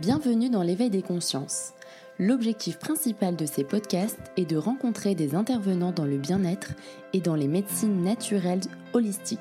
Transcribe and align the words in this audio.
Bienvenue 0.00 0.50
dans 0.50 0.62
l'éveil 0.62 0.90
des 0.90 1.02
consciences. 1.02 1.72
L'objectif 2.18 2.80
principal 2.80 3.36
de 3.36 3.46
ces 3.46 3.62
podcasts 3.62 4.18
est 4.36 4.44
de 4.44 4.56
rencontrer 4.56 5.14
des 5.14 5.36
intervenants 5.36 5.92
dans 5.92 6.04
le 6.04 6.16
bien-être 6.16 6.72
et 7.12 7.20
dans 7.20 7.36
les 7.36 7.46
médecines 7.46 8.02
naturelles 8.02 8.60
holistiques. 8.92 9.38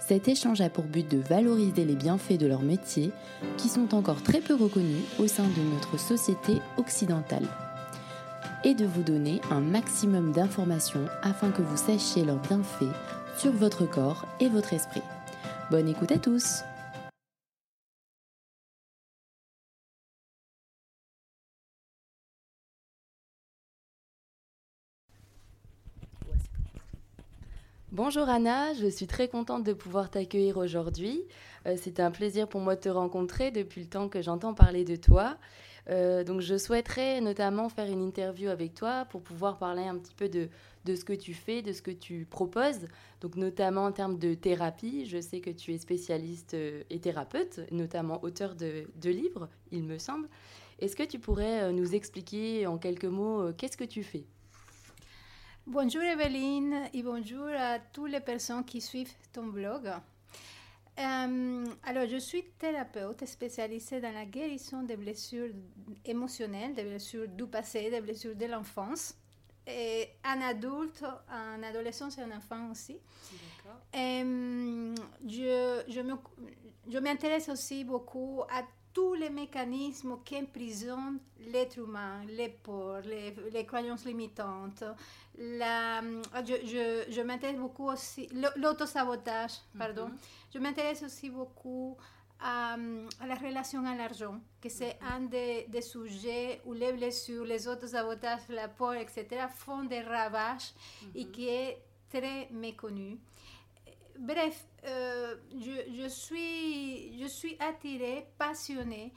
Cet 0.00 0.26
échange 0.26 0.62
a 0.62 0.70
pour 0.70 0.84
but 0.84 1.08
de 1.10 1.18
valoriser 1.18 1.84
les 1.84 1.96
bienfaits 1.96 2.38
de 2.38 2.46
leur 2.46 2.62
métier 2.62 3.10
qui 3.58 3.68
sont 3.68 3.94
encore 3.94 4.22
très 4.22 4.40
peu 4.40 4.54
reconnus 4.54 5.04
au 5.18 5.26
sein 5.26 5.44
de 5.44 5.74
notre 5.74 6.00
société 6.00 6.62
occidentale 6.78 7.46
et 8.64 8.74
de 8.74 8.86
vous 8.86 9.02
donner 9.02 9.42
un 9.50 9.60
maximum 9.60 10.32
d'informations 10.32 11.04
afin 11.22 11.50
que 11.50 11.62
vous 11.62 11.76
sachiez 11.76 12.24
leurs 12.24 12.40
bienfaits 12.40 12.94
sur 13.36 13.52
votre 13.52 13.84
corps 13.84 14.26
et 14.40 14.48
votre 14.48 14.72
esprit. 14.72 15.02
Bonne 15.70 15.88
écoute 15.88 16.10
à 16.10 16.18
tous 16.18 16.62
Bonjour 27.98 28.28
Anna, 28.28 28.74
je 28.74 28.86
suis 28.86 29.08
très 29.08 29.26
contente 29.26 29.64
de 29.64 29.72
pouvoir 29.72 30.08
t'accueillir 30.08 30.56
aujourd'hui. 30.56 31.24
Euh, 31.66 31.74
c'est 31.76 31.98
un 31.98 32.12
plaisir 32.12 32.46
pour 32.46 32.60
moi 32.60 32.76
de 32.76 32.80
te 32.80 32.88
rencontrer 32.88 33.50
depuis 33.50 33.80
le 33.80 33.88
temps 33.88 34.08
que 34.08 34.22
j'entends 34.22 34.54
parler 34.54 34.84
de 34.84 34.94
toi. 34.94 35.36
Euh, 35.90 36.22
donc 36.22 36.40
je 36.40 36.56
souhaiterais 36.56 37.20
notamment 37.20 37.68
faire 37.68 37.90
une 37.90 38.00
interview 38.00 38.50
avec 38.50 38.74
toi 38.74 39.04
pour 39.06 39.20
pouvoir 39.20 39.58
parler 39.58 39.82
un 39.82 39.98
petit 39.98 40.14
peu 40.14 40.28
de, 40.28 40.48
de 40.84 40.94
ce 40.94 41.04
que 41.04 41.12
tu 41.12 41.34
fais, 41.34 41.60
de 41.60 41.72
ce 41.72 41.82
que 41.82 41.90
tu 41.90 42.24
proposes, 42.24 42.86
donc 43.20 43.34
notamment 43.34 43.86
en 43.86 43.90
termes 43.90 44.16
de 44.16 44.32
thérapie. 44.34 45.04
Je 45.04 45.20
sais 45.20 45.40
que 45.40 45.50
tu 45.50 45.74
es 45.74 45.78
spécialiste 45.78 46.54
euh, 46.54 46.84
et 46.90 47.00
thérapeute, 47.00 47.62
notamment 47.72 48.22
auteur 48.22 48.54
de, 48.54 48.84
de 48.94 49.10
livres, 49.10 49.48
il 49.72 49.82
me 49.82 49.98
semble. 49.98 50.28
Est-ce 50.78 50.94
que 50.94 51.02
tu 51.02 51.18
pourrais 51.18 51.72
nous 51.72 51.96
expliquer 51.96 52.68
en 52.68 52.78
quelques 52.78 53.06
mots 53.06 53.52
qu'est-ce 53.54 53.76
que 53.76 53.82
tu 53.82 54.04
fais? 54.04 54.24
Bonjour 55.70 56.00
Evelyne 56.00 56.88
et 56.94 57.02
bonjour 57.02 57.46
à 57.48 57.78
toutes 57.78 58.10
les 58.10 58.20
personnes 58.20 58.64
qui 58.64 58.80
suivent 58.80 59.12
ton 59.34 59.48
blog. 59.48 59.86
Euh, 60.98 61.64
alors, 61.82 62.06
je 62.08 62.16
suis 62.16 62.42
thérapeute 62.58 63.26
spécialisée 63.26 64.00
dans 64.00 64.14
la 64.14 64.24
guérison 64.24 64.82
des 64.82 64.96
blessures 64.96 65.50
émotionnelles, 66.06 66.74
des 66.74 66.84
blessures 66.84 67.28
du 67.28 67.44
passé, 67.44 67.90
des 67.90 68.00
blessures 68.00 68.34
de 68.34 68.46
l'enfance, 68.46 69.14
et 69.66 70.08
en 70.24 70.40
adulte, 70.40 71.04
en 71.30 71.62
adolescence 71.62 72.16
et 72.16 72.22
en 72.22 72.30
enfant 72.30 72.70
aussi. 72.70 72.96
Euh, 73.94 74.94
je, 75.26 75.82
je 76.88 76.98
m'intéresse 76.98 77.50
aussi 77.50 77.84
beaucoup 77.84 78.40
à 78.50 78.62
tous 78.98 79.14
les 79.14 79.30
mécanismes 79.30 80.16
qui 80.24 80.36
emprisonnent 80.36 81.20
l'être 81.52 81.78
humain, 81.78 82.24
les 82.26 82.48
peurs, 82.48 83.02
les, 83.52 83.64
croyances 83.64 84.04
limitantes. 84.04 84.82
La, 85.38 86.00
je, 86.44 86.54
je, 86.72 87.12
je 87.12 87.20
m'intéresse 87.20 87.58
beaucoup 87.58 87.88
aussi, 87.88 88.28
l'autosabotage, 88.56 89.52
pardon. 89.78 90.08
Mhm. 90.08 90.16
Je 90.52 90.58
m'intéresse 90.58 91.04
aussi 91.04 91.30
beaucoup 91.30 91.96
à, 92.40 92.76
la 93.24 93.36
relation 93.36 93.86
à 93.86 93.94
l'argent, 93.94 94.40
que 94.60 94.68
c'est 94.68 94.98
mhm. 95.00 95.08
un 95.14 95.20
des, 95.20 95.66
des, 95.68 95.82
sujets 95.82 96.60
où 96.64 96.72
les 96.72 96.92
blessures, 96.92 97.44
les 97.44 97.68
autosabotages, 97.68 98.48
la 98.48 98.66
peur, 98.66 98.94
etc., 98.94 99.26
font 99.54 99.84
des 99.84 100.00
ravages 100.00 100.72
et 101.14 101.24
mhm. 101.24 101.30
qui 101.30 101.46
est 101.48 101.78
très 102.10 102.48
méconnu. 102.50 103.16
Bref, 104.18 104.66
euh, 104.86 105.36
je, 105.52 106.02
je, 106.02 106.08
suis, 106.08 107.20
je 107.20 107.26
suis 107.26 107.56
attirée, 107.60 108.26
passionnée 108.38 109.12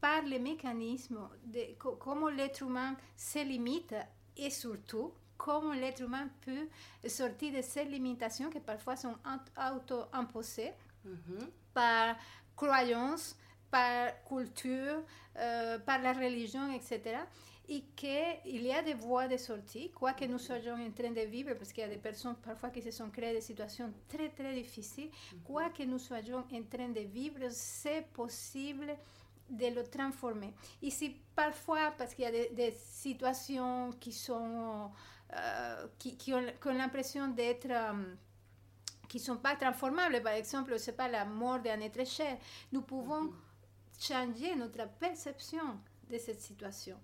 par 0.00 0.22
les 0.22 0.38
mécanismes 0.38 1.28
de 1.44 1.60
comment 1.78 2.28
l'être 2.28 2.62
humain 2.62 2.96
se 3.16 3.44
limite 3.44 3.94
et 4.36 4.50
surtout 4.50 5.12
comment 5.36 5.72
l'être 5.72 6.02
humain 6.02 6.28
peut 6.42 6.68
sortir 7.08 7.52
de 7.52 7.62
ces 7.62 7.84
limitations 7.84 8.50
qui 8.50 8.60
parfois 8.60 8.96
sont 8.96 9.16
auto-imposées 9.74 10.72
mm-hmm. 11.06 11.46
par 11.74 12.16
croyances, 12.56 13.36
par 13.70 14.22
culture, 14.24 15.02
euh, 15.36 15.78
par 15.80 16.00
la 16.00 16.12
religion, 16.12 16.72
etc 16.72 17.18
et 17.70 17.84
qu'il 17.94 18.62
y 18.62 18.72
a 18.72 18.82
des 18.82 18.94
voies 18.94 19.28
de 19.28 19.36
sortie, 19.36 19.92
quoi 19.92 20.12
que 20.12 20.24
nous 20.24 20.38
soyons 20.40 20.74
en 20.74 20.90
train 20.90 21.12
de 21.12 21.20
vivre, 21.20 21.54
parce 21.54 21.72
qu'il 21.72 21.84
y 21.84 21.86
a 21.86 21.88
des 21.88 21.98
personnes 21.98 22.34
parfois 22.42 22.70
qui 22.70 22.82
se 22.82 22.90
sont 22.90 23.08
créées 23.10 23.32
des 23.32 23.40
situations 23.40 23.92
très 24.08 24.28
très 24.30 24.52
difficiles, 24.54 25.08
quoi 25.44 25.70
que 25.70 25.84
nous 25.84 26.00
soyons 26.00 26.38
en 26.38 26.62
train 26.64 26.88
de 26.88 27.00
vivre, 27.02 27.46
c'est 27.50 28.08
possible 28.12 28.96
de 29.48 29.66
le 29.68 29.84
transformer. 29.84 30.52
Ici, 30.82 31.16
parfois, 31.34 31.92
parce 31.96 32.12
qu'il 32.12 32.24
y 32.24 32.26
a 32.26 32.32
des, 32.32 32.72
situations 32.76 33.92
qui 34.00 34.12
sont, 34.12 34.90
euh, 35.32 35.86
qui, 35.96 36.16
qui, 36.16 36.34
ont, 36.34 36.42
l'impression 36.64 37.28
d'être, 37.28 37.70
euh, 37.70 38.14
qui 39.08 39.20
sont 39.20 39.36
pas 39.36 39.54
transformables, 39.54 40.20
par 40.24 40.32
exemple, 40.32 40.76
c'est 40.76 40.96
pas 40.96 41.08
la 41.08 41.24
mort 41.24 41.60
d'un 41.60 41.80
être 41.82 42.04
cher, 42.04 42.36
nous 42.72 42.82
pouvons 42.82 43.30
changer 43.96 44.56
notre 44.56 44.88
perception 44.98 45.78
de 46.10 46.18
cette 46.18 46.40
situation. 46.40 46.96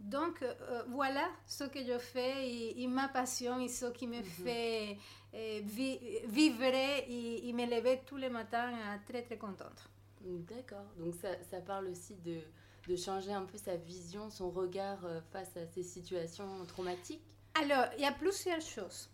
Donc, 0.00 0.40
euh, 0.42 0.54
euh, 0.62 0.82
voilà 0.88 1.28
ce 1.46 1.64
que 1.64 1.84
je 1.84 1.98
fais 1.98 2.48
et, 2.50 2.86
ma 2.86 3.08
passion 3.08 3.60
et 3.60 3.68
ce 3.68 3.86
qui 3.86 4.06
me 4.06 4.18
mhm. 4.18 4.24
fait 4.24 4.98
euh, 5.34 5.60
vivre 5.62 6.62
et, 6.64 7.48
et, 7.48 7.52
me 7.52 7.66
lever 7.66 8.00
tous 8.06 8.16
les 8.16 8.30
matins 8.30 8.72
très, 9.06 9.22
très 9.22 9.36
contente. 9.36 9.88
D'accord. 10.22 10.86
Donc, 10.96 11.14
ça, 11.14 11.28
ça, 11.50 11.60
parle 11.60 11.88
aussi 11.88 12.14
de, 12.16 12.40
de 12.88 12.96
changer 12.96 13.32
un 13.32 13.44
peu 13.44 13.58
sa 13.58 13.76
vision, 13.76 14.30
son 14.30 14.50
regard 14.50 15.00
face 15.32 15.54
à 15.56 15.66
ces 15.66 15.82
situations 15.82 16.64
traumatiques? 16.66 17.36
Alors, 17.60 17.86
il 17.96 18.02
y 18.02 18.06
a 18.06 18.12
plusieurs 18.12 18.60
choses. 18.62 19.10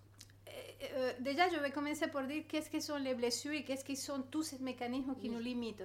Euh, 0.48 0.86
euh, 0.94 1.12
déjà, 1.20 1.48
je 1.48 1.56
vais 1.56 1.70
commencer 1.70 2.06
par 2.08 2.26
dire 2.26 2.44
qu'est-ce 2.48 2.70
que 2.70 2.80
sont 2.80 2.96
les 2.96 3.14
blessures 3.14 3.52
et 3.52 3.64
qu'est-ce 3.64 3.84
que 3.84 3.94
sont 3.94 4.22
tous 4.30 4.42
ces 4.42 4.58
mécanismes 4.58 5.14
qui 5.16 5.28
nous 5.28 5.38
limitent. 5.40 5.82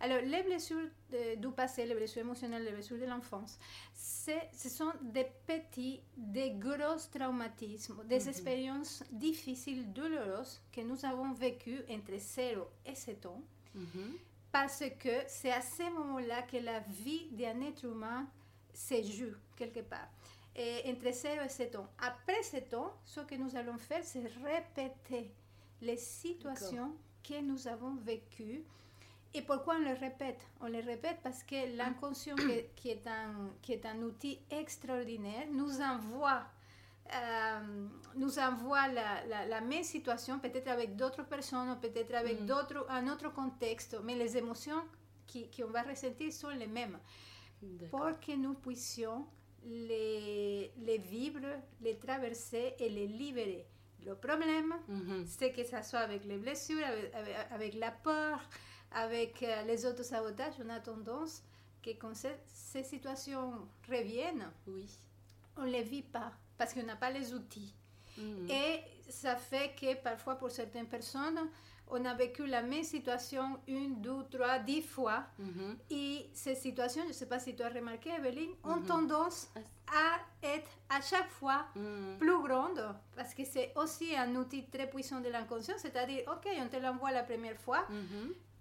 Alors, 0.00 0.20
les 0.24 0.42
blessures 0.42 0.88
du 1.36 1.48
passé, 1.50 1.86
les 1.86 1.94
blessures 1.94 2.22
émotionnelles, 2.22 2.64
les 2.64 2.72
blessures 2.72 2.98
de 2.98 3.06
l'enfance, 3.06 3.58
ce 3.94 4.68
sont 4.68 4.92
des 5.02 5.26
petits, 5.46 6.00
des 6.16 6.50
gros 6.52 6.98
traumatismes, 7.12 8.04
des 8.04 8.20
mhm. 8.20 8.28
expériences 8.28 9.02
difficiles, 9.10 9.92
douloureuses 9.92 10.60
que 10.72 10.80
nous 10.82 11.04
avons 11.04 11.32
vécues 11.32 11.80
entre 11.90 12.16
0 12.18 12.68
et 12.86 12.94
7 12.94 13.26
ans. 13.26 13.42
Mhm. 13.74 14.16
Parce 14.50 14.84
que 14.98 15.22
c'est 15.26 15.52
à 15.52 15.60
ce 15.60 15.82
moment-là 15.94 16.42
que 16.42 16.56
la 16.56 16.80
vie 16.80 17.28
d'un 17.32 17.60
être 17.62 17.84
humain 17.84 18.26
se 18.72 19.02
joue 19.02 19.34
quelque 19.56 19.80
part 19.80 20.08
entre 20.86 21.12
0 21.12 21.42
et 21.44 21.48
7 21.48 21.76
ans. 21.76 21.88
Après 21.98 22.42
7 22.42 22.74
ans, 22.74 22.92
ce 23.04 23.20
que 23.20 23.34
nous 23.36 23.54
allons 23.56 23.78
faire, 23.78 24.02
c'est 24.02 24.26
répéter 24.44 25.32
les 25.80 25.96
situations 25.96 26.94
que 27.22 27.40
nous 27.40 27.68
avons 27.68 27.94
vécues. 27.96 28.64
Et 29.34 29.42
pourquoi 29.42 29.76
on 29.76 29.84
les 29.84 29.92
répète? 29.92 30.40
On 30.60 30.66
les 30.66 30.80
répète 30.80 31.18
parce 31.22 31.42
que 31.42 31.76
l'inconscient, 31.76 32.34
qui, 32.74 32.88
est 32.88 33.06
un, 33.06 33.50
qui 33.62 33.72
est 33.74 33.86
un 33.86 34.02
outil 34.02 34.40
extraordinaire, 34.50 35.46
nous 35.52 35.80
envoie, 35.80 36.42
euh, 37.14 37.86
nous 38.16 38.38
envoie 38.38 38.88
la, 38.88 39.46
la, 39.46 39.60
même 39.60 39.84
situation, 39.84 40.38
peut-être 40.38 40.68
avec 40.68 40.96
d'autres 40.96 41.24
personnes, 41.24 41.78
peut-être 41.80 42.14
avec 42.14 42.40
mm. 42.40 42.50
un 42.88 43.08
autre 43.08 43.32
contexte, 43.32 43.96
mais 44.02 44.14
les 44.14 44.36
émotions 44.36 44.82
qu'on 45.30 45.66
va 45.68 45.82
ressentir 45.82 46.32
sont 46.32 46.48
les 46.48 46.66
mêmes. 46.66 46.98
Pour 47.90 48.18
que 48.20 48.34
nous 48.34 48.54
puissions 48.54 49.26
les, 49.68 50.72
les 50.78 50.98
vivre, 50.98 51.46
les 51.80 51.96
traverser 51.96 52.74
et 52.78 52.88
les 52.88 53.06
libérer. 53.06 53.66
Le 54.06 54.14
problème, 54.14 54.74
c'est 55.26 55.52
que 55.52 55.64
ça 55.64 55.82
soit 55.82 55.98
avec 56.00 56.24
les 56.24 56.38
blessures, 56.38 56.84
avec, 57.50 57.74
la 57.74 57.90
peur, 57.90 58.40
avec 58.92 59.42
euh, 59.42 59.62
les 59.64 59.84
autosabotages, 59.84 60.54
on 60.64 60.68
a 60.70 60.80
tendance 60.80 61.42
que 61.82 61.90
quand 61.90 62.14
ces, 62.14 62.84
situations 62.84 63.52
reviennent, 63.88 64.50
oui. 64.66 64.88
on 65.56 65.64
ne 65.64 65.70
les 65.70 65.82
vit 65.82 66.02
pas 66.02 66.32
parce 66.56 66.72
qu'on 66.72 66.84
n'a 66.84 66.96
pas 66.96 67.10
les 67.10 67.34
outils. 67.34 67.74
Et 68.48 68.80
ça 69.08 69.36
fait 69.36 69.74
que 69.78 69.94
parfois 69.94 70.34
pour 70.36 70.50
certaines 70.50 70.88
personnes, 70.88 71.38
on 71.90 72.04
a 72.04 72.14
vécu 72.14 72.46
la 72.46 72.62
même 72.62 72.84
situation 72.84 73.58
une, 73.66 74.00
deux, 74.00 74.24
trois, 74.30 74.58
dix 74.58 74.82
fois. 74.82 75.24
Mhm. 75.38 75.76
Et 75.90 76.30
ces 76.32 76.54
situations, 76.54 77.02
je 77.02 77.08
ne 77.08 77.12
sais 77.12 77.26
pas 77.26 77.38
si 77.38 77.54
tu 77.54 77.62
as 77.62 77.68
remarqué, 77.68 78.10
Evelyne, 78.10 78.52
ont 78.64 78.76
mhm. 78.76 78.86
tendance 78.86 79.48
à 79.86 80.46
être 80.46 80.70
à 80.90 81.00
chaque 81.00 81.30
fois 81.30 81.66
mhm. 81.74 82.18
plus 82.18 82.42
grandes 82.42 82.94
parce 83.16 83.34
que 83.34 83.44
c'est 83.44 83.72
aussi 83.76 84.14
un 84.16 84.34
outil 84.36 84.66
très 84.66 84.88
puissant 84.88 85.20
de 85.20 85.28
l'inconscient, 85.28 85.76
c'est-à-dire, 85.78 86.22
OK, 86.28 86.48
on 86.60 86.68
te 86.68 86.76
l'envoie 86.76 87.12
la 87.12 87.22
première 87.22 87.58
fois. 87.58 87.86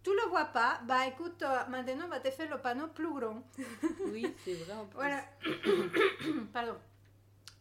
Tu 0.04 0.12
ne 0.14 0.16
le 0.16 0.30
vois 0.30 0.46
pas, 0.46 0.80
bah 0.88 1.06
écoute, 1.06 1.42
euh, 1.42 1.66
maintenant 1.70 2.06
on 2.06 2.10
va 2.10 2.22
te 2.22 2.30
faire 2.32 2.50
le 2.50 2.58
panneau 2.62 2.88
plus 2.88 3.14
grand. 3.14 3.44
oui, 4.06 4.34
c'est 4.46 4.54
vrai 4.54 4.74
en 4.74 4.86
plus. 4.86 4.96
Voilà. 4.96 5.22
Pardon 6.54 6.76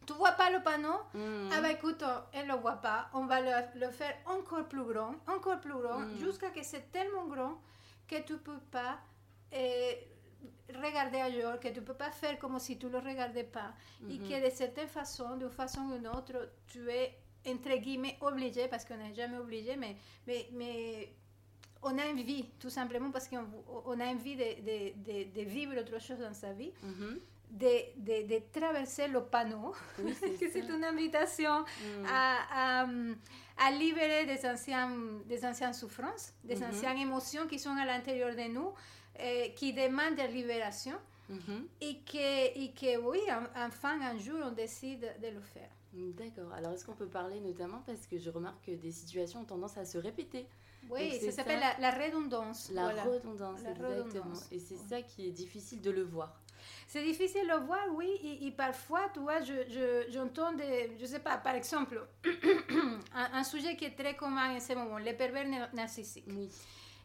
tu 0.06 0.12
vois 0.14 0.32
pas 0.32 0.50
le 0.50 0.62
panneau? 0.62 0.98
Mm. 1.14 1.50
Ah 1.52 1.60
bah 1.60 1.70
écoute, 1.72 2.02
elle 2.32 2.46
le 2.46 2.54
voit 2.54 2.76
pas. 2.76 3.08
On 3.14 3.26
va 3.26 3.40
le, 3.40 3.90
faire 3.90 4.14
encore 4.26 4.64
plus 4.68 4.84
grand, 4.84 5.14
encore 5.26 5.60
plus 5.60 5.72
grand, 5.74 6.00
mm. 6.00 6.16
jusqu'à 6.18 6.50
que 6.50 6.62
c'est 6.62 6.90
tellement 6.92 7.26
grand 7.26 7.60
que 8.08 8.20
tu 8.22 8.36
peux 8.38 8.58
pas 8.70 8.98
euh, 9.52 9.92
regarder 10.74 11.18
ailleurs, 11.20 11.58
que 11.60 11.68
tu 11.68 11.80
ne 11.80 11.84
peux 11.84 11.94
pas 11.94 12.10
faire 12.10 12.38
comme 12.38 12.58
si 12.58 12.78
tu 12.78 12.86
ne 12.86 12.92
le 12.92 12.98
regardais 12.98 13.44
pas, 13.44 13.72
et 14.08 14.18
Mhm. 14.18 14.28
que 14.28 14.44
de 14.46 14.50
certaines 14.54 14.88
façons, 14.88 15.36
d'une 15.36 15.50
façon 15.50 15.80
ou 15.82 15.92
d'une 15.96 16.08
autre, 16.08 16.50
tu 16.66 16.88
es, 16.90 17.14
entre 17.46 17.76
guillemets, 17.76 18.16
obligé, 18.20 18.68
parce 18.68 18.84
qu'on 18.84 18.96
n'est 18.96 19.14
jamais 19.14 19.38
obligé, 19.38 19.76
mais, 19.76 19.96
mais, 20.26 20.48
mais 20.52 21.12
on 21.82 21.96
a 21.98 22.04
envie, 22.12 22.44
tout 22.58 22.70
simplement 22.70 23.10
parce 23.10 23.28
qu'on 23.28 23.44
on 23.86 24.00
a 24.00 24.06
envie 24.06 24.34
de, 24.36 24.42
de- 24.42 24.92
de- 25.06 25.30
de 25.40 25.42
vivre 25.48 25.78
autre 25.80 26.00
chose 26.00 26.18
dans 26.18 26.34
sa 26.34 26.52
vie, 26.52 26.72
Mhm. 26.82 27.20
De, 27.50 27.66
de- 27.96 28.26
de 28.26 28.42
traverser 28.52 29.08
le 29.08 29.22
panneau, 29.24 29.72
Oui, 29.98 30.14
c'est 30.18 30.30
que 30.38 30.50
c'est 30.50 30.62
ça. 30.62 30.74
une 30.74 30.84
invitation 30.84 31.60
Mm. 31.60 32.06
à, 32.10 32.82
à, 32.82 32.86
à 33.58 33.70
libérer 33.72 34.26
des 34.26 34.46
anciennes, 34.46 35.22
des 35.26 35.44
anciennes 35.44 35.72
souffrances, 35.74 36.32
des 36.44 36.56
Mhm. 36.56 36.64
anciennes 36.70 36.98
émotions 36.98 37.46
qui 37.46 37.58
sont 37.58 37.70
à 37.76 37.84
l'intérieur 37.86 38.34
de 38.34 38.48
nous, 38.52 38.72
qui 39.54 39.72
demandent 39.72 40.16
de 40.16 40.26
libération, 40.30 40.92
et 41.80 41.96
que, 42.00 42.58
et 42.62 42.70
que 42.72 42.98
oui, 42.98 43.20
en- 43.30 43.66
enfin, 43.66 43.98
un 44.02 44.18
jour, 44.18 44.38
on 44.44 44.52
décide 44.52 45.00
de 45.22 45.28
le 45.28 45.40
faire. 45.40 45.70
D'accord. 45.92 46.52
Alors, 46.52 46.72
est-ce 46.72 46.84
qu'on 46.84 46.92
peut 46.94 47.06
parler 47.08 47.40
notamment 47.40 47.80
parce 47.86 48.06
que 48.06 48.18
je 48.18 48.28
remarque 48.28 48.66
que 48.66 48.72
des 48.72 48.92
situations 48.92 49.40
ont 49.40 49.44
tendance 49.44 49.78
à 49.78 49.86
se 49.86 49.96
répéter 49.96 50.46
Oui, 50.90 51.18
ça 51.20 51.32
s'appelle 51.32 51.58
la, 51.60 51.78
la 51.80 51.90
redondance. 52.04 52.70
La 52.72 52.82
voilà. 52.82 53.02
redondance, 53.04 53.62
La 53.62 53.70
exactement. 53.70 54.04
redondance. 54.04 54.48
Et 54.52 54.58
c'est 54.58 54.76
ça 54.76 55.00
qui 55.02 55.26
est 55.26 55.30
difficile 55.32 55.80
de 55.80 55.90
le 55.90 56.02
voir. 56.02 56.38
C'est 56.88 57.02
difficile 57.02 57.42
de 57.46 57.52
le 57.52 57.58
voir, 57.66 57.84
oui, 57.94 58.08
et, 58.22 58.46
et 58.46 58.50
parfois, 58.50 59.08
tu 59.12 59.20
vois, 59.20 59.40
je- 59.42 59.68
je- 59.68 60.10
j'entends 60.12 60.52
des, 60.52 60.92
je 61.00 61.06
sais 61.06 61.18
pas, 61.20 61.36
par 61.38 61.54
exemple, 61.54 62.00
un, 63.14 63.28
un 63.38 63.44
sujet 63.44 63.76
qui 63.76 63.84
est 63.86 63.96
très 63.96 64.14
commun 64.14 64.56
en 64.56 64.60
ce 64.60 64.72
moment, 64.74 64.98
les 64.98 65.12
pervers 65.14 65.46
na- 65.48 65.68
narcissiques. 65.72 66.24
Oui. 66.28 66.48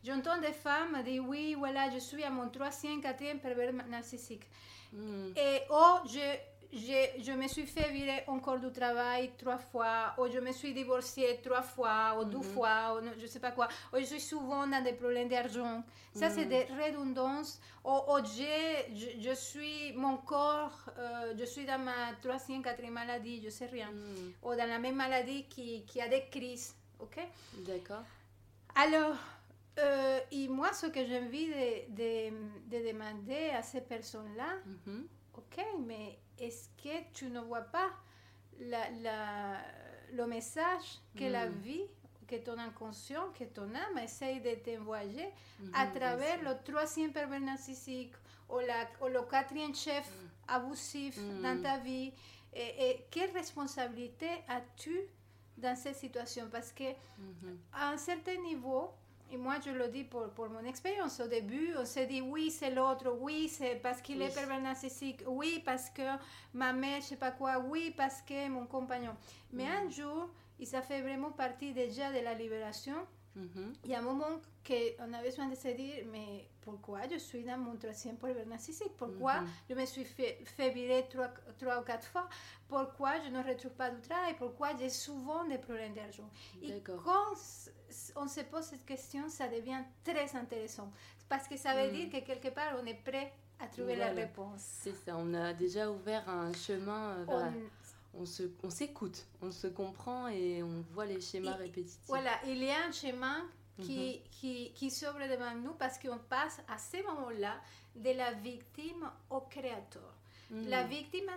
J'entends 0.04 0.40
des 0.40 0.52
femmes 0.54 1.02
dire, 1.04 1.24
oui, 1.28 1.56
voilà, 1.58 1.90
je 1.92 2.00
suis 2.00 2.24
à 2.24 2.30
mon 2.30 2.50
troisième, 2.50 3.02
quatrième 3.02 3.40
pervers 3.40 3.74
narcissique. 3.88 4.44
Mm. 4.94 5.32
Et 5.38 5.62
oh, 5.70 5.98
je, 6.06 6.20
je, 6.74 7.32
me 7.34 7.48
suis 7.48 7.66
fait 7.66 7.90
virer 7.92 8.24
encore 8.28 8.60
du 8.60 8.72
travail 8.72 9.32
trois 9.38 9.58
fois, 9.58 10.14
ou 10.18 10.28
je 10.32 10.40
me 10.40 10.52
suis 10.52 10.74
divorcée 10.74 11.40
trois 11.44 11.62
fois, 11.62 12.18
ou 12.20 12.26
deux 12.26 12.38
Mhm. 12.38 12.44
fois, 12.44 12.96
ou 12.96 13.20
je 13.20 13.26
sais 13.28 13.40
pas 13.40 13.52
quoi, 13.52 13.68
ou 13.94 13.98
je 14.00 14.06
suis 14.06 14.22
souvent 14.22 14.66
dans 14.68 14.84
des 14.84 14.94
problèmes 14.94 15.28
d'argent. 15.30 15.84
Ça, 16.14 16.30
c'est 16.30 16.44
Mhm. 16.46 16.50
des 16.50 16.64
redondances. 16.82 17.60
Ou, 17.84 17.90
ou 17.90 18.18
je, 18.24 19.20
je 19.20 19.34
suis, 19.34 19.94
mon 19.94 20.18
corps, 20.18 20.78
euh, 20.98 21.34
je 21.38 21.46
suis 21.46 21.66
dans 21.66 21.80
ma 21.80 22.14
troisième, 22.22 22.62
quatrième 22.62 22.94
maladie, 22.94 23.42
je 23.44 23.50
sais 23.50 23.66
rien. 23.66 23.90
Mm. 23.92 24.32
Ou 24.44 24.50
dans 24.56 24.70
la 24.70 24.78
même 24.80 24.96
maladie 24.96 25.46
qui, 25.50 25.84
qui 25.86 26.00
a 26.02 26.08
des 26.08 26.26
crises, 26.30 26.76
ok? 27.00 27.18
D'accord. 27.66 28.04
alors, 28.76 29.16
euh, 29.80 30.20
et 30.32 30.48
moi, 30.48 30.74
ce 30.74 30.88
que 30.88 31.06
j'ai 31.06 31.20
envie 31.20 31.48
de, 31.48 31.96
de- 31.96 32.34
de 32.70 32.88
demander 32.92 33.50
à 33.58 33.62
ces 33.64 33.82
personnes-là, 33.82 34.58
Mhm. 34.66 35.08
ok, 35.38 35.66
mais 35.88 36.20
est-ce 36.42 36.70
que 36.82 37.04
tu 37.14 37.26
ne 37.30 37.40
vois 37.40 37.62
pas 37.62 37.90
la, 38.60 38.90
la- 39.02 39.62
le 40.14 40.26
message 40.28 41.00
que 41.18 41.24
la 41.26 41.48
Mm. 41.48 41.54
vie, 41.62 41.86
que 42.28 42.36
ton 42.38 42.58
inconscient, 42.58 43.30
que 43.38 43.44
ton 43.46 43.74
âme 43.76 43.98
essaye 44.04 44.42
de 44.42 44.56
t'envoyer 44.56 45.28
Mhm, 45.60 45.72
à 45.74 45.88
travers 45.88 46.42
le 46.44 46.54
troisième 46.64 47.12
pervers 47.12 47.40
narcissique 47.42 48.14
ou, 48.50 48.60
la, 48.60 48.88
ou 49.02 49.08
le 49.10 49.22
quatrième 49.24 49.76
chef 49.76 50.10
abusif 50.48 51.18
Mm. 51.18 51.42
dans 51.42 51.62
ta 51.62 51.78
vie 51.78 52.14
et, 52.54 52.90
et 52.90 53.06
quelle 53.12 53.32
responsabilité 53.32 54.30
as-tu 54.48 54.98
dans 55.58 55.76
cette 55.76 55.96
situation? 55.98 56.48
Parce 56.52 56.72
que 56.72 56.84
Mhm. 57.18 57.58
à 57.74 57.90
un 57.92 57.98
certain 57.98 58.36
niveau, 58.42 58.92
et 59.32 59.38
moi 59.38 59.56
je 59.66 59.72
le 59.72 59.88
dis 59.88 60.04
pour, 60.04 60.30
pour 60.32 60.50
mon 60.50 60.64
expérience, 60.66 61.20
au 61.20 61.28
début 61.28 61.74
on 61.78 61.86
se 61.86 62.02
dit 62.02 62.22
oui 62.22 62.52
c'est 62.52 62.72
l'autre, 62.72 63.10
oui 63.20 63.48
c'est 63.50 63.76
parce 63.82 64.02
qu'il 64.02 64.22
est 64.22 64.34
pervers 64.34 64.62
narcissique, 64.62 65.24
oui 65.28 65.62
parce 65.66 65.90
que 65.90 66.04
ma 66.54 66.74
mère 66.74 67.02
je 67.02 67.08
sais 67.08 67.16
pas 67.16 67.32
quoi, 67.32 67.60
oui 67.60 67.94
parce 67.96 68.22
que 68.22 68.48
mon 68.50 68.66
compagnon. 68.66 69.16
Mais 69.54 69.68
un 69.68 69.90
jour, 69.90 70.30
et 70.60 70.66
ça 70.66 70.82
fait 70.82 71.02
vraiment 71.02 71.32
partie 71.32 71.74
déjà 71.74 72.12
de 72.12 72.20
la 72.24 72.34
libération, 72.34 72.96
Mhm. 73.34 73.72
il 73.86 73.92
y 73.92 73.96
a 73.96 74.00
un 74.00 74.02
moment 74.02 74.42
qu'on 74.68 75.14
a 75.14 75.22
besoin 75.24 75.48
de 75.48 75.56
se 75.56 75.70
dire 75.70 76.04
mais 76.12 76.50
pourquoi 76.60 77.08
je 77.10 77.18
suis 77.18 77.44
dans 77.46 77.58
mon 77.58 77.78
troisième 77.78 78.18
pervers 78.18 78.46
narcissique? 78.46 78.92
Pourquoi 78.98 79.40
Mhm. 79.40 79.48
je 79.70 79.76
me 79.76 79.86
suis 79.86 80.04
fait, 80.04 80.40
fait 80.44 80.70
virer 80.72 81.08
trois, 81.10 81.30
trois 81.58 81.80
ou 81.80 81.84
quatre 81.86 82.06
fois? 82.08 82.28
Pourquoi 82.68 83.22
je 83.24 83.30
ne 83.30 83.42
retrouve 83.42 83.72
pas 83.72 83.90
du 83.90 84.02
travail 84.02 84.36
Pourquoi 84.38 84.76
j'ai 84.78 84.90
souvent 84.90 85.46
des 85.46 85.58
problèmes 85.60 85.94
d'argent? 85.94 86.30
Et 86.62 86.82
quand 86.82 87.34
on 88.16 88.28
se 88.28 88.42
pose 88.42 88.64
cette 88.64 88.86
question, 88.86 89.28
ça 89.30 89.48
devient 89.48 89.82
très 90.04 90.36
intéressant. 90.36 90.92
Parce 91.30 91.48
que 91.48 91.58
ça 91.58 91.74
veut 91.74 91.90
Mhm. 91.92 91.96
dire 91.96 92.10
que 92.22 92.26
quelque 92.26 92.50
part, 92.50 92.74
on 92.82 92.86
est 92.86 93.02
prêt 93.04 93.32
à 93.60 93.68
trouver 93.68 93.96
la 93.96 94.12
réponse. 94.12 94.62
C'est 94.82 94.96
ça, 94.96 95.16
on 95.18 95.34
a 95.34 95.54
déjà 95.54 95.90
ouvert 95.90 96.28
un 96.30 96.52
chemin. 96.54 97.18
euh, 97.20 97.24
voilà. 97.26 97.52
On- 98.14 98.26
On 98.64 98.70
s'écoute, 98.70 99.26
on 99.42 99.52
se 99.52 99.68
comprend 99.68 100.28
et 100.28 100.62
on 100.62 100.84
voit 100.92 101.06
les 101.06 101.22
schémas 101.22 101.54
Et- 101.56 101.64
répétitifs. 101.64 102.02
Voilà, 102.08 102.32
il 102.46 102.62
y 102.62 102.70
a 102.70 102.86
un 102.88 102.92
chemin 102.92 103.48
qui, 103.82 104.20
Mhm. 104.22 104.30
qui, 104.32 104.72
qui 104.74 104.92
s'ouvre 104.92 105.20
devant 105.30 105.56
nous 105.56 105.74
parce 105.76 105.98
qu'on 105.98 106.18
passe 106.18 106.60
à 106.68 106.78
ce 106.78 107.02
moment-là 107.04 107.56
de 107.96 108.12
la 108.12 108.34
victime 108.34 109.10
au 109.30 109.40
créateur. 109.42 110.14
Mhm. 110.50 110.68
La 110.68 110.84
victime, 110.84 111.32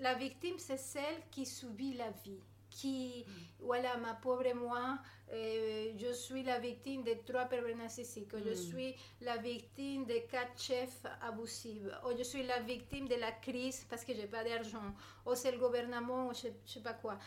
la 0.00 0.14
victime, 0.14 0.56
c'est 0.58 0.76
celle 0.78 1.22
qui 1.30 1.46
subit 1.46 1.94
la 1.94 2.10
vie. 2.24 2.40
Qui, 2.80 3.24
voilà, 3.58 3.96
ma 3.96 4.12
pauvre 4.14 4.52
moi, 4.54 4.98
euh, 5.32 5.92
je 5.96 6.12
suis 6.12 6.42
la 6.42 6.58
victime 6.58 7.02
de 7.04 7.14
trois 7.24 7.46
pervers 7.46 7.74
narcissiques, 7.76 8.32
ou 8.34 8.38
je 8.38 8.50
Mm. 8.50 8.54
suis 8.68 8.94
la 9.22 9.36
victime 9.38 10.04
de 10.04 10.18
quatre 10.30 10.60
chefs 10.60 11.02
abusifs, 11.22 11.86
ou 12.04 12.10
je 12.18 12.22
suis 12.22 12.42
la 12.42 12.60
victime 12.60 13.08
de 13.08 13.14
la 13.14 13.32
crise 13.32 13.86
parce 13.88 14.04
que 14.04 14.12
j'ai 14.14 14.26
pas 14.26 14.44
d'argent, 14.44 14.88
ou 15.24 15.34
c'est 15.34 15.52
le 15.52 15.58
gouvernement, 15.58 16.28
ou 16.28 16.34
je, 16.34 16.48
je 16.66 16.72
sais 16.74 16.80
pas 16.82 16.92
quoi. 16.94 17.18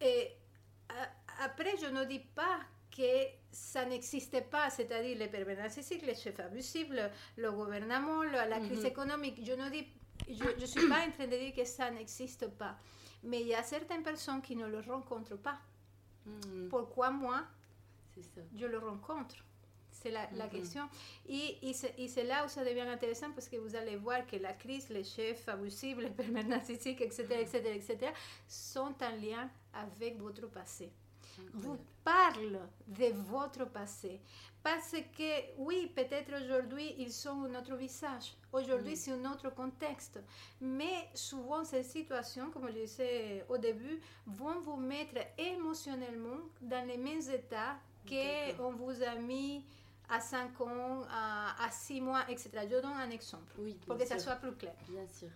Et 0.00 0.32
après, 1.40 1.76
je 1.80 1.86
ne 1.86 2.04
dis 2.04 2.20
pas 2.34 2.58
que 2.96 3.26
ça 3.52 3.84
n'existe 3.84 4.40
pas, 4.50 4.70
c'est-à-dire 4.70 5.16
les 5.18 5.28
pervers 5.28 5.56
narcissiques, 5.58 6.04
les 6.04 6.14
chefs 6.16 6.40
abusifs, 6.40 6.88
le, 6.90 7.06
le 7.42 7.52
gouvernement, 7.52 8.22
le- 8.24 8.48
la 8.48 8.58
crise 8.60 8.80
Mhm. 8.80 8.86
économique. 8.86 9.38
Je 9.44 9.52
ne 9.52 9.68
dis, 9.70 9.86
je, 10.28 10.48
je 10.58 10.66
suis 10.66 10.82
pas 10.88 11.00
en 11.06 11.10
train 11.12 11.26
de 11.26 11.36
dire 11.36 11.54
que 11.54 11.64
ça 11.64 11.90
n'existe 11.90 12.48
pas, 12.56 12.76
mais 13.22 13.40
il 13.40 13.48
y 13.48 13.54
a 13.54 13.62
certaines 13.62 14.02
personnes 14.02 14.42
qui 14.42 14.56
ne 14.56 14.66
le 14.66 14.80
rencontrent 14.80 15.36
pas. 15.38 15.58
Mhm. 16.26 16.68
Pourquoi 16.68 17.10
moi, 17.10 17.42
ça. 18.20 18.40
je 18.56 18.66
le 18.66 18.78
rencontre? 18.78 19.36
C'est 19.90 20.10
la, 20.10 20.28
la 20.32 20.44
Mhm. 20.44 20.50
question. 20.50 20.88
Et, 21.28 21.58
et 21.68 21.72
c'est 21.72 21.94
et 21.98 22.06
c'est 22.08 22.24
là 22.24 22.44
où 22.44 22.48
ça 22.48 22.62
devient 22.64 22.80
intéressant 22.82 23.30
parce 23.32 23.48
que 23.48 23.56
vous 23.56 23.74
allez 23.74 23.96
voir 23.96 24.26
que 24.26 24.36
la 24.36 24.52
crise, 24.52 24.88
les 24.90 25.04
chefs 25.04 25.48
abusifs, 25.48 25.96
les 26.06 26.10
pervers 26.10 26.46
narcissiques, 26.46 27.00
etc., 27.00 27.26
etc., 27.40 27.56
etc., 27.74 28.12
sont 28.46 28.94
en 29.02 29.16
lien 29.20 29.48
avec 29.72 30.18
votre 30.20 30.46
passé 30.48 30.90
vous 31.54 31.78
parle 32.04 32.60
de 32.86 33.06
votre 33.14 33.66
passé. 33.66 34.20
Parce 34.62 34.92
que, 35.16 35.56
oui, 35.58 35.92
peut-être 35.94 36.32
aujourd'hui, 36.42 36.94
ils 36.98 37.12
sont 37.12 37.44
un 37.44 37.54
autre 37.58 37.76
visage. 37.76 38.34
Aujourd'hui, 38.52 38.92
Mm. 38.94 38.96
c'est 38.96 39.12
un 39.12 39.30
autre 39.32 39.50
contexte. 39.54 40.18
Mais 40.60 41.08
souvent, 41.14 41.62
ces 41.64 41.84
situations, 41.84 42.50
comme 42.50 42.66
je 42.68 42.72
disais 42.80 43.44
au 43.48 43.58
début, 43.58 44.00
vont 44.26 44.58
vous 44.60 44.76
mettre 44.76 45.18
émotionnellement 45.38 46.38
dans 46.60 46.84
les 46.86 46.96
mêmes 46.96 47.22
états 47.32 47.76
qu'on 48.08 48.72
vous 48.72 49.02
a 49.02 49.14
mis 49.16 49.64
à 50.08 50.20
5 50.20 50.60
ans, 50.60 51.02
à, 51.10 51.64
à 51.64 51.70
6 51.70 52.00
mois, 52.00 52.22
etc. 52.28 52.50
Je 52.64 52.80
donne 52.80 52.86
un 52.86 53.10
exemple 53.10 53.52
Oui, 53.58 53.76
pour 53.86 53.96
que 53.96 54.04
ça 54.06 54.14
sûr. 54.18 54.28
soit 54.32 54.36
plus 54.36 54.52
clair. 54.54 54.74
Bien 54.88 55.06
sûr. 55.08 55.28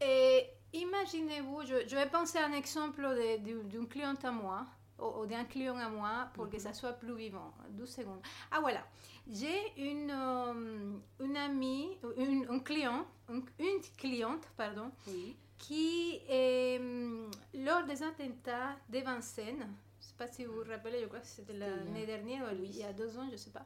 Et 0.00 0.46
imaginez-vous, 0.72 1.62
je, 1.66 1.86
je 1.86 1.94
vais 1.96 2.08
penser 2.08 2.38
à 2.38 2.46
un 2.46 2.52
exemple 2.52 3.02
d'une 3.38 3.86
cliente 3.88 4.24
à 4.24 4.30
moi, 4.30 4.66
ou, 4.98 5.20
ou 5.22 5.26
d'un 5.26 5.44
client 5.44 5.76
à 5.78 5.88
moi, 5.88 6.28
pour 6.34 6.48
que 6.48 6.56
Mhm. 6.56 6.60
ça 6.62 6.72
soit 6.72 6.92
plus 6.92 7.14
vivant. 7.14 7.52
12 7.70 7.88
secondes. 7.90 8.20
Ah 8.50 8.60
voilà, 8.60 8.84
j'ai 9.28 9.72
une, 9.76 10.10
euh, 10.10 10.92
une 11.20 11.36
amie, 11.36 11.98
une, 12.16 12.46
un 12.48 12.58
client, 12.60 13.06
une, 13.28 13.44
une 13.58 13.80
cliente, 13.96 14.46
pardon, 14.56 14.90
Oui. 15.06 15.36
qui, 15.58 16.20
euh, 16.30 17.26
lors 17.54 17.84
des 17.84 18.02
attentats 18.02 18.76
de 18.88 18.98
Vincennes, 19.00 19.66
je 20.00 20.04
ne 20.06 20.10
sais 20.10 20.14
pas 20.18 20.28
si 20.28 20.44
vous 20.44 20.54
vous 20.62 20.70
rappelez, 20.70 21.00
je 21.00 21.06
crois 21.06 21.20
que 21.20 21.26
c'était 21.26 21.54
l'année 21.54 22.04
dernière, 22.06 22.44
ou 22.52 22.54
il 22.62 22.76
y 22.76 22.84
a 22.84 22.92
deux 22.92 23.16
ans, 23.18 23.26
je 23.28 23.32
ne 23.32 23.36
sais 23.36 23.50
pas. 23.50 23.64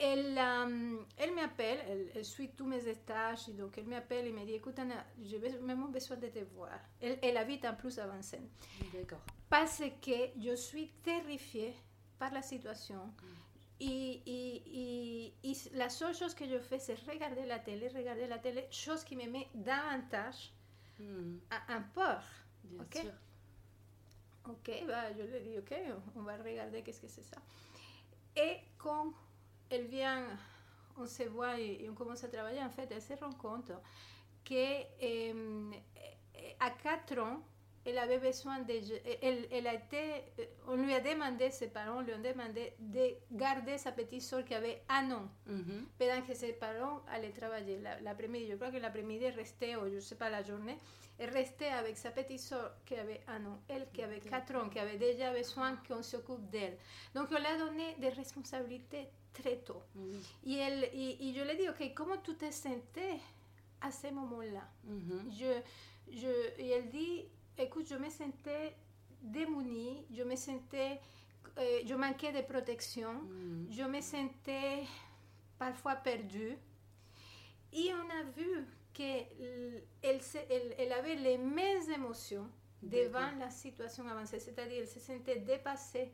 Elle, 0.00 0.38
euh, 0.38 0.98
elle 1.16 1.34
m'appelle, 1.34 1.78
elle, 1.88 2.10
elle 2.14 2.24
suit 2.24 2.50
tous 2.56 2.66
mes 2.66 2.86
étages, 2.86 3.48
et 3.48 3.52
donc 3.52 3.76
elle 3.78 3.86
m'appelle 3.86 4.26
et 4.28 4.32
me 4.32 4.44
dit, 4.44 4.52
écoute 4.54 4.78
Anna, 4.78 5.04
j'ai 5.20 5.38
vraiment 5.38 5.88
besoin 5.88 6.16
de 6.16 6.28
te 6.28 6.38
voir. 6.54 6.78
Elle, 7.00 7.18
elle 7.20 7.36
habite 7.36 7.64
en 7.64 7.74
plus 7.74 7.98
à 7.98 8.06
Vincennes. 8.06 8.48
D'accord. 8.92 9.18
Parce 9.50 9.82
que 10.00 10.30
je 10.40 10.54
suis 10.54 10.88
terrifiée 11.02 11.74
par 12.18 12.32
la 12.32 12.42
situation. 12.42 13.12
Et, 13.80 14.22
et- 14.26 14.62
et- 14.66 15.34
et 15.44 15.52
la 15.74 15.88
seule 15.88 16.14
chose 16.14 16.34
que 16.34 16.44
je 16.48 16.58
fais, 16.58 16.78
c'est 16.78 16.98
regarder 17.08 17.46
la 17.46 17.58
télé, 17.58 17.88
regarder 17.88 18.26
la 18.26 18.38
télé, 18.38 18.66
chose 18.70 19.02
qui 19.04 19.16
me 19.16 19.26
met 19.28 19.48
davantage 19.54 20.52
en 21.00 21.74
en 21.76 21.82
peur. 21.94 22.22
Bien 22.64 22.82
sûr. 23.02 23.12
Ok, 24.48 24.70
bah, 24.86 25.12
je 25.12 25.22
lui 25.22 25.40
dis, 25.40 25.58
ok, 25.58 25.74
on 26.16 26.22
va 26.22 26.36
regarder 26.36 26.82
qu'est-ce 26.82 27.00
que 27.02 27.08
c'est 27.08 27.22
ça. 27.22 27.36
Et 28.36 28.56
quand 28.78 29.12
elle 29.70 29.86
vient 29.86 30.24
on 31.00 31.06
se 31.06 31.22
voit 31.24 31.58
et, 31.58 31.88
on 31.88 31.94
commence 31.94 32.24
à 32.24 32.28
travailler, 32.28 32.62
en 32.62 32.70
fait, 32.70 32.88
elle 32.90 33.02
se 33.02 33.14
rend 33.14 33.32
compte 33.32 33.72
qu'à 34.44 34.54
euh, 35.02 35.70
4 36.82 37.18
ans, 37.18 37.40
elle 37.88 37.98
avait 37.98 38.18
besoin 38.18 38.60
de... 38.60 38.74
Elle, 39.22 39.48
elle, 39.50 39.66
a 39.66 39.74
été, 39.74 40.24
on 40.66 40.76
lui 40.76 40.94
a 40.94 41.00
demandé, 41.00 41.50
ses 41.50 41.68
parents 41.68 42.00
lui 42.00 42.12
ont 42.14 42.22
demandé 42.22 42.74
de 42.78 43.14
garder 43.32 43.78
sa 43.78 43.92
petite 43.92 44.22
soeur 44.22 44.44
qui 44.44 44.54
avait 44.54 44.82
un 44.88 45.10
an, 45.12 45.28
mm 45.46 45.62
pendant 45.98 46.22
que 46.22 46.34
ses 46.34 46.52
parents 46.52 47.00
allaient 47.12 47.32
travailler 47.32 47.80
l'après-midi. 48.02 48.48
Je 48.50 48.56
crois 48.56 48.70
que 48.70 48.76
l'après-midi 48.76 49.28
restait, 49.30 49.76
ou 49.76 49.88
je 49.88 49.96
ne 49.96 50.00
sais 50.00 50.14
pas, 50.16 50.30
la 50.30 50.42
journée, 50.42 50.76
elle 51.18 51.30
restait 51.30 51.68
avec 51.68 51.96
sa 51.96 52.10
petite 52.10 52.40
soeur 52.40 52.76
qui 52.86 52.94
avait 52.94 53.20
un 53.26 53.44
an, 53.46 53.58
elle 53.68 53.88
qui 53.92 54.02
avait 54.02 54.20
4 54.20 54.54
ans, 54.54 54.68
qui 54.68 54.78
avait 54.78 54.98
déjà 54.98 55.32
besoin 55.32 55.76
qu'on 55.88 56.02
s'occupe 56.02 56.48
d'elle. 56.50 56.76
Donc 57.14 57.28
on 57.32 57.38
lui 57.38 57.46
a 57.46 57.58
donné 57.58 57.96
des 57.98 58.10
responsabilités 58.10 59.08
très 59.32 59.56
tôt. 59.56 59.82
Et, 60.46 60.54
elle, 60.54 60.84
et, 60.84 61.32
je 61.34 61.42
lui 61.42 61.50
ai 61.50 61.56
dit, 61.56 61.68
OK, 61.68 61.92
comment 61.94 62.18
tu 62.18 62.34
te 62.34 62.50
sentais 62.52 63.18
à 63.80 63.90
ce 63.90 64.08
moment-là? 64.08 64.68
Je, 65.30 65.60
je, 66.12 66.60
Et 66.60 66.70
elle 66.70 66.88
dit, 66.88 67.26
écoute, 67.62 67.86
je 67.88 67.96
me 67.96 68.08
sentais 68.10 68.76
démunie, 69.22 70.04
je 70.10 70.22
me 70.22 70.36
sentais, 70.36 71.00
euh, 71.58 71.80
je 71.84 71.94
manquais 71.94 72.32
de 72.32 72.42
protection, 72.42 73.12
mm. 73.12 73.66
je 73.70 73.82
me 73.82 74.00
sentais 74.00 74.84
parfois 75.58 75.96
perdue. 75.96 76.56
Et 77.72 77.90
on 77.92 78.10
a 78.10 78.22
vu 78.36 78.66
qu'elle 78.92 79.26
elle, 80.02 80.74
elle 80.78 80.92
avait 80.92 81.16
les 81.16 81.38
mêmes 81.38 81.90
émotions 81.94 82.48
devant 82.82 83.30
la 83.38 83.50
situation 83.50 84.06
avancée, 84.08 84.38
c'est-à-dire 84.38 84.78
elle 84.80 84.88
se 84.88 85.00
sentait 85.00 85.40
dépassée 85.40 86.12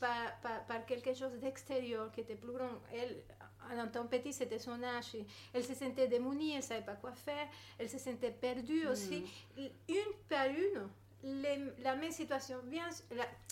par, 0.00 0.64
par, 0.66 0.86
quelque 0.86 1.14
chose 1.14 1.38
d'extérieur 1.38 2.10
qui 2.10 2.20
était 2.20 2.34
plus 2.34 2.52
grand. 2.52 2.80
Elle, 2.92 3.22
en 3.78 3.88
tant 3.88 4.06
petit, 4.06 4.32
c'était 4.32 4.58
son 4.58 4.82
âge. 4.82 5.16
Elle 5.52 5.64
se 5.64 5.74
sentait 5.74 6.08
démunie, 6.08 6.52
elle 6.52 6.58
ne 6.58 6.62
savait 6.62 6.84
pas 6.84 6.94
quoi 6.94 7.12
faire, 7.12 7.46
elle 7.78 7.88
se 7.88 7.98
sentait 7.98 8.30
perdue 8.30 8.86
mm. 8.86 8.90
aussi. 8.90 9.24
Une 9.88 10.12
par 10.28 10.46
une, 10.46 10.88
la 11.82 11.96
même 11.96 12.10
situation, 12.10 12.56
bien, 12.64 12.88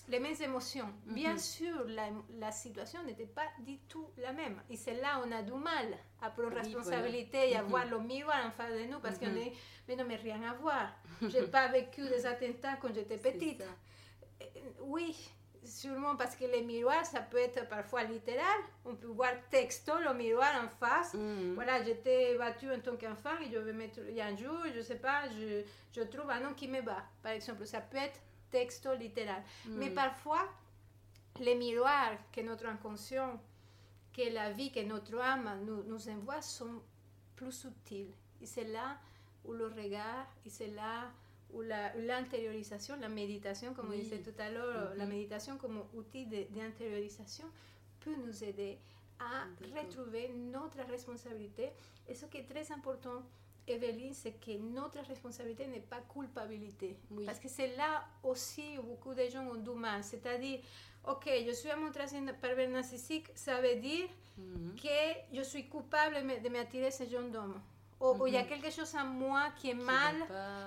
les 0.08 0.20
mêmes 0.20 0.40
émotions. 0.42 0.88
Bien 1.06 1.34
mm-hmm. 1.34 1.56
sûr, 1.56 1.84
la, 1.88 2.08
la 2.38 2.50
situation 2.50 3.02
n'était 3.04 3.26
pas 3.26 3.46
du 3.60 3.78
tout 3.88 4.06
la 4.18 4.32
même. 4.32 4.60
Et 4.70 4.76
c'est 4.76 4.94
là 4.94 5.22
on 5.24 5.32
a 5.32 5.42
du 5.42 5.52
mal 5.52 5.96
à 6.22 6.30
prendre 6.30 6.54
responsabilité 6.54 7.50
et 7.50 7.56
à 7.56 7.62
mm-hmm. 7.62 7.66
voir 7.66 7.86
le 7.86 7.98
miroir 8.00 8.46
en 8.46 8.50
face 8.50 8.72
de 8.72 8.84
nous 8.90 9.00
parce 9.00 9.18
qu'on 9.18 9.36
est, 9.36 9.52
mais 9.86 9.96
non, 9.96 10.04
mais 10.06 10.16
rien 10.16 10.42
à 10.42 10.54
voir. 10.54 10.88
Je 11.22 11.26
n'ai 11.26 11.46
pas 11.46 11.68
vécu 11.68 12.02
des 12.08 12.24
attentats 12.24 12.76
quand 12.80 12.92
j'étais 12.94 13.18
petite. 13.18 13.62
Euh, 14.40 14.44
oui, 14.82 15.30
sûrement 15.64 16.16
parce 16.16 16.36
que 16.36 16.44
les 16.44 16.62
miroirs, 16.62 17.04
ça 17.04 17.20
peut 17.20 17.38
être 17.38 17.68
parfois 17.68 18.04
littéral. 18.04 18.60
On 18.84 18.94
peut 18.94 19.08
voir 19.08 19.30
texto 19.50 19.92
le 19.98 20.14
miroir 20.14 20.50
en 20.64 20.68
face. 20.68 21.14
Mm. 21.14 21.54
Voilà, 21.54 21.82
j'étais 21.82 22.36
battue 22.36 22.70
en 22.70 22.80
tant 22.80 22.96
qu'enfant 22.96 23.38
et 23.44 23.50
je 23.50 23.58
vais 23.58 23.72
mettre, 23.72 24.00
il 24.08 24.14
y 24.14 24.20
a 24.20 24.26
un 24.26 24.36
jour, 24.36 24.58
je 24.74 24.80
sais 24.80 24.98
pas, 24.98 25.28
je, 25.28 25.62
je 25.92 26.02
trouve 26.06 26.30
un 26.30 26.44
homme 26.44 26.54
qui 26.54 26.68
me 26.68 26.80
bat, 26.82 27.02
par 27.22 27.32
exemple. 27.32 27.66
Ça 27.66 27.80
peut 27.80 27.98
être 27.98 28.20
texto 28.50 28.94
littéral. 28.94 29.42
Mm. 29.66 29.76
Mais 29.76 29.90
parfois, 29.90 30.48
les 31.40 31.54
miroirs 31.54 32.16
que 32.32 32.40
notre 32.40 32.66
inconscient, 32.66 33.40
que 34.12 34.32
la 34.32 34.50
vie, 34.50 34.72
que 34.72 34.80
notre 34.80 35.18
âme 35.18 35.60
nous, 35.64 35.82
nous 35.84 36.08
envoie 36.08 36.42
sont 36.42 36.82
plus 37.36 37.52
subtils. 37.52 38.12
Et 38.40 38.46
c'est 38.46 38.64
là 38.64 38.98
où 39.44 39.52
le 39.52 39.66
regard, 39.66 40.26
et 40.44 40.50
c'est 40.50 40.68
là 40.68 41.10
ou 41.52 41.62
l'intériorisation, 41.62 42.96
la, 43.00 43.08
méditation, 43.08 43.72
comme 43.74 43.90
on 43.92 43.96
disait 43.96 44.18
tout 44.18 44.34
à 44.38 44.50
l'heure, 44.50 44.92
la 44.96 45.06
méditation 45.06 45.56
comme 45.56 45.82
outil 45.94 46.26
d'intériorisation 46.26 47.46
peut 48.00 48.14
nous 48.24 48.44
aider 48.44 48.78
à 49.18 49.46
retrouver 49.74 50.30
notre 50.34 50.78
responsabilité. 50.88 51.70
Et 52.06 52.14
ce 52.14 52.26
qui 52.26 52.38
est 52.38 52.48
très 52.48 52.70
important, 52.72 53.22
Evelyne, 53.66 54.14
c'est 54.14 54.32
que 54.32 54.56
notre 54.58 55.00
responsabilité 55.06 55.66
n'est 55.66 55.80
pas 55.80 56.00
culpabilité. 56.12 56.96
Parce 57.26 57.38
que 57.38 57.48
c'est 57.48 57.76
là 57.76 58.04
aussi 58.22 58.78
où 58.78 58.82
beaucoup 58.82 59.14
de 59.14 59.26
gens 59.28 59.46
ont 59.46 59.56
du 59.56 59.70
mal. 59.70 60.02
C'est-à-dire, 60.04 60.60
ok, 61.06 61.28
je 61.46 61.52
suis 61.52 61.70
un 61.70 61.90
pervers 62.40 62.70
narcissique, 62.70 63.26
ça 63.34 63.60
veut 63.60 63.76
dire 63.76 64.08
que 64.36 65.36
je 65.36 65.42
suis 65.42 65.68
coupable 65.68 66.16
de 66.42 66.48
m'attirer 66.48 66.90
ce 66.90 67.04
genre 67.04 67.28
d'homme 67.28 67.60
o, 68.00 68.26
il 68.26 68.34
y 68.34 68.36
a 68.36 68.44
quelque 68.44 68.70
chose 68.70 68.94
en 68.94 69.04
moi 69.04 69.50
qui 69.56 69.70
est 69.70 69.74
mal, 69.74 70.14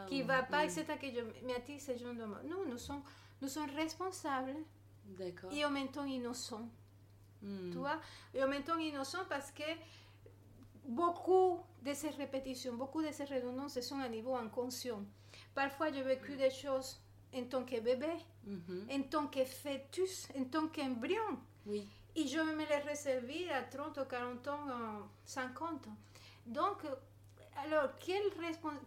qui 0.08 0.20
ne 0.20 0.28
va 0.28 0.44
pas, 0.44 0.66
etc., 0.66 0.86
que 1.00 1.08
je 1.08 1.46
m'attire 1.48 1.80
ce 1.80 1.98
genre 1.98 2.14
de 2.14 2.26
Non, 2.48 2.66
nous 2.68 2.78
sommes, 2.78 3.04
nous 3.42 3.48
sommes 3.48 3.70
responsables 3.76 4.56
et 5.52 5.66
en 5.66 5.70
même 5.70 5.90
temps 5.90 6.06
innocents. 6.06 6.68
Tu 7.42 7.78
vois? 7.78 8.00
Et 8.34 8.44
en 8.44 8.48
même 8.48 8.64
temps 8.64 8.78
innocents 8.78 9.26
parce 9.28 9.52
que 9.52 9.64
beaucoup 10.86 11.60
de 11.82 11.94
ces 11.94 12.10
répétitions, 12.10 12.74
beaucoup 12.76 13.02
de 13.02 13.12
ces 13.12 13.26
redondances 13.26 13.80
sont 13.82 14.00
à 14.00 14.10
niveau 14.10 14.36
inconscient. 14.36 15.04
Parfois, 15.56 15.92
j'ai 15.92 16.04
vécu 16.04 16.36
des 16.36 16.50
choses 16.52 17.00
en 17.34 17.44
tant 17.46 17.64
que 17.64 17.80
bébé, 17.80 18.08
mm-hmm. 18.48 19.00
en 19.00 19.04
tant 19.04 19.28
que 19.28 19.44
fœtus, 19.44 20.28
en 20.38 20.44
tant 20.46 20.68
qu'embryon. 20.68 21.40
Oui. 21.66 21.88
Et 22.16 22.28
je 22.28 22.40
me 22.40 22.58
les 22.58 22.90
réserver 22.90 23.50
à 23.52 23.64
30 23.64 23.98
ou 23.98 24.06
40 24.06 24.48
ans, 24.50 25.10
50 25.26 25.88
ans. 25.88 25.98
Donc, 26.46 26.84
alors, 27.58 27.90
quelle, 28.00 28.32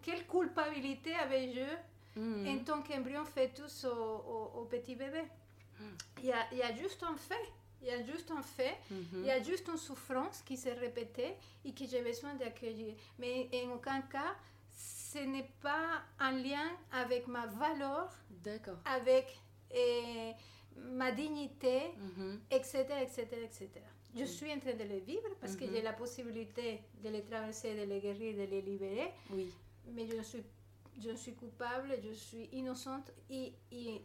quelle 0.02 0.26
culpabilité 0.26 1.14
avais-je 1.14 2.20
mm. 2.20 2.48
en 2.48 2.64
tant 2.64 2.82
qu'embryon 2.82 3.24
fœtus 3.24 3.84
au, 3.84 4.66
petit 4.70 4.94
bébé? 4.94 5.22
Mm. 5.78 5.84
il, 6.18 6.24
y 6.26 6.32
a, 6.32 6.46
il, 6.52 6.58
y 6.58 6.62
a, 6.62 6.74
juste 6.74 7.02
un 7.02 7.16
fait. 7.16 7.52
Il 7.82 7.88
y 7.88 7.90
a 7.90 8.02
juste 8.02 8.30
un 8.30 8.40
fait, 8.40 8.78
mm-hmm. 8.90 9.16
il 9.16 9.26
y 9.26 9.30
a 9.30 9.42
juste 9.42 9.68
une 9.68 9.76
souffrance 9.76 10.40
qui 10.46 10.56
s'est 10.56 10.72
répétée 10.72 11.34
et 11.66 11.72
que 11.72 11.84
j'ai 11.84 12.00
besoin 12.00 12.32
d'accueillir. 12.34 12.94
Mais 13.18 13.50
en 13.66 13.74
aucun 13.74 14.00
cas, 14.00 14.34
ce 14.72 15.18
n'est 15.18 15.50
pas 15.60 16.02
un 16.18 16.32
lien 16.32 16.70
avec 16.92 17.26
ma 17.26 17.46
valeur, 17.46 18.10
avec 18.86 19.38
eh, 19.70 20.32
ma 20.76 21.12
dignité, 21.12 21.92
etc., 22.50 22.86
etc., 23.02 23.26
etc. 23.44 23.68
Je 24.16 24.24
suis 24.24 24.52
en 24.52 24.60
train 24.60 24.74
de 24.74 24.84
les 24.84 25.00
vivre 25.00 25.28
parce 25.40 25.56
que 25.56 25.66
j'ai 25.66 25.82
la 25.82 25.92
possibilité 25.92 26.80
de 27.02 27.08
les 27.08 27.22
traverser, 27.22 27.74
de 27.74 27.82
les 27.82 28.00
guérir, 28.00 28.36
de 28.36 28.50
les 28.50 28.62
libérer. 28.62 29.12
Oui. 29.30 29.52
Mais 29.92 30.06
je 30.06 30.22
suis, 30.22 30.42
je 31.00 31.10
suis 31.16 31.34
coupable, 31.34 31.96
je 32.02 32.12
suis 32.12 32.48
innocente 32.52 33.10
et, 33.28 33.52
et, 33.72 34.02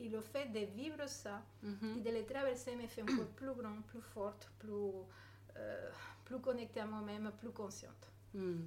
le 0.00 0.20
fait 0.20 0.46
de 0.52 0.60
vivre 0.74 1.06
ça 1.06 1.42
et 1.62 2.00
de 2.00 2.10
les 2.10 2.24
traverser 2.24 2.74
me 2.76 2.86
fait 2.86 3.02
encore 3.02 3.26
plus 3.36 3.52
grand, 3.54 3.82
plus 3.88 4.00
forte, 4.00 4.50
plus, 4.58 4.72
euh, 5.56 5.90
plus 6.24 6.40
connectée 6.40 6.80
à 6.80 6.86
moi-même, 6.86 7.30
plus 7.38 7.50
consciente. 7.50 8.10
Hmm. 8.34 8.62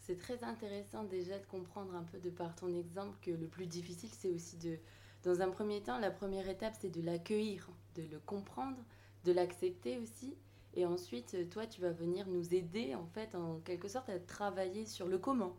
C'est 0.00 0.16
très 0.16 0.42
intéressant 0.42 1.04
déjà 1.04 1.38
de 1.38 1.46
comprendre 1.46 1.94
un 1.94 2.02
peu 2.04 2.18
de 2.18 2.30
par 2.30 2.54
ton 2.56 2.74
exemple 2.74 3.18
que 3.20 3.30
le 3.30 3.46
plus 3.46 3.66
difficile, 3.66 4.10
c'est 4.12 4.30
aussi 4.30 4.56
de, 4.56 4.78
dans 5.22 5.42
un 5.42 5.50
premier 5.50 5.82
temps, 5.82 5.98
la 5.98 6.10
première 6.10 6.48
étape, 6.48 6.74
c'est 6.80 6.90
de 6.90 7.02
l'accueillir, 7.02 7.68
de 7.96 8.02
le 8.02 8.18
comprendre 8.20 8.78
de 9.24 9.32
l'accepter 9.32 9.98
aussi. 9.98 10.34
Et 10.74 10.86
ensuite, 10.86 11.50
toi, 11.50 11.66
tu 11.66 11.80
vas 11.80 11.90
venir 11.90 12.26
nous 12.28 12.54
aider, 12.54 12.94
en 12.94 13.06
fait, 13.06 13.34
en 13.34 13.58
quelque 13.60 13.88
sorte, 13.88 14.08
à 14.08 14.18
travailler 14.18 14.86
sur 14.86 15.08
le 15.08 15.18
comment. 15.18 15.56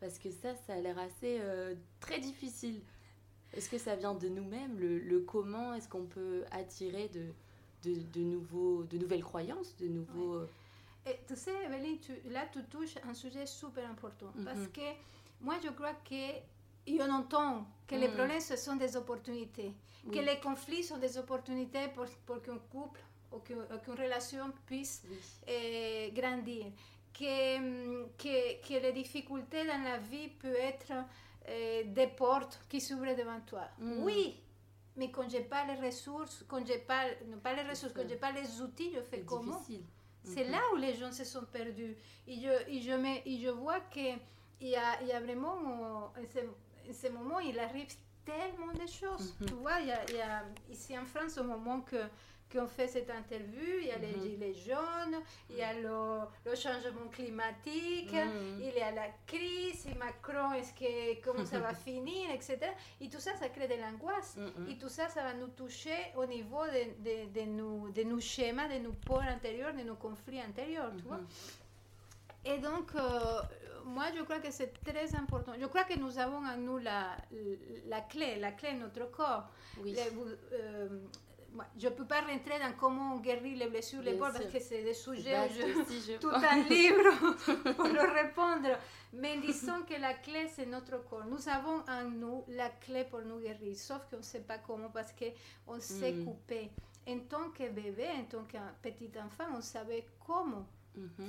Parce 0.00 0.18
que 0.18 0.30
ça, 0.30 0.54
ça 0.54 0.74
a 0.74 0.80
l'air 0.80 0.98
assez 0.98 1.38
euh, 1.40 1.74
très 1.98 2.20
difficile. 2.20 2.82
Est-ce 3.54 3.68
que 3.68 3.78
ça 3.78 3.96
vient 3.96 4.14
de 4.14 4.28
nous-mêmes, 4.28 4.78
le, 4.78 5.20
comment? 5.20 5.74
Est-ce 5.74 5.88
qu'on 5.88 6.04
peut 6.04 6.44
attirer 6.50 7.08
de, 7.08 7.32
de, 7.82 8.20
nouveaux, 8.20 8.84
de 8.84 8.98
nouvelles 8.98 9.24
croyances, 9.24 9.76
de 9.78 9.88
nouveaux... 9.88 10.34
Euh, 10.34 10.48
Et 11.06 11.18
tu 11.26 11.34
sais, 11.36 11.54
Evelyne, 11.64 11.98
là, 12.30 12.46
tu 12.52 12.62
touches 12.64 12.96
un 13.08 13.14
sujet 13.14 13.46
super 13.46 13.88
important. 13.90 14.30
Mhm. 14.36 14.44
Parce 14.44 14.68
que 14.68 14.80
moi, 15.40 15.56
je 15.64 15.70
crois 15.70 15.94
que 15.94 16.32
on 16.88 17.10
entend 17.10 17.66
que 17.86 17.94
les 17.94 18.08
mm. 18.08 18.14
problèmes, 18.14 18.40
ce 18.40 18.56
sont 18.56 18.76
des 18.76 18.96
opportunités, 18.96 19.74
que 20.10 20.18
les 20.18 20.38
conflits 20.40 20.84
sont 20.84 20.98
des 20.98 21.18
opportunités 21.18 21.88
pour, 21.94 22.06
pour 22.26 22.40
qu'un 22.42 22.58
couple 22.70 23.00
ou 23.32 23.38
qu'une 23.38 23.94
relation 23.94 24.52
puisse 24.66 25.02
eh, 25.46 26.10
grandir, 26.12 26.66
que, 27.12 27.58
mm, 27.58 28.08
que, 28.16 28.66
que, 28.66 28.82
les 28.82 28.92
difficultés 28.92 29.66
dans 29.66 29.82
la 29.82 29.98
vie 29.98 30.28
peuvent 30.28 30.54
être 30.54 30.92
eh, 31.46 31.84
des 31.84 32.06
portes 32.08 32.60
qui 32.68 32.80
s'ouvrent 32.80 33.14
devant 33.16 33.40
toi. 33.46 33.68
Mm. 33.78 34.02
Oui, 34.02 34.40
mais 34.96 35.10
quand 35.10 35.28
je 35.28 35.38
n'ai 35.38 35.44
pas 35.44 35.64
les 35.66 35.86
ressources, 35.86 36.44
quand 36.48 36.64
je 36.66 36.78
pas, 36.78 37.04
non 37.26 37.38
pas 37.38 37.54
les 37.54 37.68
ressources, 37.68 37.92
quand 37.94 38.08
je 38.08 38.16
pas 38.16 38.32
les 38.32 38.60
outils, 38.60 38.92
je 38.94 39.00
fais 39.00 39.20
comment? 39.20 39.62
C'est 40.22 40.44
mm-hmm. 40.44 40.50
là 40.50 40.60
où 40.74 40.76
les 40.76 40.94
gens 40.94 41.12
se 41.12 41.24
sont 41.24 41.44
perdus. 41.50 41.96
Et 42.26 42.36
je, 42.36 42.70
et 42.70 42.80
je, 42.82 42.92
me, 42.92 43.26
et 43.26 43.38
je 43.38 43.48
vois 43.48 43.80
qu'il 43.80 44.18
y 44.60 44.76
a, 44.76 45.02
y 45.02 45.12
a 45.12 45.20
vraiment 45.20 45.54
en 45.54 46.12
ce 46.92 47.08
moment, 47.08 47.40
il 47.40 47.58
arrive 47.58 47.88
tellement 48.24 48.72
de 48.72 48.86
choses. 48.86 49.34
Tu 49.46 49.54
vois, 49.54 49.80
il 49.80 49.88
y, 49.88 50.20
a, 50.20 50.42
ici 50.70 50.96
en 50.98 51.04
France, 51.06 51.38
au 51.38 51.44
moment 51.44 51.80
que, 51.80 51.96
qu'on 52.52 52.66
fait 52.66 52.88
cette 52.88 53.08
interview, 53.10 53.78
il 53.80 53.86
y 53.86 53.90
a 53.92 53.98
les 53.98 54.12
Mhm. 54.14 54.22
gilets 54.22 54.54
jaunes, 54.54 55.20
il 55.48 55.56
y 55.56 55.62
a 55.62 55.72
le, 55.72 56.26
le 56.44 56.54
changement 56.56 57.06
climatique, 57.10 58.12
Mhm. 58.12 58.60
il 58.60 58.72
y 58.76 58.80
a 58.80 58.90
la 58.90 59.06
crise, 59.26 59.86
Macron, 59.98 60.52
est-ce 60.52 60.72
que, 60.74 61.22
comment 61.24 61.46
ça 61.46 61.60
va 61.60 61.72
finir, 61.88 62.30
etc. 62.32 62.58
Et 63.00 63.08
tout 63.08 63.20
ça, 63.20 63.34
ça 63.36 63.48
crée 63.48 63.68
de 63.68 63.74
l'angoisse. 63.80 64.36
Mhm. 64.36 64.68
Et 64.68 64.78
tout 64.78 64.88
ça, 64.88 65.08
ça 65.08 65.22
va 65.22 65.32
nous 65.34 65.48
toucher 65.48 65.96
au 66.16 66.26
niveau 66.26 66.64
de, 66.66 67.02
de, 67.04 67.40
de 67.40 67.46
nos, 67.46 67.88
de 67.90 68.02
nos 68.02 68.20
schémas, 68.20 68.68
de 68.68 68.78
nos 68.78 68.92
pôles 68.92 69.28
intérieurs, 69.28 69.72
de 69.72 69.82
nos 69.82 69.96
conflits 69.96 70.40
intérieurs, 70.40 70.92
tu 70.96 71.04
vois. 71.04 71.20
Et 72.44 72.58
donc, 72.58 72.94
euh, 72.94 73.40
moi, 73.84 74.06
je 74.16 74.22
crois 74.22 74.38
que 74.40 74.50
c'est 74.50 74.72
très 74.82 75.14
important. 75.14 75.52
Je 75.60 75.66
crois 75.66 75.84
que 75.84 75.98
nous 75.98 76.18
avons 76.18 76.38
en 76.46 76.56
nous 76.56 76.78
la, 76.78 77.16
la 77.86 78.00
clé, 78.02 78.36
la 78.36 78.52
clé 78.52 78.72
de 78.74 78.78
notre 78.78 79.10
corps. 79.10 79.48
Oui. 79.82 79.92
Les- 79.92 80.10
euh, 80.52 80.88
je 81.76 81.88
ne 81.88 81.92
peux 81.92 82.06
pas 82.06 82.20
rentrer 82.20 82.60
dans 82.60 82.72
comment 82.78 83.14
on 83.14 83.18
guérit 83.18 83.56
les 83.56 83.66
blessures, 83.68 84.02
les 84.02 84.14
portes, 84.14 84.34
parce 84.34 84.46
que 84.52 84.60
c'est 84.60 84.82
des 84.84 84.94
sujets 84.94 85.36
où 85.36 85.48
vaste 85.48 85.92
je, 86.06 86.12
je 86.12 86.18
tout 86.20 86.30
pense. 86.30 86.44
un 86.44 86.62
livre 86.62 87.72
pour 87.76 87.88
le 87.88 88.12
répondre. 88.22 88.68
Mais 89.12 89.36
disons 89.38 89.82
que 89.82 90.00
la 90.00 90.14
clé, 90.14 90.46
c'est 90.48 90.66
notre 90.66 91.02
corps. 91.08 91.24
Nous 91.26 91.48
avons 91.48 91.82
en 91.88 92.04
nous 92.04 92.44
la 92.48 92.68
clé 92.68 93.02
pour 93.04 93.22
nous 93.22 93.40
guérir, 93.40 93.76
sauf 93.76 94.02
qu'on 94.08 94.18
ne 94.18 94.22
sait 94.22 94.42
pas 94.42 94.58
comment 94.58 94.90
parce 94.90 95.12
qu'on 95.12 95.80
s'est 95.80 96.12
Mm. 96.12 96.24
coupé. 96.24 96.70
En 97.08 97.18
tant 97.28 97.50
que 97.50 97.68
bébé, 97.68 98.06
en 98.16 98.24
tant 98.24 98.44
que 98.44 98.58
petit 98.80 99.10
enfant, 99.18 99.48
on 99.56 99.60
savait 99.60 100.06
comment 100.24 100.66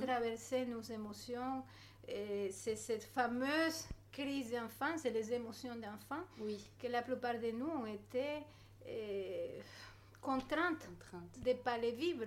Traverser 0.00 0.66
nos 0.66 0.82
émotions. 0.82 1.62
Et 2.08 2.50
C'est 2.50 2.76
cette 2.76 3.04
fameuse 3.04 3.86
crise 4.10 4.50
d'enfant, 4.52 4.96
c'est 4.96 5.10
les 5.10 5.32
émotions 5.32 5.74
d'enfant, 5.76 6.22
Oui, 6.40 6.58
que 6.80 6.86
la 6.88 7.00
plupart 7.02 7.38
de 7.38 7.50
nous 7.52 7.68
ont 7.68 7.86
été 7.86 8.24
euh, 8.88 9.60
contraintes 10.20 10.86
contrainte. 10.86 11.38
de 11.44 11.50
ne 11.50 11.54
pas 11.54 11.78
les 11.78 11.92
vivre. 11.92 12.26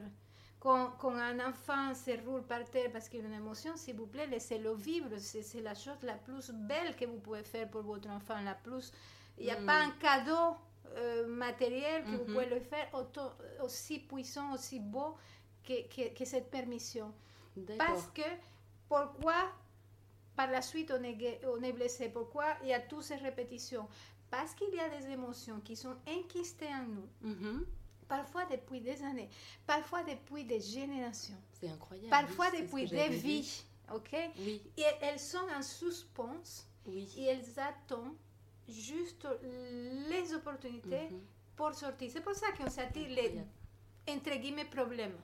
Quand, 0.59 0.91
quand 0.97 1.13
un 1.15 1.39
enfant 1.47 1.93
se 1.93 2.11
roule 2.25 2.41
par 2.41 2.63
terre 2.65 2.89
parce 2.91 3.07
qu'il 3.07 3.21
a 3.23 3.27
une 3.27 3.33
émotion, 3.35 3.75
s'il 3.77 3.95
vous 3.97 4.07
plaît, 4.07 4.25
laissez-le 4.25 4.73
vivre. 4.73 5.09
C'est 5.19 5.61
la 5.61 5.75
chose 5.75 6.01
la 6.01 6.15
plus 6.15 6.49
belle 6.51 6.95
que 6.95 7.05
vous 7.05 7.19
pouvez 7.19 7.43
faire 7.43 7.69
pour 7.69 7.83
votre 7.83 8.09
enfant. 8.09 8.41
La 8.43 8.55
plus... 8.55 8.91
Il 9.37 9.45
n'y 9.45 9.51
a 9.51 9.59
Mm. 9.59 9.65
pas 9.65 9.79
un 9.83 9.91
cadeau 9.91 10.55
euh, 10.95 11.27
matériel 11.27 12.03
que 12.05 12.11
vous 12.11 12.25
pouvez 12.25 12.45
le 12.47 12.59
faire 12.61 12.87
autant- 12.93 13.33
aussi 13.61 13.99
puissant, 13.99 14.53
aussi 14.53 14.79
beau 14.79 15.15
que, 15.65 15.87
que- 15.87 16.13
que 16.13 16.25
cette 16.25 16.49
permission. 16.51 17.11
Parce 17.77 18.07
que 18.07 18.21
pourquoi 18.89 19.51
par 20.35 20.51
la 20.51 20.61
suite 20.61 20.91
on 20.91 21.01
est, 21.03 21.41
on 21.47 21.61
est 21.63 21.71
blessé 21.71 22.09
Pourquoi 22.09 22.45
il 22.63 22.67
y 22.69 22.73
a 22.73 22.79
toutes 22.81 23.03
ces 23.03 23.15
répétitions 23.15 23.87
Parce 24.29 24.53
qu'il 24.53 24.73
y 24.75 24.79
a 24.79 24.89
des 24.89 25.07
émotions 25.09 25.59
qui 25.61 25.75
sont 25.77 25.95
enquistées 26.07 26.67
en 26.67 26.83
nous, 26.85 27.65
parfois 28.07 28.45
depuis 28.45 28.81
des 28.81 29.01
années, 29.03 29.29
parfois 29.65 30.03
depuis 30.03 30.43
des 30.43 30.59
générations, 30.59 31.37
C'est 31.53 31.69
incroyable. 31.69 32.09
parfois 32.09 32.47
oui, 32.53 32.61
depuis 32.61 32.85
des 32.87 33.09
vies. 33.09 33.63
ok? 33.93 34.11
Oui, 34.39 34.61
Et 34.77 34.83
elles 35.01 35.19
sont 35.19 35.47
en 35.57 35.61
suspens 35.61 36.65
oui. 36.85 37.07
et 37.17 37.23
elles 37.25 37.59
attendent 37.59 38.15
juste 38.67 39.25
les 40.09 40.33
opportunités 40.33 41.09
pour 41.55 41.73
sortir. 41.73 42.09
C'est 42.11 42.21
pour 42.21 42.35
ça 42.35 42.51
qu'on 42.57 42.69
s'attire 42.69 43.07
les, 43.09 43.39
entre 44.09 44.35
guillemets, 44.35 44.65
problèmes. 44.65 45.15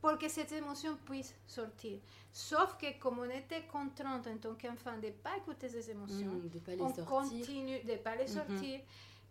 Pour 0.00 0.18
que 0.18 0.28
cette 0.28 0.52
émotion 0.52 0.96
puisse 1.04 1.34
sortir. 1.46 1.98
Sauf 2.32 2.76
que 2.78 2.98
comme 2.98 3.18
on 3.20 3.30
était 3.30 3.62
contrainte 3.70 4.26
en 4.26 4.36
tant 4.38 4.54
qu'enfant 4.54 4.96
de 4.98 5.06
ne 5.06 5.12
pas 5.12 5.36
écouter 5.36 5.68
ces 5.68 5.90
émotions, 5.90 6.32
Mhm, 6.32 6.48
De 6.50 6.58
pas 6.58 6.74
les 6.74 6.82
on 6.82 6.88
sortir. 6.88 7.04
continue 7.06 7.80
de 7.84 7.92
ne 7.92 7.96
pas 7.96 8.16
les 8.16 8.26
sortir, 8.26 8.80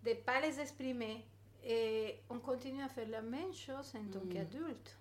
de 0.03 0.09
ne 0.09 0.15
pas 0.15 0.39
les 0.41 0.59
exprimer, 0.59 1.25
et 1.63 2.15
on 2.29 2.39
continue 2.39 2.81
à 2.81 2.87
faire 2.89 3.07
la 3.09 3.21
même 3.21 3.53
chose 3.53 3.93
en 3.95 4.05
tant 4.11 4.19
Mhm. 4.21 4.29
qu'adulte. 4.29 4.97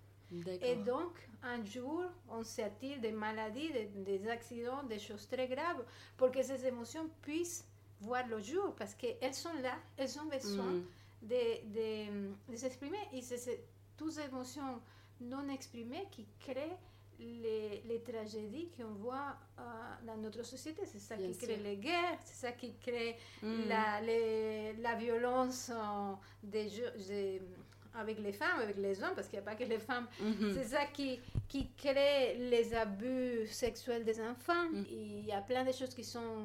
Et 0.63 0.75
donc, 0.77 1.29
un 1.43 1.65
jour, 1.65 2.03
on 2.29 2.43
s'attire 2.43 3.01
des 3.01 3.13
maladies, 3.13 3.71
des, 3.73 3.85
des 3.87 4.29
accidents, 4.29 4.83
des 4.83 4.99
choses 4.99 5.29
très 5.29 5.47
graves, 5.47 5.85
pour 6.17 6.33
que 6.33 6.43
ces 6.43 6.67
émotions 6.67 7.09
puissent 7.23 7.65
voir 8.01 8.27
le 8.27 8.41
jour, 8.41 8.75
parce 8.75 8.95
qu'elles 8.95 9.35
sont 9.35 9.53
là, 9.63 9.77
elles 9.97 10.19
ont 10.19 10.25
besoin 10.25 10.73
Mhm. 10.73 10.85
de, 11.23 11.73
de, 11.77 12.53
de 12.53 12.57
s'exprimer. 12.57 12.99
Et 13.13 13.23
c'est 13.23 13.63
toutes 13.97 14.11
ces 14.13 14.25
émotions 14.27 14.81
non 15.25 15.49
exprimées 15.49 16.07
qui 16.11 16.27
créent 16.39 16.77
les, 17.19 17.83
les 17.87 18.01
tragédies 18.03 18.69
qu'on 18.77 18.93
voit 18.95 19.37
euh, 19.59 19.63
dans 20.07 20.17
notre 20.17 20.43
société. 20.45 20.83
C'est 20.85 20.99
ça 20.99 21.17
Bien 21.17 21.29
qui 21.31 21.39
crée 21.39 21.57
les 21.57 21.77
guerres, 21.77 22.19
c'est 22.25 22.47
ça 22.47 22.53
qui 22.53 22.75
crée 22.77 23.17
Mhm. 23.43 23.69
la, 23.69 24.01
les- 24.01 24.73
la 24.75 24.95
violence 24.97 25.71
euh, 25.73 26.13
des 26.43 26.69
jeux- 26.69 26.93
des- 27.09 27.41
avec 27.95 28.19
les 28.19 28.33
femmes, 28.33 28.59
avec 28.61 28.77
les 28.77 29.01
hommes, 29.03 29.15
parce 29.15 29.29
qu'il 29.29 29.39
n'y 29.39 29.47
a 29.47 29.49
pas 29.51 29.55
que 29.55 29.63
les 29.63 29.79
femmes. 29.79 30.09
Mhm. 30.21 30.53
C'est 30.55 30.65
ça 30.65 30.87
qui, 30.87 31.21
qui 31.47 31.71
crée 31.77 32.37
les 32.37 32.75
abus 32.75 33.47
sexuels 33.47 34.05
des 34.05 34.21
enfants. 34.21 34.65
Mm. 34.73 34.85
Il 34.91 35.25
y 35.27 35.33
a 35.33 35.41
plein 35.41 35.63
de 35.65 35.71
choses 35.71 35.95
qui 35.95 36.03
sont... 36.03 36.45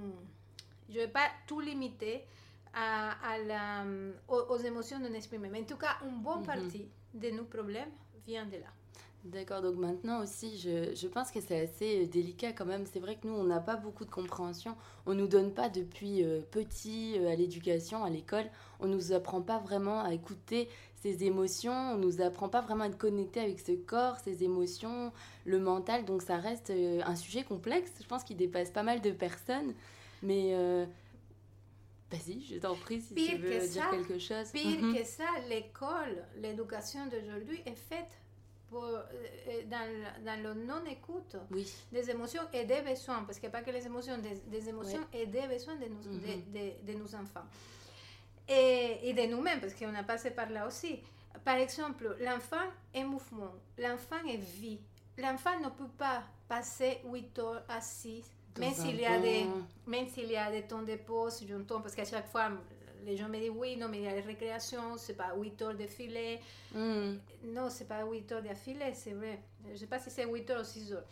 Je 0.88 0.94
ne 0.96 1.00
vais 1.06 1.08
pas 1.08 1.28
tout 1.48 1.60
limiter 1.60 2.24
à, 2.74 3.14
à 3.32 3.38
la- 3.40 3.86
aux, 4.28 4.42
aux 4.54 4.58
émotions 4.58 5.00
non 5.00 5.12
exprimées. 5.16 5.50
Mais 5.50 5.62
en 5.62 5.66
tout 5.66 5.78
cas, 5.78 5.98
une 6.06 6.22
bonne 6.22 6.42
Mhm. 6.42 6.46
partie 6.46 6.88
de 7.16 7.30
nos 7.32 7.46
problèmes 7.46 7.90
D'accord, 9.26 9.62
donc 9.62 9.76
maintenant 9.76 10.24
aussi, 10.24 10.58
je, 10.58 10.96
je 10.96 11.08
pense 11.08 11.30
que 11.30 11.42
c'est 11.42 11.60
assez 11.60 12.04
euh, 12.04 12.08
délicat 12.08 12.54
quand 12.54 12.66
même. 12.66 12.86
C'est 12.86 13.02
vrai 13.02 13.16
que 13.16 13.28
nous, 13.28 13.34
on 13.34 13.44
n'a 13.44 13.60
pas 13.60 13.76
beaucoup 13.76 14.06
de 14.06 14.10
compréhension. 14.10 14.78
On 15.06 15.14
nous 15.14 15.28
donne 15.28 15.54
pas 15.54 15.68
depuis 15.68 16.24
euh, 16.24 16.40
petit 16.52 17.18
euh, 17.20 17.30
à 17.30 17.36
l'éducation, 17.36 18.06
à 18.06 18.10
l'école, 18.10 18.46
on 18.80 18.88
nous 18.88 19.12
apprend 19.12 19.42
pas 19.42 19.60
vraiment 19.60 20.02
à 20.02 20.14
écouter 20.14 20.70
ses 20.96 21.26
émotions, 21.26 21.74
on 21.74 21.98
nous 21.98 22.22
apprend 22.22 22.48
pas 22.48 22.62
vraiment 22.62 22.86
à 22.86 22.88
être 22.88 22.98
connecté 22.98 23.42
avec 23.42 23.60
ce 23.60 23.74
corps, 23.74 24.18
ses 24.20 24.44
émotions, 24.44 25.12
le 25.46 25.60
mental. 25.60 26.06
Donc 26.06 26.22
ça 26.22 26.38
reste 26.38 26.72
un 26.72 27.16
sujet 27.16 27.44
complexe, 27.44 27.92
je 28.02 28.08
pense 28.08 28.24
qu'il 28.24 28.38
dépasse 28.38 28.70
pas 28.70 28.84
mal 28.84 29.02
de 29.02 29.12
personnes. 29.12 29.74
Mais 30.24 30.54
vas-y, 32.12 32.42
je 32.42 32.56
t'en 32.60 32.76
prie 32.76 33.02
si 33.02 33.14
Pire 33.14 33.32
tu 33.32 33.38
veux 33.38 33.50
que 33.50 33.68
dire 33.68 33.84
ça, 33.84 33.90
quelque 33.92 34.20
chose. 34.20 34.52
Pire 34.52 34.82
Mhm. 34.82 34.96
que 34.98 35.04
ça, 35.04 35.26
l'école, 35.48 36.26
l'éducation 36.38 37.06
d'aujourd'hui 37.08 37.62
est 37.66 37.76
faite 37.76 38.18
pour, 38.70 38.84
euh, 38.84 39.02
dans, 39.66 39.88
le- 39.88 40.26
dans 40.26 40.44
le 40.44 40.54
non-écoute. 40.66 41.36
Oui, 41.52 41.72
des 41.92 42.10
émotions 42.10 42.44
et 42.54 42.66
des 42.66 42.82
besoins, 42.82 43.24
parce 43.24 43.40
qu'il 43.40 43.50
n'y 43.50 43.56
a 43.56 43.60
pas 43.60 43.64
que 43.64 43.72
les 43.72 43.86
émotions, 43.86 44.18
des, 44.20 44.36
des 44.48 44.70
émotions 44.70 45.06
et 45.14 45.26
des 45.26 45.48
besoins 45.48 45.76
de 45.76 45.86
nos, 45.86 46.04
Mhm. 46.04 46.22
de, 46.22 46.60
de- 46.60 46.92
de 46.94 46.98
nos 47.00 47.16
enfants. 47.16 47.46
Et, 48.48 49.10
et 49.10 49.14
de 49.14 49.22
nous-mêmes, 49.34 49.60
parce 49.62 49.74
qu'on 49.76 49.94
a 49.94 50.04
passé 50.04 50.32
par 50.32 50.50
là 50.50 50.66
aussi. 50.68 51.00
Par 51.46 51.56
exemple, 51.58 52.18
l'enfant 52.20 52.66
est 52.94 53.04
mouvement, 53.04 53.54
l'enfant 53.78 54.18
est 54.28 54.38
vie. 54.38 54.80
L'enfant 55.18 55.60
ne 55.60 55.70
peut 55.70 55.92
pas 55.98 56.24
passer 56.48 57.00
8 57.06 57.38
heures 57.40 57.64
assis, 57.70 58.24
même 58.60 58.74
s'il 58.74 59.00
y, 59.00 59.06
a 59.06 59.20
des, 59.20 59.46
même 59.88 60.08
s'il 60.08 60.30
y 60.32 60.36
a 60.38 60.52
des 60.52 60.64
temps 60.64 60.82
de 60.84 60.96
pause, 60.96 61.44
parce 61.68 61.96
qu'à 61.96 62.06
chaque 62.06 62.28
fois, 62.30 62.50
les 63.06 63.16
gens 63.18 63.30
me 63.30 63.38
disent 63.40 63.52
oui, 63.56 63.78
non, 63.78 63.88
mais 63.90 63.98
il 64.00 64.04
y 64.04 64.08
a 64.08 64.14
les 64.16 64.22
récréations, 64.22 64.98
c'est 64.98 65.14
pas 65.16 65.34
8 65.36 65.62
heures 65.62 65.76
de 65.76 65.88
filet. 65.88 66.40
Mhm. 66.74 67.20
Non, 67.46 67.70
c'est 67.70 67.88
pas 67.88 68.04
8 68.06 68.32
heures 68.32 68.42
d'affilée, 68.44 68.94
c'est 68.94 69.14
vrai. 69.14 69.40
Je 69.68 69.72
ne 69.72 69.76
sais 69.78 69.88
pas 69.88 70.00
si 70.00 70.10
c'est 70.12 70.26
8 70.26 70.50
heures 70.52 70.62
ou 70.62 70.66
6 70.66 70.94
heures. 70.94 71.06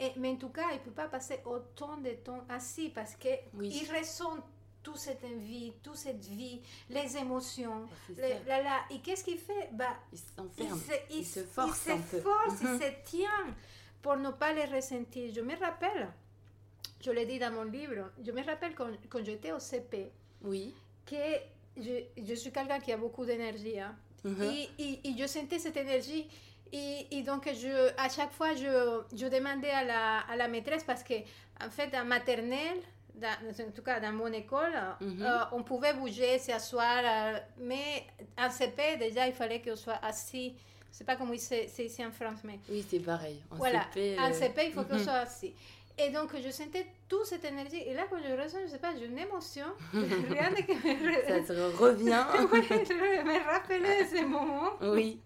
Et- 0.00 0.06
et- 0.06 0.12
mais 0.16 0.30
en 0.30 0.36
tout 0.36 0.48
cas, 0.48 0.70
il 0.72 0.76
ne 0.76 0.80
peut 0.80 0.90
pas 0.92 1.08
passer 1.08 1.40
autant 1.44 1.98
de 1.98 2.10
temps 2.10 2.44
assis 2.48 2.88
parce 2.88 3.14
qu'il 3.16 3.38
Oui. 3.54 3.86
ressent 3.98 4.38
toute 4.82 4.96
cette 4.98 5.24
envie, 5.24 5.72
toute 5.82 5.96
cette 5.96 6.24
vie, 6.24 6.60
les 6.90 7.16
émotions. 7.16 7.86
C'est 8.06 8.40
le- 8.42 8.48
là, 8.48 8.62
là. 8.62 8.80
Et 8.90 9.00
qu'est-ce 9.00 9.24
qu'il 9.24 9.38
fait? 9.38 9.68
Bah, 9.72 9.96
Il 10.12 10.18
il, 10.18 10.18
s'enferme. 10.18 10.78
se, 10.80 10.92
il 11.14 11.24
se 11.26 11.40
force 11.44 11.86
il 11.86 12.02
se 12.18 12.22
force, 12.22 12.60
il 12.60 12.66
se 12.80 12.92
tient 13.10 13.46
pour 14.02 14.16
ne 14.16 14.30
pas 14.30 14.52
les 14.52 14.64
ressentir. 14.66 15.32
Je 15.34 15.40
me 15.40 15.54
rappelle, 15.58 16.08
je 17.04 17.10
l'ai 17.10 17.26
dit 17.26 17.38
dans 17.38 17.50
mon 17.52 17.64
livre, 17.64 18.10
je 18.24 18.30
me 18.32 18.42
rappelle 18.44 18.74
quand, 18.74 18.88
quand 19.08 19.24
j'étais 19.24 19.52
au 19.52 19.58
CP, 19.58 20.10
Oui. 20.42 20.74
que 21.06 21.16
je, 21.76 22.04
je 22.22 22.34
suis 22.34 22.50
quelqu'un 22.50 22.80
qui 22.80 22.92
a 22.92 22.96
beaucoup 22.96 23.24
d'énergie. 23.24 23.78
hein. 23.80 23.94
Mhm. 24.24 24.42
Et, 24.42 24.68
et- 24.78 25.08
et 25.08 25.14
je 25.18 25.26
sentais 25.26 25.58
cette 25.58 25.76
énergie. 25.76 26.26
Et, 26.72 27.06
et 27.10 27.22
donc, 27.22 27.46
je, 27.46 27.90
à 27.98 28.08
chaque 28.08 28.32
fois, 28.32 28.54
je, 28.54 29.02
je 29.14 29.26
demandais 29.26 29.70
à 29.70 29.84
la, 29.84 30.20
à 30.20 30.34
la 30.36 30.48
maîtresse 30.48 30.82
parce 30.82 31.02
que, 31.04 31.14
en 31.62 31.70
fait, 31.70 31.94
en 31.94 32.04
maternelle, 32.04 32.78
dans- 33.14 33.28
en 33.68 33.70
tout 33.70 33.82
cas 33.82 34.00
dans 34.00 34.12
mon 34.12 34.32
école, 34.32 34.72
Mhm. 35.00 35.22
euh, 35.22 35.38
on 35.52 35.62
pouvait 35.62 35.92
bouger, 35.94 36.38
s'asseoir, 36.38 37.02
euh, 37.04 37.38
mais 37.58 38.04
en 38.38 38.50
CP, 38.50 38.96
déjà, 38.98 39.26
il 39.26 39.34
fallait 39.34 39.60
qu'on 39.60 39.76
soit 39.76 40.00
assis. 40.02 40.54
Je 40.90 40.98
sais 40.98 41.04
pas 41.04 41.16
comment 41.16 41.34
c'est 41.36 41.66
ici 41.84 42.04
en 42.04 42.10
France, 42.12 42.38
mais 42.44 42.58
Oui, 42.70 42.84
c'est 42.88 43.00
pareil. 43.00 43.40
En 43.50 43.56
voilà, 43.56 43.84
CP, 43.92 44.16
en 44.18 44.30
euh, 44.30 44.32
CP, 44.32 44.66
il 44.66 44.72
faut 44.72 44.84
qu'on 44.84 44.94
mhm. 44.96 45.04
soit 45.04 45.12
assis. 45.28 45.52
Et 45.96 46.10
donc, 46.10 46.30
je 46.44 46.50
sentais 46.50 46.86
toute 47.08 47.24
cette 47.26 47.44
énergie. 47.44 47.82
Et 47.86 47.94
là, 47.94 48.04
quand 48.10 48.18
je 48.18 48.32
ressens, 48.40 48.58
je 48.64 48.70
sais 48.72 48.78
pas, 48.78 48.92
j'ai 48.98 49.06
une 49.06 49.18
émotion. 49.18 49.66
Rien 49.92 50.50
de 50.50 50.62
que 50.62 50.72
Ça 51.46 51.54
te 51.54 51.60
revient. 51.82 52.24
Oui, 52.52 52.62
je 52.68 53.22
me 53.24 53.44
rappelais 53.52 54.04
ces 54.06 54.24
moments. 54.24 54.72
oui. 54.80 55.20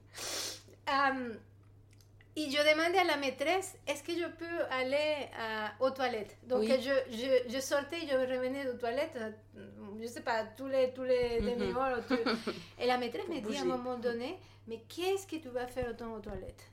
Euh, 0.91 1.35
Et 2.37 2.51
je 2.51 2.59
demandais 2.71 2.99
à 2.99 3.05
la 3.05 3.17
maîtresse, 3.17 3.77
est-ce 3.87 4.03
que 4.03 4.13
je 4.13 4.27
peux 4.41 4.59
aller 4.71 5.27
à, 5.39 5.73
aux 5.85 5.91
toilettes? 5.91 6.37
Donc 6.45 6.61
Oui. 6.61 6.69
je, 6.81 6.93
je, 7.17 7.53
je 7.53 7.61
sortais, 7.61 8.01
je 8.09 8.15
revenais 8.15 8.69
aux 8.69 8.75
toilettes, 8.77 9.17
euh, 9.17 9.31
je 10.01 10.07
sais 10.07 10.21
pas, 10.21 10.45
tous 10.57 10.67
les, 10.69 10.93
tous 10.93 11.03
les 11.03 11.41
Mhm. 11.41 11.59
demi-heures. 11.59 12.01
tout- 12.07 12.15
Et 12.81 12.87
la 12.87 12.97
maîtresse 12.97 13.27
me 13.29 13.41
dit 13.41 13.57
à 13.57 13.63
un 13.63 13.65
moment 13.65 13.97
donné, 13.99 14.39
mais 14.69 14.83
qu'est-ce 14.89 15.27
que 15.27 15.37
tu 15.37 15.49
vas 15.49 15.67
faire 15.67 15.89
autant 15.91 16.13
aux 16.15 16.21
toilettes? 16.21 16.65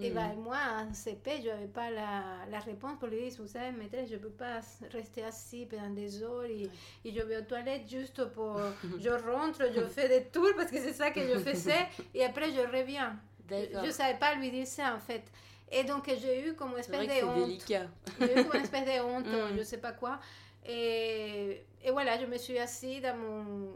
Et 0.00 0.08
Mhm. 0.08 0.14
ben, 0.14 0.34
moi, 0.36 0.56
en 0.78 0.94
CP, 0.94 1.42
je 1.42 1.48
n'avais 1.48 1.66
pas 1.66 1.90
la, 1.90 2.46
la 2.50 2.58
réponse 2.60 2.98
pour 2.98 3.08
lui 3.08 3.28
dire, 3.28 3.40
vous 3.40 3.46
savez, 3.46 3.72
maîtresse, 3.72 4.08
je 4.08 4.14
ne 4.16 4.20
peux 4.20 4.30
pas 4.30 4.60
rester 4.90 5.22
assis 5.22 5.66
pendant 5.66 5.90
des 5.90 6.22
heures 6.22 6.44
et, 6.44 6.70
et 7.04 7.12
je 7.12 7.20
vais 7.20 7.36
aux 7.36 7.42
toilettes 7.42 7.88
juste 7.88 8.24
pour... 8.32 8.58
je 8.98 9.10
rentre, 9.30 9.60
je 9.74 9.84
fais 9.88 10.08
des 10.08 10.24
tours 10.26 10.48
parce 10.56 10.70
que 10.70 10.78
c'est 10.78 10.94
ça 10.94 11.10
que 11.10 11.20
je 11.20 11.38
faisais 11.38 11.86
et 12.14 12.24
après 12.24 12.50
je 12.52 12.60
reviens. 12.60 13.16
Je 13.50 13.86
ne 13.86 13.90
savais 13.90 14.18
pas 14.18 14.34
lui 14.34 14.50
dire 14.50 14.66
ça 14.66 14.94
en 14.94 14.98
fait. 14.98 15.24
Et 15.70 15.84
donc 15.84 16.06
j'ai 16.08 16.48
eu 16.48 16.54
comme 16.54 16.72
une 16.72 16.78
espèce 16.78 17.00
de 17.06 17.12
c'est 17.12 17.22
honte. 17.24 17.46
délicat. 17.46 17.86
J'ai 18.18 18.32
eu 18.40 18.44
comme 18.44 18.56
une 18.56 18.62
espèce 18.62 18.84
de 18.86 19.00
honte, 19.02 19.26
Mm. 19.26 19.48
je 19.54 19.58
ne 19.58 19.62
sais 19.64 19.78
pas 19.78 19.92
quoi. 19.92 20.20
Et, 20.66 21.64
et 21.84 21.90
voilà, 21.90 22.18
je 22.18 22.24
me 22.26 22.38
suis 22.38 22.58
assise 22.58 23.02
dans 23.02 23.16
mon, 23.16 23.72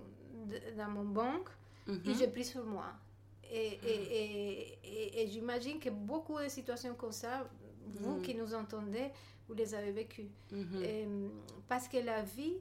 dans 0.78 0.88
mon 0.88 1.04
banc 1.04 1.40
et 1.88 1.92
Mhm. 1.92 2.14
j'ai 2.18 2.28
pris 2.28 2.44
sur 2.44 2.64
moi. 2.64 2.86
Et, 3.52 3.78
et, 3.84 4.78
et, 4.84 5.22
et- 5.22 5.28
j'imagine 5.28 5.78
que 5.78 5.90
beaucoup 5.90 6.38
de 6.38 6.48
situations 6.48 6.94
comme 6.94 7.12
ça, 7.12 7.48
vous 7.86 8.16
Mm. 8.16 8.22
qui 8.22 8.34
nous 8.34 8.54
entendez, 8.54 9.10
vous 9.48 9.54
les 9.54 9.74
avez 9.74 9.92
vécues. 9.92 10.28
Et, 10.82 11.06
parce 11.68 11.86
que 11.88 11.98
la 11.98 12.22
vie 12.22 12.54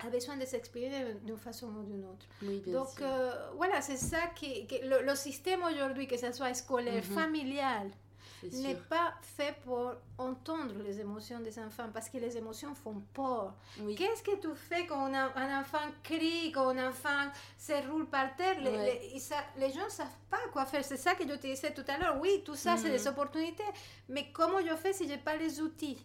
a 0.00 0.08
besoin 0.10 0.36
de 0.36 0.44
s'exprimer 0.46 1.14
d'une 1.24 1.36
façon 1.36 1.68
ou 1.68 1.82
d'une 1.84 2.04
autre. 2.04 2.26
Oui, 2.42 2.60
Donc 2.66 3.00
euh, 3.00 3.50
voilà, 3.56 3.80
c'est 3.82 3.96
ça 3.96 4.22
qui, 4.34 4.66
que 4.66 4.76
le, 4.82 5.02
le 5.06 5.14
système 5.14 5.62
aujourd'hui, 5.62 6.06
que 6.06 6.16
ce 6.16 6.32
soit 6.32 6.52
scolaire, 6.54 7.04
familial, 7.04 7.90
n'est 8.52 8.74
pas 8.74 9.14
fait 9.36 9.54
pour 9.64 9.92
entendre 10.18 10.74
les 10.84 11.00
émotions 11.00 11.40
des 11.40 11.58
enfants 11.58 11.88
parce 11.92 12.08
que 12.08 12.18
les 12.18 12.36
émotions 12.36 12.74
font 12.74 13.02
peur. 13.12 13.54
Oui. 13.80 13.94
Qu'est-ce 13.94 14.22
que 14.22 14.36
tu 14.36 14.48
fais 14.54 14.86
quand 14.86 15.12
un, 15.14 15.32
un 15.34 15.60
enfant 15.60 15.78
crie, 16.02 16.52
quand 16.52 16.68
un 16.70 16.88
enfant 16.88 17.30
se 17.58 17.72
roule 17.88 18.06
par 18.06 18.34
terre? 18.36 18.60
Les, 18.60 18.70
Ouais. 18.70 19.00
les- 19.00 19.10
ils 19.14 19.20
sa- 19.20 19.44
les 19.56 19.70
gens 19.72 19.84
ne 19.84 19.90
savent 19.90 20.18
pas 20.30 20.40
quoi 20.52 20.64
faire. 20.66 20.84
C'est 20.84 20.96
ça 20.96 21.14
que 21.14 21.24
je 21.28 21.34
te 21.34 21.46
disais 21.46 21.72
tout 21.72 21.84
à 21.88 21.98
l'heure. 21.98 22.16
Oui, 22.20 22.42
tout 22.44 22.54
ça, 22.56 22.76
c'est 22.76 22.88
Mhm. 22.88 22.96
des 22.96 23.06
opportunités. 23.08 23.64
Mais 24.08 24.30
comment 24.32 24.60
je 24.60 24.74
fais 24.76 24.92
si 24.92 25.04
je 25.04 25.10
n'ai 25.12 25.18
pas 25.18 25.36
les 25.36 25.60
outils? 25.60 25.98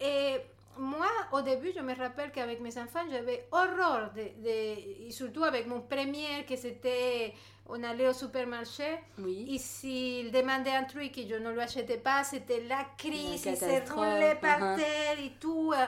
Et 0.00 0.36
moi, 0.76 1.08
au 1.32 1.40
début, 1.42 1.72
je 1.74 1.80
me 1.80 1.94
rappelle 1.94 2.30
qu'avec 2.30 2.60
mes 2.60 2.76
enfants, 2.78 3.04
j'avais 3.10 3.48
horreur, 3.50 4.12
de, 4.14 4.22
de- 4.22 5.06
et 5.06 5.10
surtout 5.10 5.42
avec 5.42 5.66
mon 5.66 5.80
premier, 5.80 6.44
que 6.48 6.54
c'était, 6.56 7.34
on 7.68 7.82
allait 7.82 8.08
au 8.08 8.12
supermarché, 8.12 8.98
Oui. 9.18 9.46
et 9.54 9.58
s'il 9.58 10.30
demandait 10.32 10.70
un 10.74 10.84
truc 10.84 11.16
et 11.18 11.28
je 11.28 11.34
ne 11.34 11.50
lui 11.52 11.60
achetais 11.60 11.98
pas, 11.98 12.24
c'était 12.24 12.62
la 12.62 12.84
crise, 12.96 13.44
il 13.44 13.56
se 13.56 13.92
roulait 13.92 14.36
par 14.40 14.58
uh-huh. 14.60 14.76
terre 14.76 15.18
et 15.22 15.32
tout. 15.38 15.72
Euh, 15.76 15.84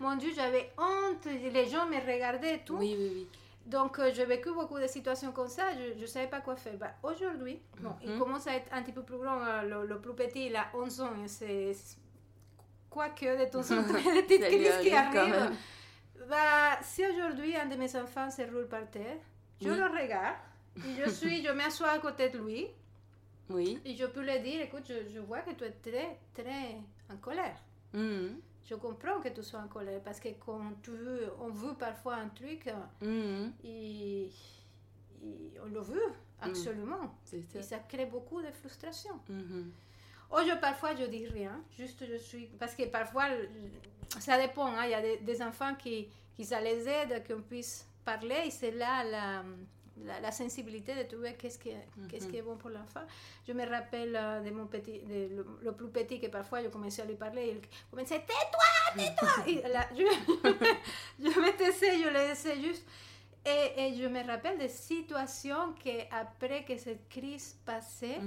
Mon 0.00 0.16
Dieu, 0.16 0.30
j'avais 0.34 0.70
honte, 0.76 1.24
les 1.26 1.68
gens 1.68 1.86
me 1.86 1.98
regardaient 2.00 2.56
et 2.56 2.64
tout. 2.64 2.76
Oui, 2.78 2.96
oui, 2.98 3.10
oui. 3.14 3.28
Donc, 3.66 3.98
euh, 4.00 4.10
j'ai 4.12 4.24
vécu 4.24 4.50
beaucoup 4.52 4.80
de 4.80 4.86
situations 4.88 5.30
comme 5.30 5.48
ça, 5.48 5.64
je 5.96 6.00
ne 6.00 6.06
savais 6.06 6.26
pas 6.26 6.40
quoi 6.40 6.56
faire. 6.56 6.76
Bah, 6.76 6.92
Aujourd'hui, 7.04 7.60
bon, 7.80 7.94
il 8.02 8.10
Mhm. 8.10 8.18
commence 8.18 8.46
à 8.48 8.54
être 8.54 8.72
un 8.72 8.82
petit 8.82 8.92
peu 8.92 9.02
plus 9.02 9.18
grand, 9.18 9.40
euh, 9.44 9.62
le, 9.62 9.86
le 9.86 10.00
plus 10.00 10.14
petit, 10.14 10.46
il 10.46 10.56
a 10.56 10.66
11 10.74 11.00
ans, 11.02 11.10
c'est... 11.26 11.72
Quoique 12.88 13.24
de 13.24 13.48
temps 13.50 13.60
en 13.70 13.84
temps, 13.84 13.98
il 13.98 14.04
y 14.06 14.08
a 14.10 14.14
des 14.14 14.22
petites 14.24 14.46
crises 14.46 14.78
qui 14.82 14.92
arrivent. 14.92 15.52
Bah, 16.28 16.78
si 16.82 17.06
aujourd'hui 17.06 17.54
un 17.56 17.66
de 17.66 17.76
mes 17.76 17.94
enfants 17.96 18.30
se 18.30 18.42
roule 18.42 18.66
par 18.68 18.88
terre, 18.90 19.16
je 19.60 19.68
Oui. 19.68 19.76
le 19.76 19.84
regarde, 19.84 20.36
et 20.86 21.04
je, 21.04 21.10
suis, 21.10 21.42
je 21.44 21.50
m'assois 21.52 21.90
à 21.90 21.98
côté 21.98 22.28
de 22.30 22.38
lui, 22.38 22.66
Oui. 23.48 23.80
et 23.84 23.94
je 23.96 24.06
peux 24.06 24.22
lui 24.22 24.40
dire, 24.40 24.62
écoute, 24.62 24.84
je, 24.88 25.08
je 25.12 25.20
vois 25.20 25.40
que 25.40 25.50
tu 25.52 25.64
es 25.64 25.70
très, 25.72 26.18
très 26.34 26.76
en 27.12 27.16
colère. 27.16 27.58
Mhm. 27.92 28.40
Je 28.68 28.74
comprends 28.76 29.20
que 29.20 29.28
tu 29.30 29.42
sois 29.42 29.60
en 29.60 29.68
colère, 29.68 30.00
parce 30.02 30.20
que 30.20 30.28
quand 30.44 30.60
tu 30.82 30.90
veux, 30.92 31.32
on 31.40 31.48
veut 31.48 31.74
parfois 31.74 32.16
un 32.16 32.28
truc, 32.28 32.70
Mhm. 33.00 33.52
et, 33.64 34.30
et 35.24 35.52
on 35.62 35.66
le 35.68 35.80
veut, 35.80 36.12
absolument. 36.40 37.14
C'est 37.24 37.44
Et 37.56 37.62
ça. 37.62 37.78
crée 37.80 38.06
beaucoup 38.06 38.40
de 38.40 38.50
frustration. 38.52 39.18
Mhm. 39.28 39.72
Oh, 40.32 40.38
je, 40.46 40.54
parfois, 40.60 40.94
je 40.94 41.04
dis 41.06 41.26
rien, 41.26 41.60
juste 41.76 42.04
je 42.08 42.16
suis... 42.16 42.46
Parce 42.58 42.76
que 42.76 42.84
parfois, 42.84 43.26
ça 44.20 44.38
dépend, 44.40 44.66
hein, 44.66 44.84
il 44.84 44.90
y 44.90 44.94
a 44.94 45.02
des, 45.02 45.16
des 45.18 45.42
enfants 45.42 45.74
qui, 45.74 46.08
qui 46.36 46.44
ça 46.44 46.60
les 46.60 46.88
aide, 46.88 47.24
qu'on 47.26 47.42
puisse 47.42 47.84
parler, 48.04 48.42
et 48.46 48.50
c'est 48.50 48.70
là 48.70 49.02
la, 49.02 49.42
la, 50.04 50.20
la 50.20 50.32
sensibilité 50.32 50.94
de 50.94 51.02
trouver 51.08 51.34
qu'est-ce 51.34 51.58
qui, 51.58 51.70
est- 51.70 51.86
qu'est-ce 52.08 52.26
qui 52.28 52.36
est 52.38 52.42
bon 52.42 52.56
pour 52.56 52.70
l'enfant. 52.70 53.02
Je 53.46 53.52
me 53.52 53.64
rappelle 53.68 54.12
de 54.44 54.50
mon 54.50 54.66
petit, 54.66 55.00
de 55.00 55.36
le, 55.36 55.46
le 55.62 55.72
plus 55.72 55.88
petit, 55.88 56.20
que 56.20 56.28
parfois 56.28 56.62
je 56.62 56.68
commençais 56.68 57.02
à 57.02 57.04
lui 57.06 57.16
parler, 57.16 57.56
il 57.56 57.60
commençait 57.90 58.20
«Tais-toi, 58.26 58.94
tais-toi!» 58.96 59.28
Et 59.46 59.62
je, 59.96 61.24
je 61.24 61.40
me 61.40 61.56
taisais, 61.56 61.98
je 61.98 62.08
le 62.08 62.12
laissais 62.28 62.60
juste... 62.60 62.86
Et, 63.44 63.72
et 63.86 63.94
je 63.96 64.06
me 64.06 64.22
rappelle 64.26 64.58
des 64.58 64.68
situations 64.68 65.72
qu'après 65.82 66.62
que 66.64 66.76
cette 66.76 67.08
crise 67.08 67.56
passait, 67.64 68.18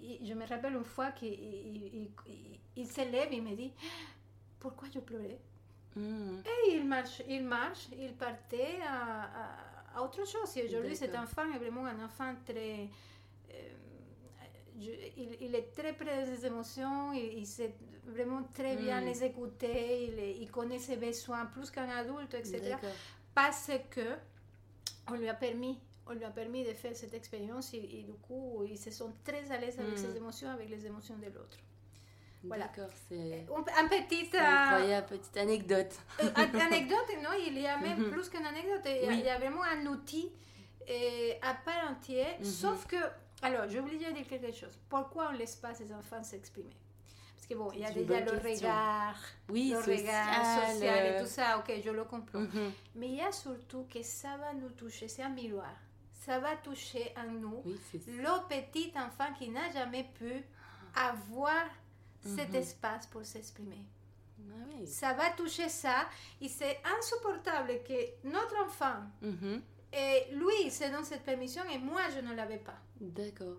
et 0.00 0.20
je 0.24 0.32
me 0.34 0.46
rappelle 0.46 0.74
une 0.74 0.84
fois 0.84 1.10
qu'il 1.10 1.32
il, 1.32 2.10
il- 2.28 2.60
il 2.76 2.86
se 2.86 3.00
lève 3.00 3.32
et 3.32 3.40
me 3.40 3.56
dit 3.56 3.72
pourquoi 4.60 4.86
je 4.94 5.00
pleurais? 5.00 5.38
Mhm. 5.96 6.42
Et 6.44 6.74
il 6.76 6.84
marche, 6.86 7.22
il 7.28 7.42
marche, 7.42 7.88
il 7.98 8.12
partait 8.14 8.78
à, 8.86 9.24
à- 9.24 9.65
à 9.96 10.02
autre 10.04 10.24
chose. 10.26 10.50
Et 10.56 10.64
aujourd'hui, 10.66 10.94
cet 10.96 11.14
enfant 11.24 11.44
est 11.54 11.58
vraiment 11.58 11.86
un 11.86 12.04
enfant 12.04 12.32
très. 12.44 12.88
euh, 13.50 13.54
je- 14.78 14.90
il, 15.22 15.30
il 15.40 15.54
est 15.54 15.68
très 15.78 15.92
près 15.94 16.24
des 16.26 16.44
émotions, 16.46 17.12
il, 17.12 17.38
il 17.42 17.46
sait 17.46 17.74
vraiment 18.04 18.42
très 18.58 18.76
bien 18.76 19.00
Mm. 19.00 19.04
les 19.06 19.24
écouter, 19.24 20.36
il, 20.42 20.50
connaît 20.50 20.78
ses 20.78 20.96
besoins 20.96 21.46
plus 21.46 21.70
qu'un 21.70 21.88
adulte, 21.88 22.34
etc. 22.34 22.76
Parce 23.34 23.70
que 23.90 24.08
on 25.08 25.14
lui 25.14 25.28
a 25.28 25.34
permis. 25.34 25.78
On 26.08 26.12
lui 26.12 26.24
a 26.24 26.30
permis 26.30 26.62
de 26.64 26.72
faire 26.72 26.94
cette 26.96 27.14
expérience 27.14 27.74
et, 27.74 27.78
et 27.98 28.02
du 28.04 28.12
coup, 28.26 28.62
ils 28.68 28.78
se 28.78 28.92
sont 28.92 29.12
très 29.24 29.50
à 29.50 29.58
l'aise 29.58 29.78
avec 29.80 29.94
Mm. 29.94 30.04
ses 30.04 30.16
émotions, 30.16 30.50
avec 30.50 30.68
les 30.70 30.86
émotions 30.86 31.16
de 31.16 31.26
l'autre. 31.26 31.58
Voilà. 32.48 32.66
D'accord, 32.66 32.90
c'est 33.08 33.46
Un, 33.54 33.84
un 33.84 33.88
petit 33.88 34.30
euh, 34.34 34.38
incroyable, 34.40 35.06
petite 35.08 35.36
anecdote. 35.36 35.94
euh, 36.20 36.30
an- 36.36 36.58
anecdote, 36.60 37.10
non, 37.22 37.30
il 37.46 37.58
y 37.58 37.66
a 37.66 37.76
même 37.78 37.98
Mhm. 38.04 38.10
plus 38.10 38.28
qu'une 38.28 38.46
anecdote, 38.46 38.82
il 38.86 38.90
y, 39.02 39.04
a, 39.04 39.08
Oui. 39.08 39.18
il 39.20 39.24
y 39.24 39.28
a 39.28 39.38
vraiment 39.38 39.62
un 39.62 39.86
outil 39.86 40.30
euh, 40.88 41.32
à 41.42 41.54
part 41.54 41.90
entière, 41.90 42.36
Mhm. 42.38 42.44
sauf 42.44 42.86
que, 42.86 42.96
alors 43.42 43.68
j'ai 43.68 43.80
oublié 43.80 44.08
de 44.10 44.14
dire 44.14 44.26
quelque 44.28 44.52
chose, 44.52 44.78
pourquoi 44.88 45.28
on 45.30 45.32
ne 45.32 45.38
laisse 45.38 45.56
pas 45.56 45.74
ces 45.74 45.92
enfants 45.92 46.22
s'exprimer? 46.22 46.70
Parce 47.34 47.46
que 47.48 47.54
bon, 47.54 47.70
il 47.72 47.80
y 47.80 47.84
a 47.84 47.88
une 47.90 48.04
déjà 48.06 48.20
le 48.20 48.38
question. 48.40 48.68
regard, 48.68 49.18
Oui, 49.48 49.70
le 49.70 49.76
social, 49.82 49.98
regard 49.98 50.68
social 50.68 51.06
et 51.06 51.10
euh, 51.10 51.20
tout 51.20 51.26
ça, 51.26 51.58
ok, 51.58 51.72
je 51.84 51.90
le 51.90 52.04
comprends. 52.04 52.38
mhm. 52.40 52.72
Mais 52.94 53.08
il 53.08 53.14
y 53.16 53.20
a 53.20 53.32
surtout 53.32 53.86
que 53.92 54.02
ça 54.02 54.36
va 54.36 54.52
nous 54.54 54.70
toucher, 54.70 55.08
c'est 55.08 55.22
un 55.22 55.28
miroir, 55.30 55.74
ça 56.24 56.38
va 56.38 56.54
toucher 56.56 57.12
en 57.16 57.30
nous 57.32 57.62
Oui, 57.64 57.78
le 58.06 58.48
petit 58.48 58.92
enfant 58.96 59.32
qui 59.38 59.48
n'a 59.50 59.68
jamais 59.72 60.04
pu 60.18 60.44
avoir 60.94 61.64
cet 62.26 62.50
Mhm. 62.50 62.56
espace 62.56 63.06
pour 63.06 63.24
s'exprimer. 63.24 63.84
Ah 64.48 64.64
oui. 64.68 64.86
Ça 64.86 65.12
va 65.14 65.30
toucher 65.30 65.68
ça 65.68 66.06
et 66.40 66.48
c'est 66.48 66.78
insupportable 66.98 67.82
que 67.86 68.28
notre 68.28 68.56
enfant, 68.64 69.02
Mhm. 69.22 69.62
et 69.92 70.26
lui, 70.32 70.70
se 70.70 70.84
donne 70.90 71.04
cette 71.04 71.24
permission 71.24 71.62
et 71.72 71.78
moi, 71.78 72.02
je 72.14 72.20
ne 72.20 72.34
l'avais 72.34 72.58
pas. 72.58 72.78
D'accord. 73.00 73.56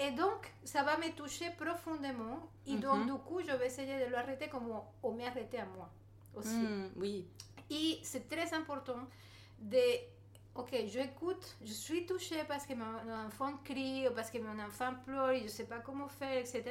Et 0.00 0.12
donc, 0.12 0.52
ça 0.64 0.82
va 0.84 0.96
me 0.98 1.10
toucher 1.16 1.50
profondément 1.58 2.48
et 2.66 2.76
donc, 2.76 2.98
Mhm. 2.98 3.06
du 3.06 3.18
coup, 3.24 3.40
je 3.40 3.52
vais 3.56 3.66
essayer 3.66 4.06
de 4.06 4.10
l'arrêter 4.12 4.48
comme 4.48 4.70
on, 4.70 4.82
on 5.02 5.12
m'a 5.12 5.26
arrêté 5.26 5.58
à 5.58 5.66
moi 5.66 5.88
aussi. 6.34 6.54
Mhm, 6.56 6.90
Oui. 6.96 7.26
Et 7.70 7.98
c'est 8.02 8.28
très 8.28 8.52
important 8.54 9.00
de... 9.58 9.82
Ok, 10.54 10.74
j'écoute, 10.86 11.56
je 11.64 11.72
suis 11.72 12.04
touchée 12.04 12.42
parce 12.48 12.66
que 12.66 12.74
mon 12.74 12.84
enfant 13.26 13.52
crie 13.64 14.08
ou 14.08 14.12
parce 14.12 14.28
que 14.28 14.38
mon 14.38 14.58
enfant 14.60 14.92
pleure 15.06 15.30
et 15.30 15.38
je 15.38 15.44
ne 15.44 15.48
sais 15.48 15.66
pas 15.66 15.78
comment 15.78 16.08
faire, 16.08 16.36
etc. 16.36 16.64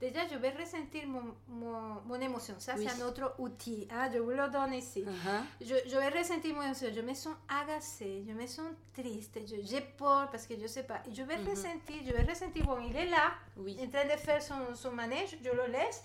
Déjà, 0.00 0.26
je 0.28 0.36
vais 0.36 0.50
ressentir 0.50 1.06
mon, 1.06 1.22
mon, 1.46 2.00
mon 2.04 2.20
émotion. 2.20 2.54
Ça, 2.58 2.74
Oui. 2.76 2.88
c'est 2.88 3.00
un 3.00 3.06
autre 3.06 3.36
outil. 3.38 3.86
hein, 3.92 4.10
je 4.12 4.18
vous 4.18 4.30
le 4.30 4.48
donne 4.50 4.74
ici. 4.74 5.04
Aha. 5.06 5.42
Je, 5.60 5.66
je 5.86 5.96
vais 5.96 6.08
ressentir 6.08 6.52
mon 6.52 6.62
émotion. 6.62 6.88
Je 6.92 7.00
me 7.00 7.14
sens 7.14 7.36
agacée, 7.48 8.24
je 8.26 8.32
me 8.32 8.44
sens 8.46 8.66
triste, 8.92 9.38
j'ai 9.46 9.80
peur 9.82 10.28
parce 10.32 10.44
que 10.44 10.56
je 10.56 10.62
ne 10.62 10.66
sais 10.66 10.82
pas. 10.82 11.00
Et 11.08 11.14
je 11.14 11.22
vais 11.22 11.38
Mhm. 11.38 11.48
ressentir, 11.50 11.94
je 12.04 12.12
vais 12.12 12.22
ressentir, 12.24 12.64
bon, 12.64 12.78
il 12.90 12.96
est 12.96 13.06
là, 13.06 13.30
Oui. 13.56 13.76
en 13.80 13.88
train 13.88 14.04
de 14.04 14.18
faire 14.18 14.42
son, 14.42 14.74
son 14.74 14.90
manège, 14.90 15.38
je 15.44 15.50
le 15.50 15.66
laisse. 15.70 16.02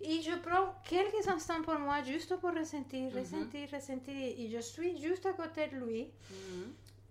Et 0.00 0.20
je 0.20 0.36
prends 0.38 0.74
quelques 0.84 1.26
instants 1.26 1.62
pour 1.62 1.78
moi, 1.78 2.02
juste 2.02 2.36
pour 2.36 2.50
ressentir, 2.50 3.12
ressentir, 3.14 3.68
ressentir. 3.72 4.14
Et 4.14 4.48
je 4.52 4.58
suis 4.58 5.00
juste 5.00 5.24
à 5.26 5.32
côté 5.32 5.68
de 5.68 5.76
lui. 5.76 6.10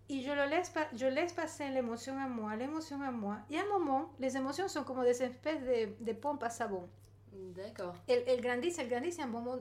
Et 0.08 0.22
je, 0.22 0.30
le 0.30 0.48
laisse, 0.50 0.72
je 0.94 1.08
laisse 1.08 1.34
passer 1.34 1.68
l'émotion 1.70 2.16
à 2.20 2.28
moi, 2.28 2.56
l'émotion 2.56 3.02
à 3.02 3.10
moi. 3.10 3.38
Et 3.50 3.58
à 3.58 3.64
un 3.64 3.80
moment, 3.80 4.12
les 4.20 4.38
émotions 4.38 4.68
sont 4.68 4.84
comme 4.84 5.04
des 5.04 5.24
espèces 5.24 5.64
de, 5.64 6.06
de 6.06 6.14
pompes 6.14 6.44
à 6.44 6.50
savon. 6.52 6.88
D'accord. 7.34 7.96
Elles, 8.08 8.24
elles 8.28 8.40
grandissent, 8.42 8.78
elles 8.78 8.88
grandissent, 8.88 9.18
et 9.18 9.24
à 9.24 9.26
un 9.26 9.30
moment, 9.30 9.58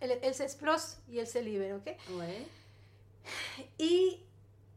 elles, 0.00 0.18
elles 0.22 0.34
s'explosent 0.34 0.98
et 1.10 1.18
elles 1.18 1.26
se 1.26 1.38
libèrent, 1.38 1.76
ok? 1.76 1.96
Ouais. 2.10 2.46
Et, 3.78 4.18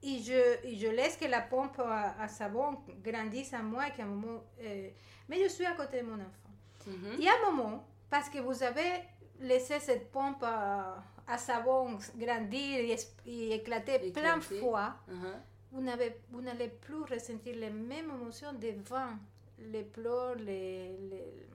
et 0.01 0.19
je, 0.19 0.75
je 0.77 0.87
laisse 0.87 1.17
que 1.17 1.25
la 1.25 1.41
pompe 1.41 1.79
à, 1.79 2.27
savon 2.29 2.77
grandisse 3.03 3.53
en 3.53 3.63
moi 3.63 3.89
et 3.89 3.91
qu'à 3.91 4.03
un 4.03 4.07
moment... 4.07 4.43
Euh, 4.61 4.89
mais 5.27 5.43
je 5.43 5.49
suis 5.49 5.65
à 5.65 5.73
côté 5.73 6.01
de 6.01 6.05
mon 6.05 6.15
enfant. 6.15 6.44
Il 6.87 7.23
y 7.23 7.27
a 7.27 7.33
un 7.41 7.51
moment, 7.51 7.85
parce 8.09 8.29
que 8.29 8.39
vous 8.39 8.63
avez 8.63 9.01
laissé 9.39 9.79
cette 9.79 10.11
pompe 10.11 10.43
à, 10.43 11.03
savon 11.37 11.97
grandir 12.15 12.97
et, 13.25 13.53
éclater, 13.53 14.11
plein 14.11 14.37
de 14.37 14.43
fois, 14.43 14.95
uh-huh. 15.09 16.11
vous 16.31 16.41
n'allez 16.41 16.67
plus 16.69 17.01
ressentir 17.09 17.55
les 17.55 17.69
mêmes 17.71 18.11
émotions 18.11 18.53
devant 18.53 19.09
les 19.57 19.83
pleurs, 19.83 20.35
les, 20.35 20.97
les 21.09 21.45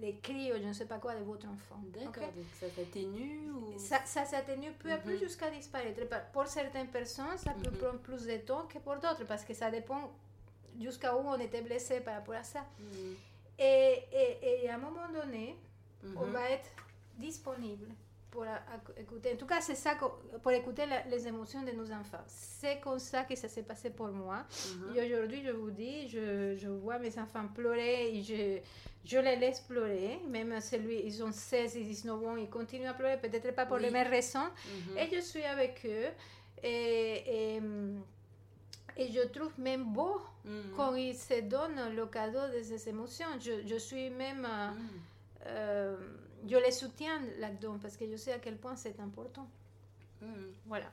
les 0.00 0.16
cris 0.16 0.52
ou 0.52 0.56
je 0.56 0.68
ne 0.68 0.72
sais 0.72 0.86
pas 0.86 0.98
quoi 0.98 1.14
de 1.14 1.24
votre 1.24 1.46
enfant. 1.48 1.80
D'accord, 1.94 2.32
donc 2.34 2.46
ça 2.58 2.66
s'atténue 2.70 3.50
ou... 3.50 3.78
Ça, 3.78 4.00
ça 4.04 4.24
s'atténue 4.24 4.72
peu 4.78 4.90
à 4.92 4.98
peu 4.98 5.12
mhm. 5.12 5.18
jusqu'à 5.18 5.50
disparaître. 5.50 6.00
Pour 6.32 6.46
certaines 6.46 6.88
personnes, 6.88 7.36
ça 7.36 7.52
peut 7.52 7.70
mhm. 7.70 7.76
prendre 7.78 7.98
plus 7.98 8.26
de 8.26 8.36
temps 8.38 8.66
que 8.66 8.78
pour 8.78 8.94
d'autres 8.94 9.24
parce 9.26 9.44
que 9.44 9.54
ça 9.54 9.70
dépend 9.70 10.12
jusqu'à 10.80 11.16
où 11.16 11.20
on 11.26 11.38
était 11.38 11.62
blessé 11.62 12.00
par 12.00 12.14
rapport 12.14 12.36
à 12.36 12.44
ça. 12.44 12.64
Mhm. 12.78 13.16
Et, 13.58 14.04
et, 14.12 14.64
et, 14.64 14.70
à 14.70 14.76
un 14.76 14.78
moment 14.78 15.08
donné, 15.12 15.56
on 16.16 16.26
va 16.26 16.50
être 16.50 16.70
disponible 17.18 17.88
pour 18.30 18.44
écouter. 18.96 19.32
En 19.32 19.36
tout 19.36 19.46
cas, 19.46 19.60
c'est 19.60 19.74
ça 19.74 19.96
pour 20.42 20.52
écouter 20.52 20.84
les 21.10 21.26
émotions 21.26 21.62
de 21.62 21.72
nos 21.72 21.90
enfants. 21.90 22.22
C'est 22.26 22.78
comme 22.80 22.98
ça 22.98 23.24
que 23.24 23.34
ça 23.34 23.48
s'est 23.48 23.62
passé 23.62 23.90
pour 23.90 24.08
moi. 24.08 24.44
Et 24.94 25.02
aujourd'hui, 25.02 25.42
je 25.44 25.50
vous 25.50 25.70
dis, 25.70 26.08
je, 26.08 26.56
je, 26.56 26.68
vois 26.68 26.98
mes 26.98 27.18
enfants 27.18 27.48
pleurer 27.48 28.14
et 28.16 28.22
je, 28.22 28.58
je 29.04 29.18
les 29.18 29.36
laisse 29.36 29.60
pleurer, 29.60 30.20
même 30.28 30.60
celui, 30.60 31.00
ils 31.04 31.22
ont 31.24 31.32
16 31.32 31.76
et 31.76 31.82
19 31.82 32.26
ans, 32.26 32.36
ils 32.36 32.50
continuent 32.50 32.88
à 32.88 32.94
pleurer, 32.94 33.18
peut-être 33.18 33.54
pas 33.54 33.66
pour 33.66 33.78
les 33.78 33.90
mêmes 33.90 34.08
raisons. 34.08 34.40
Mhm. 34.90 34.98
Et 34.98 35.14
je 35.14 35.20
suis 35.20 35.44
avec 35.44 35.80
eux. 35.86 36.08
Et, 36.62 37.56
et, 37.56 37.60
je 38.98 39.26
trouve 39.28 39.52
même 39.58 39.92
beau 39.92 40.20
quand 40.76 40.94
ils 40.94 41.14
se 41.14 41.40
donnent 41.42 41.94
le 41.94 42.06
cadeau 42.06 42.48
de 42.56 42.62
ces 42.62 42.88
émotions. 42.88 43.26
Je, 43.40 43.66
je 43.66 43.76
suis 43.76 44.10
même... 44.10 44.44
Euh, 44.44 44.70
mhm. 44.70 44.88
euh, 45.46 45.96
je 46.46 46.56
les 46.56 46.70
soutiens 46.70 47.20
là-dedans 47.38 47.78
parce 47.80 47.96
que 47.96 48.08
je 48.08 48.16
sais 48.16 48.32
à 48.32 48.38
quel 48.38 48.56
point 48.56 48.76
c'est 48.76 48.98
important. 49.00 49.48
Voilà. 50.66 50.86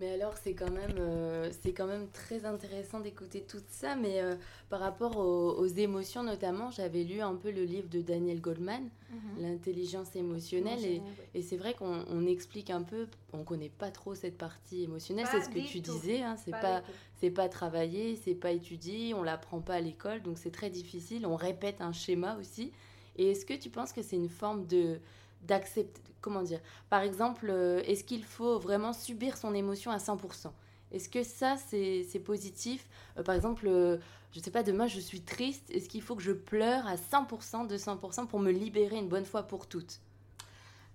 Mais 0.00 0.12
alors, 0.12 0.34
c'est 0.36 0.52
quand, 0.52 0.70
même, 0.70 0.96
euh, 0.98 1.50
c'est 1.62 1.72
quand 1.72 1.86
même 1.86 2.08
très 2.10 2.44
intéressant 2.44 3.00
d'écouter 3.00 3.40
tout 3.40 3.62
ça. 3.70 3.96
Mais 3.96 4.20
euh, 4.20 4.36
par 4.68 4.80
rapport 4.80 5.16
aux, 5.16 5.66
émotions, 5.66 6.22
notamment, 6.22 6.70
j'avais 6.70 7.02
lu 7.02 7.20
un 7.22 7.34
peu 7.34 7.50
le 7.50 7.64
livre 7.64 7.88
de 7.88 8.02
Daniel 8.02 8.40
Goldman, 8.40 8.90
mhm. 9.10 9.18
L'intelligence 9.42 10.14
émotionnelle. 10.14 10.84
Et, 10.84 11.02
et 11.34 11.42
c'est 11.42 11.56
vrai 11.56 11.72
qu'on 11.72 12.26
explique 12.26 12.68
un 12.68 12.82
peu, 12.82 13.06
on 13.32 13.38
ne 13.38 13.44
connaît 13.44 13.70
pas 13.70 13.90
trop 13.90 14.14
cette 14.14 14.36
partie 14.36 14.82
émotionnelle. 14.82 15.26
C'est 15.30 15.40
ce 15.40 15.48
que 15.48 15.66
tu 15.66 15.80
disais. 15.80 16.22
Hein, 16.22 16.36
c'est 16.44 16.50
pas, 16.50 16.82
c'est 17.18 17.30
pas 17.30 17.48
travaillé, 17.48 18.16
c'est 18.16 18.34
pas 18.34 18.52
étudié, 18.52 19.14
on 19.14 19.22
l'apprend 19.22 19.60
pas 19.60 19.74
à 19.74 19.80
l'école. 19.80 20.22
Donc 20.22 20.36
c'est 20.38 20.52
très 20.52 20.68
difficile. 20.68 21.26
On 21.26 21.36
répète 21.36 21.80
un 21.80 21.92
schéma 21.92 22.36
aussi. 22.38 22.70
Et 23.16 23.30
est-ce 23.30 23.46
que 23.46 23.54
tu 23.54 23.70
penses 23.70 23.92
que 23.92 24.02
c'est 24.02 24.16
une 24.16 24.28
forme 24.28 24.66
de 24.66 24.98
d'accepter, 25.46 26.00
comment 26.20 26.42
dire, 26.42 26.60
par 26.90 27.02
exemple, 27.02 27.46
euh, 27.48 27.82
est-ce 27.84 28.04
qu'il 28.04 28.24
faut 28.24 28.58
vraiment 28.58 28.92
subir 28.92 29.36
son 29.36 29.54
émotion 29.54 29.90
à 29.90 29.98
100% 29.98 30.50
Est-ce 30.92 31.08
que 31.08 31.22
ça, 31.22 31.56
c'est 31.56 32.22
positif? 32.24 32.86
Euh, 33.18 33.22
Par 33.22 33.34
exemple, 33.34 33.66
euh, 33.66 33.98
je 34.32 34.38
ne 34.38 34.44
sais 34.44 34.50
pas, 34.50 34.62
demain, 34.62 34.86
je 34.86 35.00
suis 35.00 35.20
triste, 35.20 35.70
est-ce 35.70 35.88
qu'il 35.88 36.02
faut 36.02 36.16
que 36.16 36.22
je 36.22 36.32
pleure 36.32 36.86
à 36.86 36.96
100%, 36.96 37.68
200% 37.68 38.26
pour 38.26 38.40
me 38.40 38.50
libérer 38.50 38.96
une 38.96 39.08
bonne 39.08 39.24
fois 39.24 39.44
pour 39.44 39.66
toutes? 39.66 40.00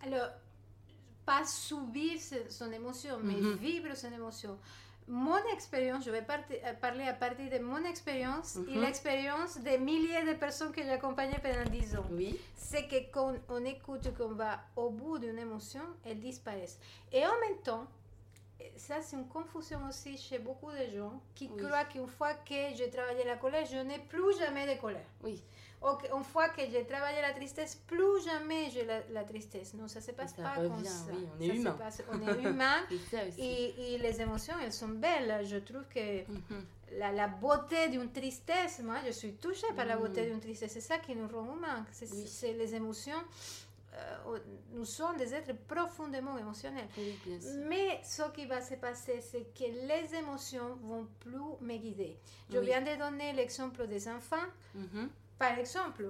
Alors, 0.05 0.29
pas 1.25 1.45
subir 1.45 2.19
son 2.49 2.71
émotion, 2.71 3.17
mais 3.23 3.35
mhm. 3.35 3.53
vivre 3.55 3.95
son 3.95 4.11
émotion 4.11 4.57
mon 5.11 5.37
expérience, 5.53 6.05
je 6.05 6.09
vais 6.09 6.25
euh, 6.29 6.73
parler 6.79 7.03
à 7.03 7.13
partir 7.13 7.49
de 7.51 7.59
mon 7.59 7.83
expérience 7.83 8.57
et 8.69 8.75
l'expérience 8.75 9.57
des 9.57 9.77
milliers 9.77 10.23
de 10.25 10.37
personnes 10.39 10.71
que 10.71 10.81
j'ai 10.81 10.91
accompagnées 10.91 11.37
pendant 11.43 11.69
10 11.69 11.97
ans. 11.97 12.05
Oui. 12.11 12.39
C'est 12.55 12.87
que 12.87 13.11
quand 13.11 13.33
on 13.49 13.65
écoute, 13.65 14.15
qu'on 14.17 14.29
va 14.29 14.61
au 14.77 14.89
bout 14.89 15.19
d'une 15.19 15.37
émotion, 15.37 15.81
elle 16.05 16.21
disparaît. 16.21 16.77
Et 17.11 17.25
en 17.25 17.39
même 17.41 17.61
temps, 17.61 17.85
ça 18.77 19.01
c'est 19.01 19.17
une 19.17 19.27
confusion 19.27 19.79
aussi 19.89 20.17
chez 20.17 20.39
beaucoup 20.39 20.71
de 20.71 20.95
gens 20.95 21.21
qui 21.35 21.49
croient 21.49 21.83
qu'une 21.85 22.07
fois 22.07 22.33
que 22.33 22.73
j'ai 22.73 22.89
travaillé 22.89 23.25
la 23.25 23.35
colère, 23.35 23.65
je 23.65 23.77
n'ai 23.79 23.99
plus 23.99 24.37
jamais 24.39 24.73
de 24.73 24.79
colère. 24.79 25.07
Oui 25.25 25.43
une 26.15 26.23
fois 26.23 26.49
que 26.49 26.61
j'ai 26.71 26.85
travaillé 26.85 27.21
la 27.21 27.33
tristesse, 27.33 27.75
plus 27.87 28.23
jamais 28.23 28.69
j'ai 28.69 28.85
la, 28.85 29.23
tristesse. 29.23 29.73
Non, 29.73 29.87
ça 29.87 29.99
ne 29.99 30.05
se 30.05 30.11
passe 30.11 30.33
pas 30.33 30.55
comme 30.55 30.83
ça. 30.83 31.05
on 31.11 31.41
est 31.41 31.47
humain. 31.47 31.77
on 32.11 32.27
est 32.27 32.43
humain. 32.43 32.77
et, 33.37 33.93
et, 33.93 33.97
les 33.97 34.21
émotions, 34.21 34.53
elles 34.63 34.73
sont 34.73 34.89
belles. 34.89 35.45
Je 35.45 35.57
trouve 35.57 35.85
que 35.89 36.21
mhm. 36.21 36.65
la, 36.97 37.11
la, 37.11 37.27
beauté 37.27 37.89
d'une 37.89 38.11
tristesse, 38.11 38.81
moi, 38.83 38.97
je 39.05 39.11
suis 39.11 39.33
touchée 39.33 39.73
par 39.75 39.85
la 39.85 39.97
beauté 39.97 40.21
mhm. 40.21 40.29
d'une 40.31 40.39
tristesse. 40.39 40.71
C'est 40.73 40.81
ça 40.81 40.99
qui 40.99 41.15
nous 41.15 41.27
rend 41.27 41.55
humains. 41.55 41.85
C'est 41.91 42.53
les 42.53 42.75
émotions. 42.75 43.23
Euh, 43.93 44.39
nous 44.73 44.85
sommes 44.85 45.17
des 45.17 45.33
êtres 45.33 45.53
profondément 45.67 46.37
émotionnels. 46.37 46.87
Mais 47.67 47.99
ce 48.03 48.31
qui 48.31 48.45
va 48.45 48.61
se 48.61 48.75
passer, 48.75 49.19
c'est 49.19 49.51
que 49.53 49.65
les 49.65 50.15
émotions 50.15 50.75
vont 50.83 51.07
plus 51.19 51.57
me 51.59 51.75
guider. 51.77 52.17
Je 52.49 52.59
viens 52.59 52.81
de 52.81 52.97
donner 52.97 53.33
l'exemple 53.33 53.87
des 53.87 54.07
enfants. 54.07 54.47
Mhm. 54.75 55.09
Par 55.41 55.57
exemple, 55.57 56.05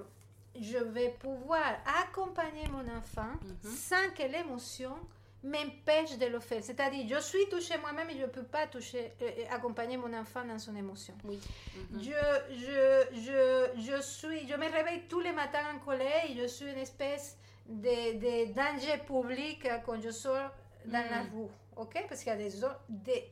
je 0.60 0.76
vais 0.76 1.08
pouvoir 1.18 1.78
accompagner 2.02 2.68
mon 2.68 2.86
enfant 2.94 3.32
mhm. 3.42 3.70
sans 3.70 4.10
que 4.14 4.24
l'émotion 4.30 4.94
m'empêche 5.42 6.18
de 6.18 6.26
le 6.26 6.38
faire. 6.38 6.62
C'est-à-dire, 6.62 7.06
je 7.08 7.22
suis 7.22 7.48
touchée 7.48 7.78
moi-même 7.78 8.10
et 8.10 8.18
je 8.18 8.20
ne 8.20 8.26
peux 8.26 8.42
pas 8.42 8.66
toucher, 8.66 9.10
euh, 9.22 9.30
euh, 9.38 9.44
accompagner 9.50 9.96
mon 9.96 10.12
enfant 10.12 10.44
dans 10.44 10.58
son 10.58 10.76
émotion. 10.76 11.14
Oui. 11.24 11.40
Mhm. 11.74 12.02
je, 12.02 12.56
je, 12.58 13.20
je, 13.22 13.80
je, 13.80 14.02
suis, 14.02 14.46
je 14.46 14.54
me 14.54 14.70
réveille 14.70 15.04
tous 15.08 15.20
les 15.20 15.32
matins 15.32 15.64
en 15.74 15.78
colère 15.78 16.26
et 16.28 16.34
je 16.36 16.46
suis 16.46 16.66
une 16.70 16.76
espèce 16.76 17.38
de, 17.66 18.18
de 18.18 18.52
danger 18.52 18.98
public 19.06 19.66
quand 19.86 19.98
je 19.98 20.10
sors 20.10 20.50
dans 20.84 21.10
la 21.10 21.24
mhm. 21.24 21.30
rue. 21.34 21.48
OK? 21.76 22.04
Parce 22.06 22.22
qu'il 22.22 22.32
y 22.32 22.34
a 22.34 22.36
des, 22.36 22.52
des 22.90 23.30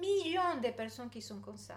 millions 0.00 0.60
de 0.62 0.70
personnes 0.70 1.10
qui 1.10 1.22
sont 1.22 1.40
comme 1.40 1.56
ça. 1.56 1.74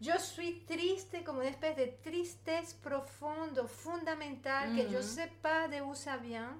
Je 0.00 0.18
suis 0.18 0.60
triste 0.64 1.16
comme 1.24 1.40
une 1.40 1.48
espèce 1.48 1.76
de 1.76 1.88
tristesse 2.02 2.74
profonde, 2.74 3.60
fondamentale, 3.66 4.76
que 4.76 4.88
je 4.90 4.96
ne 4.96 5.02
sais 5.02 5.30
pas 5.42 5.68
d'où 5.68 5.94
ça 5.94 6.16
vient 6.18 6.56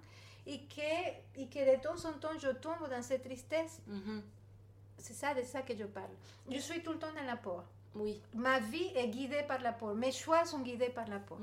et 0.47 0.61
que, 0.61 1.41
et 1.41 1.47
que 1.49 1.77
de 1.77 1.83
temps 1.83 2.09
en 2.09 2.13
temps 2.15 2.39
je 2.39 2.49
tombe 2.51 2.89
dans 2.91 3.03
cette 3.03 3.23
tristesse. 3.25 3.81
C'est 4.99 5.15
ça 5.15 5.35
de 5.35 5.43
ça 5.43 5.63
que 5.63 5.77
je 5.77 5.85
parle. 5.85 6.11
Je 6.51 6.59
suis 6.59 6.83
tout 6.83 6.93
le 6.93 6.99
temps 6.99 7.13
dans 7.17 7.25
la 7.27 7.37
peur. 7.37 7.65
Oui. 7.95 8.21
Ma 8.35 8.59
vie 8.61 8.91
est 8.95 9.09
guidée 9.09 9.43
par 9.49 9.61
la 9.61 9.73
peur. 9.73 9.95
Mes 9.95 10.13
choix 10.13 10.45
sont 10.45 10.61
guidés 10.61 10.91
par 10.91 11.09
la 11.09 11.19
peur. 11.19 11.39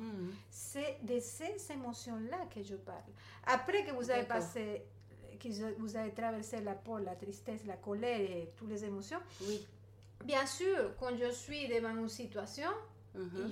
C'est 0.49 0.97
de 1.03 1.19
ces 1.19 1.71
émotions-là 1.71 2.45
que 2.53 2.61
je 2.63 2.75
parle. 2.75 3.01
Après 3.45 3.83
que 3.85 3.91
vous 3.91 4.09
avez 4.09 4.23
passé 4.25 4.83
que 5.49 5.79
vous 5.79 5.95
avez 5.95 6.11
traversé 6.11 6.61
la 6.61 6.73
peur, 6.73 6.99
la 6.99 7.15
tristesse, 7.15 7.61
la 7.65 7.75
colère 7.75 8.19
et 8.19 8.51
toutes 8.57 8.69
les 8.69 8.83
émotions. 8.85 9.19
Oui. 9.41 9.65
Bien 10.25 10.45
sûr, 10.45 10.95
quand 10.99 11.15
je 11.17 11.31
suis 11.31 11.67
devant 11.67 11.95
une 11.95 12.09
situation, 12.09 12.69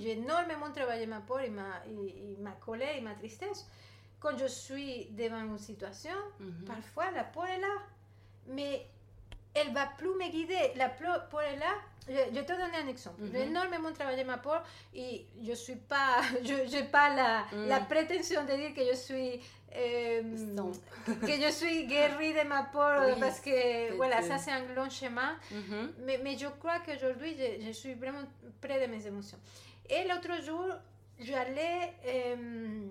j'ai 0.00 0.12
énormément 0.12 0.70
travaillé 0.72 1.06
ma 1.06 1.20
peur 1.20 1.40
et 1.40 1.50
ma, 1.50 1.82
et, 1.86 2.36
ma 2.40 2.52
colère 2.52 2.96
et 2.96 3.00
ma 3.00 3.14
tristesse. 3.14 3.66
Quand 4.18 4.36
je 4.38 4.46
suis 4.46 5.06
devant 5.10 5.42
une 5.42 5.58
situation, 5.58 6.14
parfois 6.66 7.10
la 7.10 7.24
peur 7.24 7.46
est 7.46 7.60
là, 7.60 7.74
mais 8.48 8.86
elle 9.54 9.72
va 9.72 9.86
plus 9.98 10.08
me 10.08 10.30
guider. 10.30 10.72
La 10.76 10.88
peur 10.88 11.40
est 11.42 11.56
là. 11.58 11.74
Je, 12.08 12.40
te 12.40 12.48
donne 12.48 12.74
un 12.84 12.88
exemple. 12.88 13.22
J'ai 13.32 13.42
énormément 13.42 13.92
travaillé 13.92 14.24
ma 14.24 14.38
peur 14.38 14.64
et 14.92 15.24
je 15.40 15.52
suis 15.52 15.76
pas, 15.76 16.20
je 16.42 16.68
n'ai 16.70 16.84
pas 16.84 17.14
la, 17.14 17.44
la, 17.68 17.80
prétention 17.80 18.42
de 18.42 18.56
dire 18.56 18.74
que 18.74 18.84
je 18.90 18.96
suis 18.96 19.40
euh, 19.74 20.22
que 21.06 21.32
je 21.32 21.50
suis 21.50 21.86
guérie 21.86 22.34
de 22.34 22.46
ma 22.46 22.64
peur 22.64 23.18
parce 23.18 23.40
que 23.40 23.94
voilà, 23.96 24.22
ça 24.22 24.38
c'est 24.38 24.50
un 24.50 24.64
long 24.74 24.90
chemin. 24.90 25.36
mais, 26.04 26.18
mais, 26.22 26.36
je 26.36 26.46
crois 26.46 26.80
qu'aujourd'hui 26.80 27.36
je, 27.38 27.66
je, 27.66 27.72
suis 27.72 27.94
vraiment 27.94 28.22
près 28.60 28.86
de 28.86 28.90
mes 28.92 29.06
émotions. 29.06 29.38
Et 29.88 30.06
l'autre 30.08 30.42
jour, 30.42 30.66
j'allais, 31.18 31.94
euh, 32.06 32.86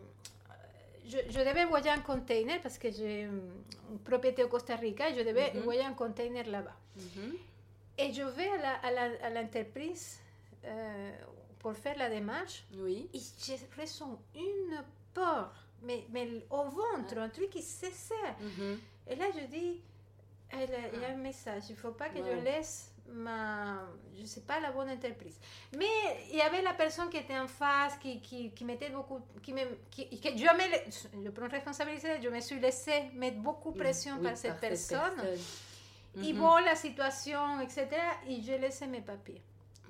je, 1.05 1.17
je, 1.29 1.39
devais 1.39 1.63
envoyer 1.65 1.89
un 1.89 1.99
container 1.99 2.59
parce 2.61 2.77
que 2.77 2.91
j'ai 2.91 3.21
une 3.21 3.99
propriété 4.03 4.43
au 4.43 4.47
Costa 4.47 4.75
Rica 4.75 5.09
et 5.09 5.15
je 5.15 5.21
devais 5.21 5.51
envoyer 5.57 5.83
un 5.83 5.93
container 5.93 6.47
là-bas. 6.47 6.75
Et 7.97 8.13
je 8.13 8.23
vais 8.23 8.49
à 8.83 9.29
l'entreprise 9.29 10.19
euh, 10.65 11.11
pour 11.59 11.73
faire 11.73 11.97
la 11.97 12.09
démarche 12.09 12.63
oui. 12.77 13.09
et 13.13 13.19
je 13.19 13.81
ressens 13.81 14.19
une 14.35 14.83
peur 15.13 15.53
mais, 15.83 16.05
mais 16.11 16.27
au 16.49 16.63
ventre, 16.63 17.17
un 17.17 17.29
truc 17.29 17.49
qui 17.49 17.61
se 17.61 17.87
serre. 17.91 18.35
Mhm. 18.39 18.79
Et 19.07 19.15
là, 19.15 19.25
je 19.33 19.45
dis, 19.45 19.81
il 20.53 20.99
y 21.01 21.05
a 21.05 21.09
un 21.09 21.15
message, 21.17 21.63
il 21.69 21.73
ne 21.73 21.77
faut 21.77 21.91
pas 21.91 22.09
que 22.09 22.17
je 22.19 22.43
laisse 22.43 22.91
ma, 23.13 23.81
je 24.17 24.25
sais 24.25 24.41
pas, 24.41 24.59
la 24.59 24.71
bonne 24.71 24.89
entreprise. 24.89 25.37
Mais 25.77 25.85
il 26.29 26.37
y 26.37 26.41
avait 26.41 26.61
la 26.61 26.73
personne 26.73 27.09
qui 27.09 27.17
était 27.17 27.37
en 27.37 27.47
face, 27.47 27.97
qui, 27.97 28.21
qui, 28.21 28.51
qui 28.51 28.63
mettait 28.65 28.89
beaucoup, 28.89 29.19
qui 29.41 29.53
me, 29.53 29.61
qui, 29.89 30.07
que 30.19 30.29
je, 30.29 30.43
me, 30.43 31.23
je 31.25 31.29
prends 31.29 31.47
responsabilité, 31.47 32.21
je 32.21 32.29
me 32.29 32.39
suis 32.39 32.59
laissé 32.59 33.09
mettre 33.13 33.37
beaucoup 33.37 33.71
de 33.71 33.77
pression 33.77 34.19
par, 34.19 34.37
cette, 34.37 34.59
personne. 34.59 35.19
Et 36.23 36.33
Mhm. 36.33 36.39
bon, 36.39 36.55
la 36.57 36.75
situation, 36.75 37.61
etc. 37.61 37.87
Et 38.27 38.41
j'ai 38.41 38.57
laissé 38.57 38.85
mes 38.87 39.01
papiers. 39.01 39.41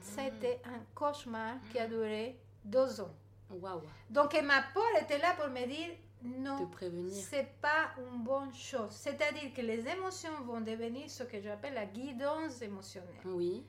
C'était 0.01 0.62
un 0.65 0.80
cauchemar 0.93 1.56
qui 1.71 1.80
a 1.80 1.88
duré 1.88 2.38
deux 2.63 3.01
ans. 3.01 3.12
Donc, 4.09 4.33
ma 4.43 4.61
peur 4.73 4.83
était 5.01 5.17
là 5.19 5.33
pour 5.35 5.49
me 5.49 5.65
dire 5.65 5.89
non, 6.23 6.69
c'est 7.09 7.49
pas 7.59 7.89
une 7.97 8.23
bonne 8.23 8.53
chose. 8.53 8.91
C'est-à-dire 8.91 9.51
que 9.55 9.61
les 9.61 9.87
émotions 9.87 10.41
vont 10.45 10.61
devenir 10.61 11.09
ce 11.09 11.23
que 11.23 11.41
j'appelle 11.41 11.73
la 11.73 11.85
guidance 11.85 12.61
émotionnelle. 12.61 13.09
Oui. 13.25 13.63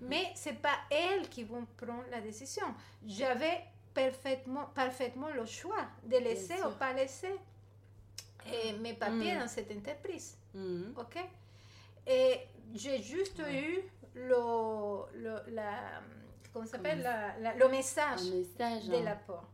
Mais 0.00 0.30
c'est 0.34 0.60
pas 0.60 0.76
elles 0.90 1.28
qui 1.28 1.44
vont 1.44 1.66
prendre 1.76 2.04
la 2.10 2.20
décision. 2.20 2.66
J'avais 3.06 3.64
parfaitement, 3.92 4.66
parfaitement 4.74 5.28
le 5.30 5.44
choix 5.44 5.84
de 6.04 6.16
laisser 6.16 6.54
ou 6.64 6.70
pas 6.78 6.92
laisser 6.94 7.34
et 8.46 8.72
mes 8.74 8.94
papiers 8.94 9.34
Mm. 9.36 9.40
dans 9.40 9.48
cette 9.48 9.70
entreprise. 9.70 10.36
Mhm. 10.54 10.94
OK? 10.98 11.18
Et 12.06 12.40
j'ai 12.74 13.02
juste 13.02 13.38
eu 13.40 13.80
le, 14.14 15.04
le, 15.14 15.42
la, 15.52 16.00
comment 16.52 16.66
s'appelle, 16.66 17.08
le 17.58 17.68
message 17.68 18.24
de 18.30 18.94
hein. 18.94 19.02
la 19.04 19.16
peur. 19.16 19.44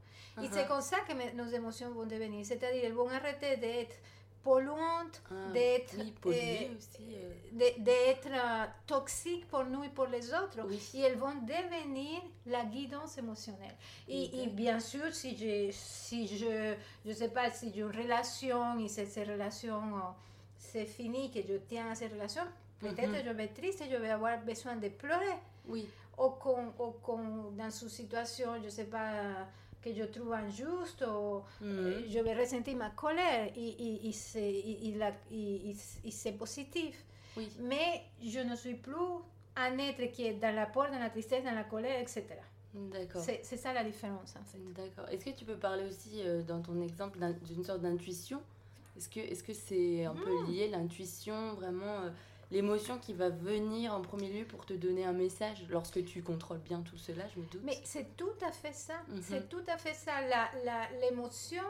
Et 0.43 0.49
c'est 0.53 0.67
comme 0.67 0.81
ça 0.81 0.99
que 1.01 1.13
nos 1.37 1.47
émotions 1.47 1.91
vont 1.91 2.07
devenir. 2.07 2.45
C'est-à-dire, 2.47 2.85
elles 2.85 2.93
vont 2.93 3.09
arrêter 3.09 3.57
d'être 3.57 3.97
polluantes, 4.43 5.21
Ah, 5.31 5.53
d'être 5.53 5.95
Oui, 5.99 6.15
euh, 6.27 6.77
aussi. 6.77 7.17
euh, 7.17 8.25
euh, 8.31 8.65
toxiques 8.87 9.49
pour 9.49 9.65
nous 9.65 9.83
et 9.85 9.89
pour 9.89 10.07
les 10.07 10.33
autres. 10.33 10.59
Oui. 10.65 10.81
Et 10.95 11.01
elles 11.01 11.17
vont 11.19 11.35
devenir 11.43 12.23
la 12.47 12.65
guidance 12.65 13.19
émotionnelle. 13.19 13.75
Et, 14.09 14.47
bien 14.47 14.79
sûr, 14.81 15.13
si 15.13 15.37
je, 15.37 15.71
si 15.73 16.27
je, 16.29 16.75
je 17.05 17.13
sais 17.13 17.29
pas, 17.31 17.51
si 17.51 17.73
j'ai 17.75 17.81
une 17.81 17.87
relation 17.97 18.79
et 18.79 18.89
cette, 18.89 19.11
cette 19.11 19.29
relation, 19.29 19.83
euh, 19.97 20.01
c'est 20.57 20.87
fini, 20.87 21.31
que 21.31 21.41
je 21.43 21.57
tiens 21.69 21.91
à 21.91 21.95
cette 21.95 22.13
relation, 22.13 22.43
peut-être 22.81 23.09
Mhm. 23.09 23.23
je 23.27 23.31
vais 23.31 23.45
être 23.45 23.55
triste 23.55 23.81
et 23.83 23.91
je 23.91 23.97
vais 23.97 24.11
avoir 24.11 24.39
besoin 24.43 24.77
de 24.77 24.89
pleurer. 24.89 25.37
Oui. 25.67 25.89
Ou 26.19 26.31
qu'on, 26.31 27.51
dans 27.57 27.71
une 27.71 27.89
situation, 27.89 28.51
je 28.63 28.69
sais 28.69 28.85
pas, 28.87 29.47
que 29.81 29.93
je 29.95 30.03
trouve 30.05 30.33
injuste, 30.33 31.05
ou 31.07 31.43
Mhm. 31.61 31.87
euh, 31.87 32.03
je 32.09 32.19
vais 32.19 32.35
ressentir 32.35 32.77
ma 32.77 32.91
colère 32.91 33.51
et, 33.57 33.69
et, 33.69 34.09
et 34.09 34.13
c'est, 34.13 34.43
et- 34.53 36.11
c'est 36.11 36.33
positif. 36.33 37.05
Oui. 37.37 37.49
Mais 37.61 38.03
je 38.23 38.41
ne 38.41 38.57
suis 38.57 38.75
plus 38.75 38.95
un 39.57 39.79
être 39.79 40.11
qui 40.13 40.25
est 40.27 40.35
dans 40.35 40.55
la 40.55 40.67
peur, 40.67 40.91
dans 40.91 40.99
la 40.99 41.11
tristesse, 41.11 41.45
dans 41.45 41.55
la 41.55 41.65
colère, 41.65 42.01
etc. 42.01 42.25
D'accord. 42.75 43.23
C'est, 43.23 43.41
c'est 43.45 43.57
ça 43.57 43.73
la 43.73 43.85
différence 43.85 44.35
en 44.37 44.45
fait. 44.45 44.59
D'accord. 44.75 45.09
Est-ce 45.11 45.25
que 45.25 45.31
tu 45.31 45.45
peux 45.45 45.57
parler 45.57 45.85
aussi 45.85 46.21
euh, 46.23 46.43
dans 46.43 46.61
ton 46.61 46.81
exemple 46.83 47.19
d'un- 47.19 47.31
d'une 47.33 47.65
sorte 47.65 47.81
d'intuition? 47.81 48.41
Est-ce 48.97 49.09
que 49.09 49.21
est-ce 49.21 49.43
que 49.45 49.53
c'est 49.55 50.05
un 50.05 50.15
peu 50.15 50.47
lié 50.51 50.69
l'intuition, 50.69 51.55
vraiment 51.55 52.01
euh, 52.03 52.11
l'émotion 52.51 52.99
qui 52.99 53.13
va 53.13 53.29
venir 53.29 53.93
en 53.95 54.01
premier 54.01 54.29
lieu 54.31 54.45
pour 54.47 54.65
te 54.65 54.73
donner 54.73 55.05
un 55.05 55.13
message 55.13 55.65
lorsque 55.69 56.05
tu 56.05 56.23
contrôles 56.23 56.59
bien 56.59 56.81
tout 56.81 56.97
cela, 56.99 57.25
je 57.35 57.41
me 57.41 57.47
doute. 57.47 57.61
Mais 57.65 57.79
c'est 57.85 58.17
tout 58.17 58.33
à 58.47 58.51
fait 58.53 58.73
ça. 58.73 58.95
Mhm. 59.09 59.23
C'est 59.23 59.49
tout 59.49 59.63
à 59.69 59.77
fait 59.77 59.95
ça. 59.95 60.21
La, 60.23 60.49
la- 60.65 60.89
l'émotion 61.01 61.63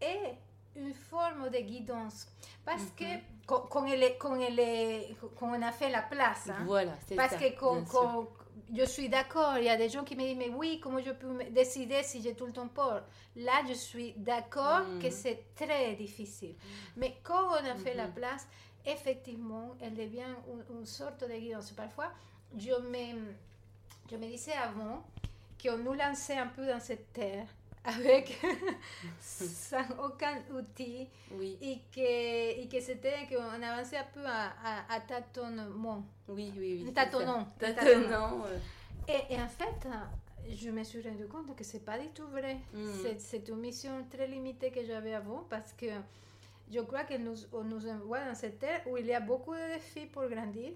est 0.00 0.36
une 0.76 0.94
forme 0.94 1.50
de 1.50 1.58
guidance. 1.58 2.26
Parce 2.64 2.82
Mhm. 2.82 2.90
que 2.96 3.04
quand, 3.46 3.60
quand 3.70 3.86
elle 3.86 4.02
est- 4.02 4.16
quand, 4.16 4.34
elle 4.40 4.58
est- 4.58 5.14
quand 5.36 5.50
on 5.56 5.62
a 5.62 5.72
fait 5.72 5.90
la 5.90 6.02
place, 6.02 6.48
hein, 6.48 6.64
Voilà, 6.64 6.92
c'est 7.06 7.14
Parce 7.14 7.36
que 7.36 7.54
quand, 7.58 7.84
je 8.74 8.84
suis 8.86 9.08
d'accord, 9.10 9.58
il 9.58 9.64
y 9.64 9.68
a 9.68 9.76
des 9.76 9.90
gens 9.90 10.02
qui 10.02 10.16
me 10.16 10.22
disent, 10.22 10.36
mais 10.36 10.48
oui, 10.48 10.80
comment 10.82 11.00
je 11.00 11.10
peux 11.10 11.26
me 11.26 11.44
décider 11.50 12.02
si 12.02 12.22
j'ai 12.22 12.34
tout 12.34 12.46
le 12.46 12.52
temps 12.52 12.68
peur? 12.68 13.04
Là, 13.36 13.62
je 13.68 13.74
suis 13.74 14.14
d'accord 14.16 14.80
Mhm. 14.88 15.02
que 15.02 15.10
c'est 15.10 15.44
très 15.54 15.94
difficile. 15.94 16.54
Mais 16.96 17.16
quand 17.22 17.48
on 17.50 17.64
a 17.70 17.74
fait 17.74 17.94
la 17.94 18.06
Mhm. 18.06 18.14
place, 18.14 18.48
effectivement, 18.86 19.74
elle 19.80 19.94
devient 19.94 20.34
une, 20.48 20.78
une 20.78 20.86
sorte 20.86 21.20
de 21.20 21.34
guidance. 21.34 21.70
Parfois, 21.72 22.10
je 22.56 22.70
me, 22.70 23.32
je 24.10 24.16
me 24.16 24.26
disais 24.26 24.52
avant 24.52 25.04
qu'on 25.62 25.78
nous 25.78 25.94
lançait 25.94 26.36
un 26.38 26.48
peu 26.48 26.66
dans 26.66 26.80
cette 26.80 27.12
terre 27.12 27.46
avec 27.84 28.38
sans 29.20 29.84
aucun 30.04 30.40
outil 30.56 31.08
Oui, 31.32 31.58
et 31.60 31.78
que, 31.94 32.60
et 32.60 32.68
que 32.68 32.80
c'était 32.80 33.26
qu'on 33.28 33.62
avançait 33.62 33.96
un 33.98 34.06
peu 34.14 34.24
à, 34.24 34.52
à, 34.64 34.94
à 34.94 35.00
tâtonnement. 35.00 36.04
oui, 36.28 36.52
oui, 36.56 36.82
oui. 36.86 36.92
Tâtonnant, 36.92 38.44
Et, 39.08 39.34
et 39.34 39.40
en 39.40 39.48
fait, 39.48 39.88
je 40.54 40.70
me 40.70 40.84
suis 40.84 41.02
rendu 41.02 41.26
compte 41.26 41.54
que 41.56 41.64
c'est 41.64 41.84
pas 41.84 41.98
du 41.98 42.08
tout 42.10 42.26
vrai. 42.28 42.58
C'est- 43.02 43.18
C'est 43.20 43.48
une 43.48 43.56
mission 43.58 44.04
très 44.10 44.26
limitée 44.28 44.70
que 44.70 44.84
j'avais 44.84 45.14
avant 45.14 45.44
parce 45.50 45.72
que 45.72 45.86
je 46.72 46.80
crois 46.80 47.04
qu'elle 47.04 47.22
nous, 47.24 47.36
on 47.52 47.64
nous 47.64 47.86
envoie 47.86 48.24
dans 48.24 48.34
cette 48.34 48.58
terre 48.58 48.82
où 48.88 48.96
il 48.96 49.06
y 49.06 49.14
a 49.14 49.20
beaucoup 49.20 49.54
de 49.54 49.74
défis 49.74 50.06
pour 50.06 50.26
grandir. 50.28 50.72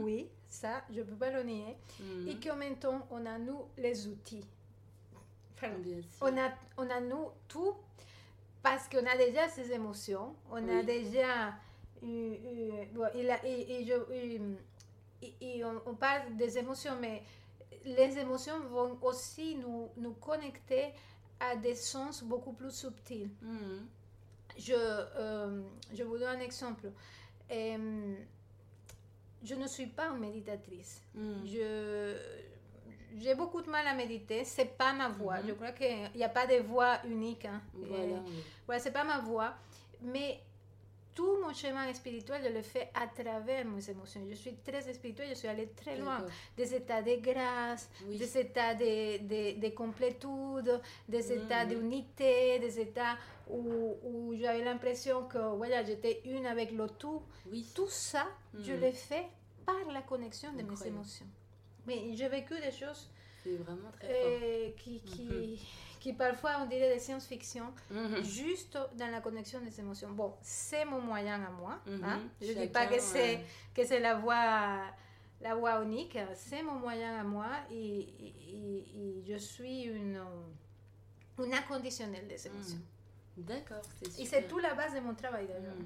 Oui, 0.00 0.28
ça, 0.46 0.82
je 0.90 1.00
peux 1.02 1.14
pas 1.16 1.30
le 1.30 1.42
nier. 1.42 1.76
Et 2.28 2.36
qu'en 2.38 2.56
même 2.56 2.76
temps, 2.76 3.06
on 3.10 3.24
a 3.26 3.38
nous 3.38 3.62
les 3.76 4.06
outils. 4.06 4.44
Pardon. 5.60 5.78
Bien 5.78 6.00
sûr. 6.00 6.10
On 6.22 6.36
a, 6.38 6.50
on 6.76 6.88
a 6.90 7.00
nous 7.00 7.30
tout 7.48 7.74
parce 8.62 8.88
qu'on 8.88 9.04
a 9.06 9.16
déjà 9.16 9.48
ces 9.48 9.72
émotions, 9.72 10.34
on 10.50 10.68
a 10.68 10.82
déjà 10.82 11.54
eu, 12.02 12.06
eu- 12.06 12.86
bon, 12.92 13.06
il 13.14 13.28
a- 13.30 13.44
et, 13.46 13.80
et 13.80 13.84
je- 13.84 14.14
eu- 14.14 14.56
et- 15.22 15.34
et 15.40 15.64
on, 15.64 15.80
on 15.86 15.94
parle 15.94 16.36
des 16.36 16.58
émotions, 16.58 16.92
mais 17.00 17.22
les 17.84 18.18
émotions 18.18 18.60
vont 18.68 18.98
aussi 19.02 19.56
nous, 19.56 19.88
nous 19.96 20.12
connecter 20.14 20.92
à 21.40 21.56
des 21.56 21.74
sens 21.74 22.22
beaucoup 22.22 22.52
plus 22.52 22.70
subtils. 22.72 23.30
Mhm. 23.42 23.86
Je, 24.58 24.74
euh, 24.74 25.62
je 25.94 26.02
vous 26.02 26.18
donne 26.18 26.36
un 26.36 26.40
exemple. 26.40 26.90
Euh, 27.50 28.14
je 29.42 29.54
ne 29.54 29.66
suis 29.68 29.86
pas 29.86 30.08
une 30.08 30.18
méditatrice. 30.18 31.00
Mhm. 31.14 31.46
Je, 31.46 32.16
j'ai 33.18 33.34
beaucoup 33.34 33.62
de 33.62 33.70
mal 33.70 33.86
à 33.86 33.94
méditer. 33.94 34.44
C'est 34.44 34.76
pas 34.76 34.92
ma 34.92 35.08
voix. 35.08 35.38
Mhm. 35.38 35.48
Je 35.48 35.52
crois 35.54 35.72
qu'il 35.72 36.10
n'y 36.14 36.24
a 36.24 36.28
pas 36.28 36.46
de 36.46 36.56
voix 36.62 36.98
unique. 37.06 37.44
hein. 37.44 37.62
Voilà. 37.72 38.02
Euh, 38.16 38.20
voilà, 38.66 38.80
c'est 38.80 38.90
pas 38.92 39.04
ma 39.04 39.20
voix. 39.20 39.54
Mais 40.02 40.40
tout 41.18 41.36
mon 41.44 41.52
chemin 41.52 41.92
spirituel, 41.94 42.40
je 42.46 42.52
le 42.58 42.62
fais 42.62 42.86
à 42.94 43.06
travers 43.08 43.64
mes 43.64 43.84
émotions. 43.90 44.22
Je 44.30 44.36
suis 44.36 44.54
très 44.68 44.82
spirituelle. 44.94 45.30
Je 45.30 45.34
suis 45.42 45.48
allée 45.48 45.68
très 45.82 45.96
loin. 45.96 46.18
Des 46.56 46.72
états 46.80 47.02
de 47.02 47.16
grâce, 47.28 47.84
Oui. 48.06 48.18
des 48.18 48.38
états 48.38 48.74
de, 48.82 49.18
de, 49.32 49.60
de 49.64 49.68
complétude, 49.74 50.80
des 51.08 51.32
états 51.38 51.64
Mhm. 51.64 51.70
d'unité, 51.70 52.60
des 52.60 52.78
états 52.86 53.16
où, 53.50 53.96
où 54.08 54.34
j'avais 54.40 54.62
l'impression 54.64 55.26
que 55.32 55.42
voilà, 55.56 55.82
j'étais 55.84 56.20
une 56.24 56.46
avec 56.46 56.70
le 56.70 56.86
tout. 57.00 57.22
Oui. 57.50 57.66
Tout 57.74 57.88
ça, 57.88 58.24
je 58.66 58.72
Mhm. 58.74 58.80
l'ai 58.82 58.92
fait 58.92 59.26
par 59.66 59.84
la 59.92 60.02
connexion 60.02 60.50
de 60.52 60.62
mes 60.62 60.86
émotions. 60.86 61.26
Mais 61.86 61.98
j'ai 62.14 62.28
vécu 62.28 62.54
des 62.60 62.70
choses 62.70 63.10
vraiment 63.44 63.90
très 63.98 64.08
euh, 64.12 64.70
qui, 64.80 65.00
qui, 65.00 65.60
qui 66.00 66.12
parfois 66.12 66.52
on 66.62 66.66
dirait 66.66 66.92
des 66.94 66.98
science-fiction, 67.00 67.64
Mhm. 67.90 68.22
juste 68.24 68.78
dans 68.96 69.10
la 69.10 69.20
connexion 69.20 69.60
des 69.60 69.78
émotions. 69.80 70.10
Bon, 70.10 70.34
c'est 70.42 70.84
mon 70.84 71.00
moyen 71.00 71.42
à 71.44 71.50
moi. 71.50 71.78
Mhm. 71.86 72.04
hein. 72.04 72.20
Je 72.40 72.52
ne 72.52 72.62
dis 72.62 72.66
pas 72.68 72.86
que 72.86 73.00
c'est 73.00 73.40
ouais. 73.76 74.00
la 74.00 74.14
voie 74.16 74.80
la 75.40 75.54
voie 75.54 75.80
unique, 75.84 76.18
c'est 76.34 76.62
mon 76.64 76.74
moyen 76.74 77.20
à 77.20 77.22
moi 77.22 77.46
et, 77.70 77.76
et- 78.00 78.34
et- 78.48 79.18
et 79.20 79.24
je 79.24 79.36
suis 79.36 79.82
une, 79.82 80.20
une 81.38 81.54
inconditionnelle 81.54 82.26
des 82.26 82.44
émotions. 82.48 82.78
Mhm. 83.36 83.44
D'accord, 83.44 83.82
c'est 84.02 84.20
Et 84.20 84.26
c'est 84.26 84.48
tout 84.48 84.58
la 84.58 84.74
base 84.74 84.94
de 84.94 85.00
mon 85.00 85.14
travail 85.14 85.46
d'ailleurs. 85.46 85.76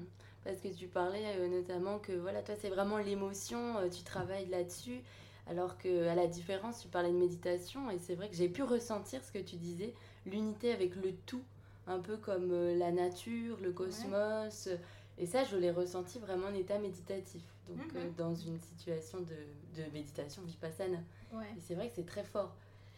Parce 0.43 0.59
que 0.59 0.69
tu 0.69 0.87
parlais 0.87 1.37
euh, 1.37 1.47
notamment 1.47 1.99
que 1.99 2.13
voilà, 2.13 2.41
toi 2.41 2.55
c'est 2.59 2.69
vraiment 2.69 2.97
l'émotion, 2.97 3.77
euh, 3.77 3.89
tu 3.89 4.01
travailles 4.03 4.47
là-dessus, 4.47 5.01
alors 5.47 5.77
que 5.77 6.07
à 6.07 6.15
la 6.15 6.27
différence, 6.27 6.81
tu 6.81 6.87
parlais 6.87 7.11
de 7.11 7.17
méditation 7.17 7.89
et 7.91 7.99
c'est 7.99 8.15
vrai 8.15 8.29
que 8.29 8.35
j'ai 8.35 8.49
pu 8.49 8.63
ressentir 8.63 9.23
ce 9.23 9.31
que 9.31 9.39
tu 9.39 9.55
disais, 9.57 9.93
l'unité 10.25 10.73
avec 10.73 10.95
le 10.95 11.11
tout, 11.25 11.43
un 11.87 11.99
peu 11.99 12.17
comme 12.17 12.51
euh, 12.51 12.75
la 12.77 12.91
nature, 12.91 13.57
le 13.61 13.71
cosmos, 13.71 14.67
euh, 14.67 14.77
et 15.17 15.25
ça 15.25 15.43
je 15.43 15.57
l'ai 15.57 15.71
ressenti 15.71 16.17
vraiment 16.19 16.47
en 16.47 16.53
état 16.53 16.79
méditatif, 16.79 17.41
donc 17.67 17.77
Mhm. 17.93 17.97
euh, 18.01 18.09
dans 18.17 18.33
une 18.35 18.59
situation 18.59 19.19
de, 19.19 19.81
de 19.81 19.91
méditation 19.91 20.41
vipassana. 20.43 20.99
Ouais. 21.33 21.45
Et 21.57 21.61
c'est 21.61 21.75
vrai 21.75 21.89
que 21.89 21.95
c'est 21.95 22.05
très 22.05 22.23
fort 22.23 22.53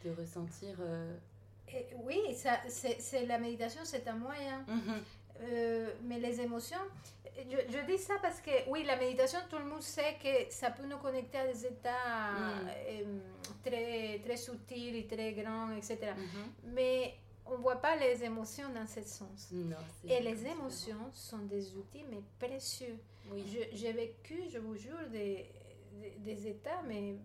de 0.05 0.11
ressentir. 0.11 0.75
euh, 0.79 1.15
Et 1.67 1.87
oui, 2.03 2.19
ça, 2.35 2.59
c'est, 2.69 3.01
c'est- 3.01 3.25
la 3.25 3.39
méditation, 3.39 3.81
c'est 3.83 4.07
un 4.07 4.15
moyen. 4.17 4.63
mhm. 4.67 5.01
Euh, 5.41 5.91
mais 6.03 6.19
les 6.19 6.39
émotions, 6.41 6.79
je, 7.37 7.57
je 7.69 7.85
dis 7.85 7.97
ça 7.97 8.13
parce 8.21 8.39
que 8.39 8.51
oui, 8.69 8.83
la 8.83 8.95
méditation, 8.95 9.39
tout 9.49 9.57
le 9.57 9.65
monde 9.65 9.81
sait 9.81 10.15
que 10.23 10.51
ça 10.53 10.71
peut 10.71 10.85
nous 10.85 10.97
connecter 10.97 11.37
à 11.39 11.47
des 11.47 11.65
états 11.65 12.31
Mm. 12.31 12.69
euh, 12.87 13.19
très, 13.63 14.19
très 14.25 14.37
subtils 14.37 14.95
et 14.95 15.07
très 15.07 15.33
grands, 15.33 15.71
etc. 15.75 15.97
Mhm. 16.17 16.73
Mais 16.73 17.15
on 17.45 17.51
ne 17.51 17.57
voit 17.57 17.75
pas 17.81 17.95
les 17.95 18.23
émotions 18.23 18.69
dans 18.69 18.87
ce 18.87 19.01
sens. 19.03 19.49
Non, 19.51 19.75
Et 20.07 20.19
les 20.21 20.33
différent. 20.33 20.55
émotions 20.61 21.11
sont 21.13 21.39
des 21.39 21.75
outils, 21.75 22.03
mais 22.09 22.21
précieux. 22.39 22.97
Oui. 23.29 23.43
J'ai 23.73 23.91
vécu, 23.91 24.43
je 24.51 24.59
vous 24.59 24.75
jure, 24.75 24.97
des, 25.11 25.45
des, 26.01 26.11
des 26.19 26.47
états, 26.47 26.81
mais 26.87 27.15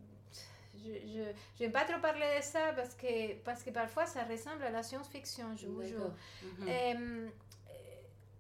je 0.82 1.32
n'aime 1.62 1.72
pas 1.72 1.84
trop 1.84 2.00
parler 2.00 2.38
de 2.38 2.42
ça 2.42 2.72
parce 2.74 2.94
que, 2.94 3.34
parce 3.44 3.62
que 3.62 3.70
parfois 3.70 4.06
ça 4.06 4.24
ressemble 4.24 4.62
à 4.62 4.70
la 4.70 4.82
science-fiction, 4.82 5.56
je 5.56 5.66
vous 5.66 5.82
jure. 5.82 6.10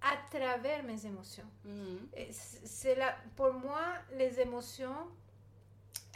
À 0.02 0.16
travers 0.30 0.82
mes 0.82 1.04
émotions. 1.06 1.44
Mhm. 1.64 2.08
C- 2.30 2.60
C'est 2.64 2.94
là, 2.94 3.14
pour 3.36 3.52
moi, 3.52 3.82
les 4.16 4.40
émotions 4.40 5.08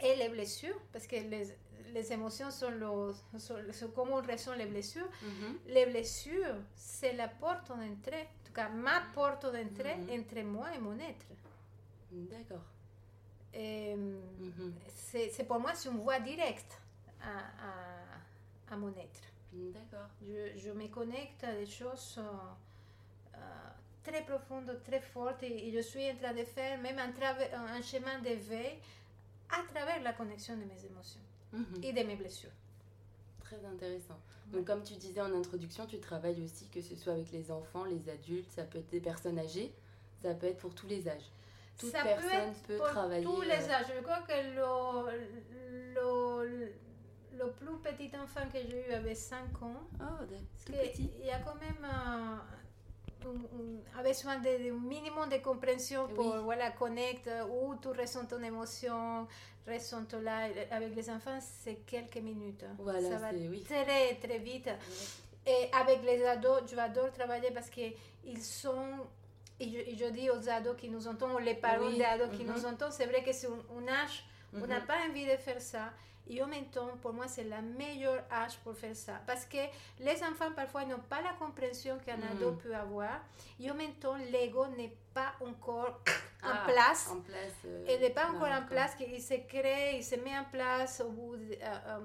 et 0.03 0.15
les 0.15 0.29
blessures, 0.29 0.79
parce 0.91 1.05
que 1.07 1.15
les, 1.17 1.55
les 1.93 2.11
émotions 2.13 2.49
sont, 2.51 2.71
le, 2.71 3.13
sont, 3.39 3.55
sont 3.71 3.89
comment 3.95 4.15
on 4.17 4.21
ressent 4.21 4.53
les 4.55 4.65
blessures. 4.65 5.07
Mhm. 5.21 5.59
Les 5.67 5.85
blessures, 5.85 6.55
c'est 6.75 7.13
la 7.13 7.27
porte 7.27 7.67
d'entrée, 7.69 8.23
en 8.41 8.45
tout 8.45 8.53
cas 8.53 8.69
ma 8.69 9.01
porte 9.13 9.43
d'entrée 9.45 9.95
Mhm. 9.97 10.19
entre 10.19 10.41
moi 10.43 10.67
et 10.75 10.79
mon 10.79 10.97
être. 10.99 11.25
D'accord. 12.11 12.63
Et, 13.53 13.95
c'est 14.93 15.29
c'est 15.29 15.45
pour 15.45 15.59
moi, 15.59 15.73
c'est 15.75 15.89
une 15.89 15.99
voie 15.99 16.19
directe 16.19 16.79
à, 17.21 17.37
à, 17.69 18.73
à 18.73 18.77
mon 18.77 18.89
être. 18.89 19.21
D'accord. 19.53 20.09
Je, 20.21 20.57
je 20.57 20.71
me 20.71 20.87
connecte 20.87 21.43
à 21.45 21.53
des 21.53 21.65
choses 21.65 22.19
euh, 22.19 23.37
très 24.05 24.21
profondes, 24.23 24.71
très 24.83 25.01
fortes, 25.01 25.43
et, 25.43 25.67
et 25.67 25.71
je 25.71 25.79
suis 25.79 26.09
en 26.11 26.15
train 26.15 26.33
de 26.33 26.43
faire 26.43 26.79
même 26.81 26.99
un, 26.99 27.81
chemin 27.81 28.19
d'éveil 28.19 28.77
à 29.49 29.61
travers 29.73 30.01
la 30.01 30.13
connexion 30.13 30.55
de 30.55 30.63
mes 30.63 30.85
émotions 30.85 31.21
Mhm. 31.53 31.83
et 31.83 31.93
de 31.93 32.03
mes 32.03 32.15
blessures. 32.15 32.49
Très 33.43 33.63
intéressant. 33.65 34.19
Donc, 34.47 34.65
comme 34.65 34.83
tu 34.83 34.95
disais 34.95 35.21
en 35.21 35.33
introduction, 35.33 35.85
tu 35.85 35.99
travailles 35.99 36.41
aussi, 36.43 36.67
que 36.69 36.81
ce 36.81 36.95
soit 36.95 37.13
avec 37.13 37.31
les 37.31 37.51
enfants, 37.51 37.85
les 37.85 38.09
adultes, 38.09 38.51
ça 38.51 38.63
peut 38.63 38.79
être 38.79 38.89
des 38.89 38.99
personnes 38.99 39.39
âgées, 39.39 39.71
ça 40.21 40.33
peut 40.33 40.47
être 40.47 40.57
pour 40.57 40.73
tous 40.75 40.87
les 40.87 41.07
âges. 41.07 41.29
Toute 41.77 41.91
Ça 41.91 42.03
personne 42.03 42.29
peut 42.29 42.35
être 42.37 42.61
peut 42.67 42.77
pour 42.77 42.87
travailler, 42.87 43.23
tous 43.23 43.41
les 43.41 43.51
euh, 43.51 43.71
âges. 43.73 43.85
Je 43.95 44.01
crois 44.01 44.21
que 44.21 44.33
le, 44.55 45.93
le, 45.93 46.71
le 47.37 47.51
plus 47.51 47.77
petit 47.83 48.11
enfant 48.17 48.47
que 48.51 48.59
j'ai 48.59 48.89
eu 48.89 48.93
avait 48.93 49.15
5 49.15 49.61
ans. 49.61 49.81
Oh, 49.99 50.23
tout 50.65 50.71
petit. 50.73 51.09
Il 51.19 51.25
y 51.25 51.31
a 51.31 51.39
quand 51.39 51.55
même 51.55 51.83
euh, 51.85 52.37
un, 53.25 53.99
un- 53.99 54.03
besoin 54.03 54.37
de, 54.37 54.49
de 54.65 54.71
minimum 54.71 55.29
de 55.29 55.37
compréhension 55.37 56.07
pour 56.09 56.33
Oui. 56.35 56.41
voilà, 56.43 56.71
connecter 56.71 57.41
où 57.49 57.75
tu 57.81 57.87
ressens 57.89 58.25
ton 58.25 58.41
émotion, 58.43 59.27
ressens 59.67 60.05
ton 60.05 60.21
là. 60.21 60.47
Avec 60.71 60.95
les 60.95 61.09
enfants, 61.09 61.39
c'est 61.41 61.85
quelques 61.85 62.17
minutes. 62.17 62.65
Voilà, 62.79 63.09
Ça 63.09 63.17
va 63.17 63.29
oui. 63.33 63.63
très 63.63 64.15
très 64.15 64.37
vite. 64.39 64.69
Et 65.47 65.69
avec 65.73 66.03
les 66.03 66.23
ados, 66.25 66.63
j'adore 66.73 67.11
travailler 67.11 67.51
parce 67.51 67.69
qu'ils 67.69 68.41
sont. 68.41 69.07
Et 69.59 69.69
je, 69.69 69.77
et 69.77 69.95
je 69.97 70.05
dis 70.11 70.29
aux 70.29 70.49
ados 70.49 70.75
qui 70.77 70.89
nous 70.89 71.07
entendent, 71.07 71.41
les 71.41 71.55
parents 71.55 71.87
Oui, 71.87 71.97
des 71.97 72.03
ados 72.03 72.29
qui 72.35 72.43
mhm. 72.43 72.53
nous 72.53 72.65
entendent, 72.65 72.91
c'est 72.91 73.05
vrai 73.05 73.23
que 73.23 73.31
c'est 73.31 73.47
un, 73.47 73.51
un 73.79 73.87
âge 73.87 74.25
où 74.53 74.57
on 74.63 74.67
n'a 74.67 74.79
Mhm. 74.81 74.85
pas 74.85 74.97
envie 75.09 75.25
de 75.25 75.37
faire 75.37 75.61
ça. 75.61 75.91
Et 76.27 76.41
en 76.41 76.47
même 76.47 76.65
temps, 76.65 76.89
pour 77.01 77.13
moi, 77.13 77.27
c'est 77.27 77.43
la 77.43 77.61
meilleure 77.61 78.23
âge 78.31 78.57
pour 78.63 78.75
faire 78.75 78.95
ça. 78.95 79.13
Parce 79.27 79.45
que 79.45 79.57
les 79.99 80.23
enfants, 80.23 80.51
parfois, 80.55 80.83
n'ont 80.85 80.99
pas 81.09 81.21
la 81.21 81.33
compréhension 81.33 81.97
qu'un 82.05 82.17
Mhm. 82.17 82.31
ado 82.31 82.51
peut 82.53 82.75
avoir. 82.75 83.19
Et 83.59 83.69
en 83.69 83.75
même 83.75 83.93
temps, 83.93 84.15
l'ego 84.31 84.65
n'est 84.75 84.95
pas 85.13 85.33
encore 85.41 85.99
Ah, 86.41 86.63
en 86.63 86.71
place. 86.71 87.09
En 87.11 87.21
place. 87.21 87.53
euh, 87.65 87.85
Il 87.89 87.99
n'est 88.01 88.09
pas 88.09 88.29
encore 88.31 88.51
en 88.51 88.65
place, 88.65 88.95
qu'il 88.95 89.21
se 89.21 89.35
crée, 89.47 89.97
il 89.97 90.03
se 90.03 90.15
met 90.15 90.37
en 90.37 90.45
place 90.45 91.01
au 91.05 91.09
bout 91.09 91.35
de 91.37 91.53
euh, 91.53 91.77
euh, 91.87 91.99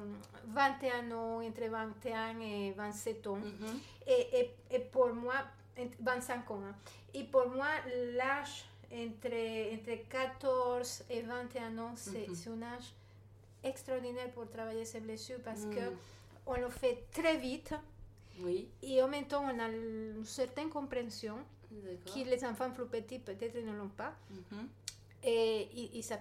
21 0.46 1.10
ans, 1.12 1.42
entre 1.42 1.64
21 1.68 2.40
et 2.40 2.72
27 2.72 3.26
ans. 3.26 3.38
Et, 4.06 4.28
et, 4.40 4.54
et 4.70 4.78
pour 4.80 5.12
moi, 5.12 5.34
ent- 5.78 5.96
25 6.00 6.50
ans. 6.50 6.60
hein. 6.68 6.74
Et 7.14 7.24
pour 7.24 7.48
moi, 7.48 7.66
l'âge 8.16 8.64
entre, 8.92 9.74
entre 9.74 10.08
14 10.08 11.04
et 11.10 11.22
21 11.22 11.78
ans, 11.78 11.92
c'est 11.96 12.26
c'est 12.34 12.50
un 12.50 12.62
âge 12.62 12.92
extraordinaire 13.64 14.30
pour 14.32 14.48
travailler 14.48 14.84
ses 14.84 15.00
blessures 15.00 15.40
parce 15.44 15.62
Mhm. 15.62 15.74
que 15.74 15.80
on 16.46 16.54
le 16.54 16.68
fait 16.68 17.04
très 17.12 17.36
vite 17.38 17.72
Oui, 18.42 18.68
et 18.82 19.02
en 19.02 19.08
même 19.08 19.26
temps, 19.26 19.44
on 19.44 19.58
a 19.58 19.68
une 19.68 20.24
certaine 20.24 20.70
compréhension 20.70 21.36
que 21.70 22.24
les 22.24 22.44
enfants 22.44 22.70
plus 22.70 22.86
petits 22.86 23.18
peut-être 23.18 23.54
ne 23.64 23.72
l'ont 23.76 23.88
pas. 23.90 24.14
Mhm. 24.30 24.68
Et, 25.22 25.68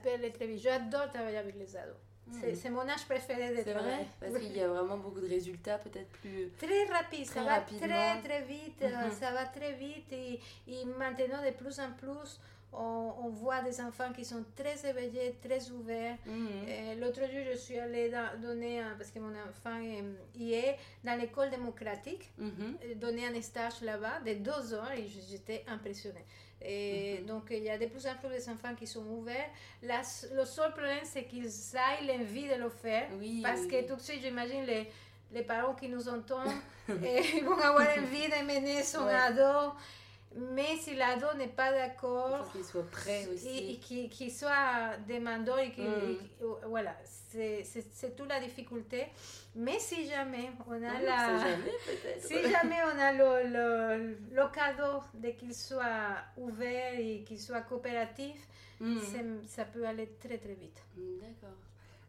peut 0.03 0.09
aller 0.11 0.31
très 0.31 0.45
vite. 0.47 0.59
J'adore 0.61 1.09
travailler 1.09 1.37
avec 1.37 1.55
les 1.55 1.75
ados. 1.77 1.95
C'est 2.31 2.49
Mhm. 2.51 2.55
c'est 2.55 2.69
mon 2.69 2.87
âge 2.87 3.05
préféré 3.05 3.49
de 3.51 3.55
C'est 3.63 3.71
travail. 3.73 3.91
vrai, 3.95 4.07
parce 4.19 4.37
qu'il 4.43 4.55
y 4.55 4.61
a 4.61 4.67
vraiment 4.67 4.97
beaucoup 4.97 5.19
de 5.21 5.27
résultats, 5.29 5.79
peut-être 5.79 6.09
plus. 6.19 6.51
Très 6.59 6.83
rapide, 6.85 7.25
Très 7.25 7.33
ça 7.39 7.43
va 7.43 7.55
rapidement. 7.55 7.87
très 7.87 8.21
très 8.21 8.41
vite, 8.43 8.81
euh, 8.83 9.05
Mhm. 9.05 9.11
ça 9.13 9.31
va 9.31 9.45
très 9.45 9.73
vite 9.73 10.11
et, 10.11 10.39
et 10.67 10.85
maintenant 10.85 11.41
de 11.43 11.51
plus 11.51 11.79
en 11.79 11.91
plus 11.93 12.39
on, 12.71 13.13
on 13.23 13.29
voit 13.29 13.61
des 13.61 13.81
enfants 13.81 14.11
qui 14.15 14.23
sont 14.23 14.43
très 14.55 14.87
éveillés, 14.87 15.35
très 15.41 15.69
ouverts. 15.71 16.17
Mhm. 16.25 16.47
Euh, 16.67 16.95
L'autre 16.99 17.21
jour 17.21 17.41
je 17.51 17.57
suis 17.57 17.79
allée 17.79 18.09
dans- 18.09 18.39
donner, 18.41 18.79
un- 18.79 18.95
parce 18.97 19.09
que 19.11 19.19
mon 19.19 19.33
enfant 19.33 19.77
euh, 19.83 20.13
y 20.35 20.53
est, 20.53 20.77
dans 21.03 21.19
l'école 21.19 21.49
démocratique, 21.49 22.29
Mhm. 22.37 22.77
euh, 22.83 22.95
donner 22.95 23.25
un 23.27 23.41
stage 23.41 23.81
là-bas 23.81 24.19
de 24.25 24.33
deux 24.33 24.73
heures 24.73 24.91
et 24.91 25.05
j'étais 25.29 25.63
impressionnée. 25.67 26.25
Et 26.61 27.19
Mhm. 27.21 27.25
Donc 27.25 27.43
il 27.51 27.63
y 27.63 27.69
a 27.69 27.77
de 27.77 27.85
plus 27.87 28.05
en 28.05 28.15
plus 28.15 28.29
des 28.29 28.49
enfants 28.49 28.75
qui 28.75 28.85
sont 28.85 29.05
ouverts. 29.07 29.49
La 29.81 30.01
le 30.35 30.45
seul 30.45 30.71
problème 30.71 31.03
c'est 31.05 31.23
qu'ils 31.23 31.47
aient 31.75 32.05
l'envie 32.05 32.47
de 32.49 32.55
le 32.55 32.69
faire. 32.69 33.07
Oui, 33.17 33.41
Parce 33.41 33.61
oui, 33.61 33.67
que 33.69 33.75
oui. 33.77 33.85
tout 33.87 33.95
de 33.95 34.01
suite, 34.01 34.21
j'imagine 34.21 34.63
les, 34.65 34.91
les 35.31 35.43
parents 35.43 35.73
qui 35.73 35.87
nous 35.87 36.07
entendent 36.09 36.51
et 37.03 37.41
vont 37.41 37.57
avoir 37.57 37.87
envie 37.97 38.27
de 38.27 38.45
mener 38.45 38.83
son 38.83 39.05
Ouais. 39.05 39.13
ado. 39.15 39.71
Mais 40.35 40.77
si 40.77 40.95
l'ado 40.95 41.25
n'est 41.37 41.47
pas 41.47 41.71
d'accord 41.71 42.45
prêts 42.91 43.23
et, 43.23 43.25
et 43.25 43.33
aussi. 43.33 43.79
qu'il 43.79 44.09
qu'il 44.09 44.31
soit 44.31 44.95
demandeur, 45.07 45.57
et 45.59 45.71
qu'il- 45.71 45.83
Mm. 45.83 46.11
et 46.11 46.17
qu'il- 46.17 46.67
voilà, 46.67 46.95
c'est 47.03 48.15
toute 48.15 48.29
la 48.29 48.39
difficulté. 48.39 49.07
Mais 49.55 49.79
si 49.79 50.05
jamais 50.07 50.51
on 50.67 50.73
a 50.73 50.77
ne 50.99 51.05
la... 51.05 51.39
jamais. 51.39 51.71
Si 52.19 52.35
jamais 52.49 52.77
on 52.85 52.99
a 52.99 53.11
le, 53.11 53.49
le, 53.49 54.17
le 54.31 54.51
cadeau 54.53 55.01
de 55.15 55.29
qu'il 55.31 55.53
soit 55.53 56.15
ouvert 56.37 56.93
et 56.99 57.23
qu'il 57.27 57.39
soit 57.39 57.61
coopératif, 57.61 58.37
c'est- 58.79 59.47
ça 59.47 59.65
peut 59.65 59.85
aller 59.85 60.07
très 60.19 60.37
très 60.37 60.53
vite. 60.53 60.81
D'accord. 60.95 61.57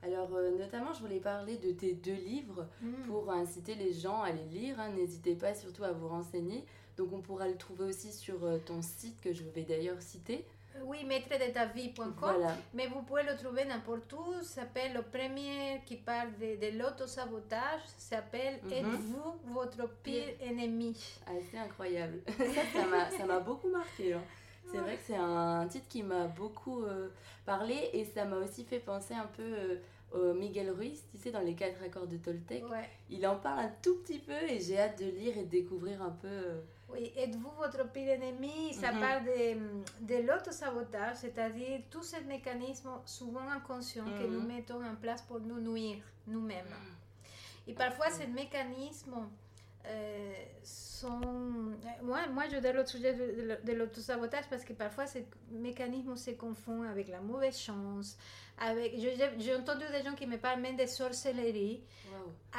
Alors, 0.02 0.34
euh, 0.34 0.56
notamment, 0.58 0.92
je 0.94 1.00
voulais 1.00 1.20
parler 1.20 1.56
de 1.58 1.72
tes 1.72 1.92
deux 1.94 2.12
livres 2.14 2.66
Mm. 2.82 3.06
pour 3.06 3.30
inciter 3.32 3.74
les 3.74 3.92
gens 3.92 4.22
à 4.22 4.30
les 4.30 4.44
lire. 4.44 4.78
hein. 4.78 4.90
N'hésitez 4.90 5.34
pas 5.34 5.54
surtout 5.54 5.84
à 5.84 5.92
vous 5.92 6.08
renseigner. 6.08 6.64
Donc, 7.00 7.14
on 7.14 7.20
pourra 7.22 7.48
le 7.48 7.56
trouver 7.56 7.84
aussi 7.84 8.12
sur 8.12 8.44
euh, 8.44 8.58
ton 8.58 8.82
site 8.82 9.18
que 9.22 9.32
je 9.32 9.42
vais 9.42 9.62
d'ailleurs 9.62 10.00
citer. 10.02 10.44
Oui, 10.84 11.02
maître 11.04 11.28
de 11.30 11.50
ta 11.52 11.64
vie.com. 11.64 12.12
Voilà. 12.18 12.54
Mais 12.74 12.86
vous 12.88 13.00
pouvez 13.02 13.22
le 13.22 13.34
trouver 13.36 13.64
n'importe 13.64 14.12
où. 14.12 14.34
Ça 14.42 14.60
s'appelle 14.60 14.92
le 14.92 15.00
premier 15.02 15.80
qui 15.86 15.96
parle 15.96 16.30
de, 16.38 16.56
de 16.60 16.78
l'autosabotage. 16.78 17.80
Ça 17.96 18.16
s'appelle 18.16 18.60
Mhm. 18.64 18.72
Êtes-vous 18.72 19.52
votre 19.54 19.88
pire 20.02 20.28
ennemi? 20.40 20.94
Assez 21.26 21.56
incroyable. 21.56 22.20
ça, 22.26 22.44
ça 22.80 22.86
m'a- 22.86 23.10
ça 23.10 23.24
m'a 23.24 23.40
beaucoup 23.40 23.68
marqué. 23.70 24.12
hein. 24.12 24.22
C'est 24.66 24.78
vrai 24.78 24.96
que 24.96 25.02
c'est 25.06 25.16
un 25.16 25.66
titre 25.68 25.88
qui 25.88 26.02
m'a 26.02 26.26
beaucoup 26.28 26.82
euh, 26.84 27.08
parlé 27.44 27.90
et 27.92 28.04
ça 28.04 28.24
m'a 28.24 28.36
aussi 28.36 28.64
fait 28.64 28.78
penser 28.78 29.14
un 29.14 29.26
peu 29.26 29.42
euh, 29.42 29.76
au 30.12 30.32
Miguel 30.34 30.70
Ruiz, 30.70 31.02
tu 31.10 31.18
sais, 31.18 31.30
dans 31.32 31.40
les 31.40 31.54
quatre 31.54 31.82
accords 31.82 32.06
de 32.06 32.16
Toltec. 32.18 32.64
Ouais. 32.70 32.88
Il 33.08 33.26
en 33.26 33.36
parle 33.36 33.60
un 33.60 33.72
tout 33.82 33.96
petit 33.98 34.18
peu 34.20 34.32
et 34.48 34.60
j'ai 34.60 34.78
hâte 34.78 34.98
de 35.00 35.06
lire 35.06 35.36
et 35.36 35.42
de 35.44 35.48
découvrir 35.50 36.00
un 36.02 36.10
peu. 36.10 36.28
euh, 36.28 36.60
Oui, 36.88 37.12
êtes-vous 37.16 37.50
votre 37.58 37.88
pire 37.92 38.10
ennemi? 38.10 38.72
Ça 38.74 38.92
Mhm. 38.92 39.00
parle 39.00 39.24
de, 39.24 40.06
de 40.06 40.22
l'autosabotage, 40.26 41.16
c'est-à-dire 41.16 41.80
tous 41.90 42.02
ces 42.04 42.20
mécanismes 42.22 42.90
souvent 43.06 43.48
inconscients 43.48 44.04
que 44.04 44.24
Mhm. 44.24 44.32
nous 44.32 44.42
mettons 44.46 44.84
en 44.84 44.94
place 44.96 45.22
pour 45.22 45.40
nous 45.40 45.60
nuire 45.60 46.02
nous-mêmes. 46.28 46.74
Et 47.66 47.74
parfois, 47.74 48.10
ces 48.10 48.26
mécanismes 48.28 49.28
euh, 49.86 50.32
sont... 50.62 51.20
Moi, 52.02 52.26
moi, 52.32 52.44
je 52.52 52.58
donne 52.58 52.76
le 52.76 52.86
sujet 52.86 53.14
de, 53.14 53.42
de- 53.42 53.58
de 53.64 53.72
l'autosabotage 53.72 54.44
parce 54.50 54.64
que 54.64 54.72
parfois, 54.74 55.06
ces 55.06 55.26
mécanismes 55.50 56.16
se 56.16 56.32
confondent 56.32 56.86
avec 56.86 57.08
la 57.08 57.20
mauvaise 57.20 57.58
chance. 57.58 58.16
Avec... 58.58 58.94
J'ai 59.38 59.54
entendu 59.56 59.84
des 59.90 60.02
gens 60.04 60.14
qui 60.14 60.26
me 60.26 60.36
parlent 60.36 60.60
même 60.60 60.76
de 60.76 60.86
sorcellerie, 60.86 61.82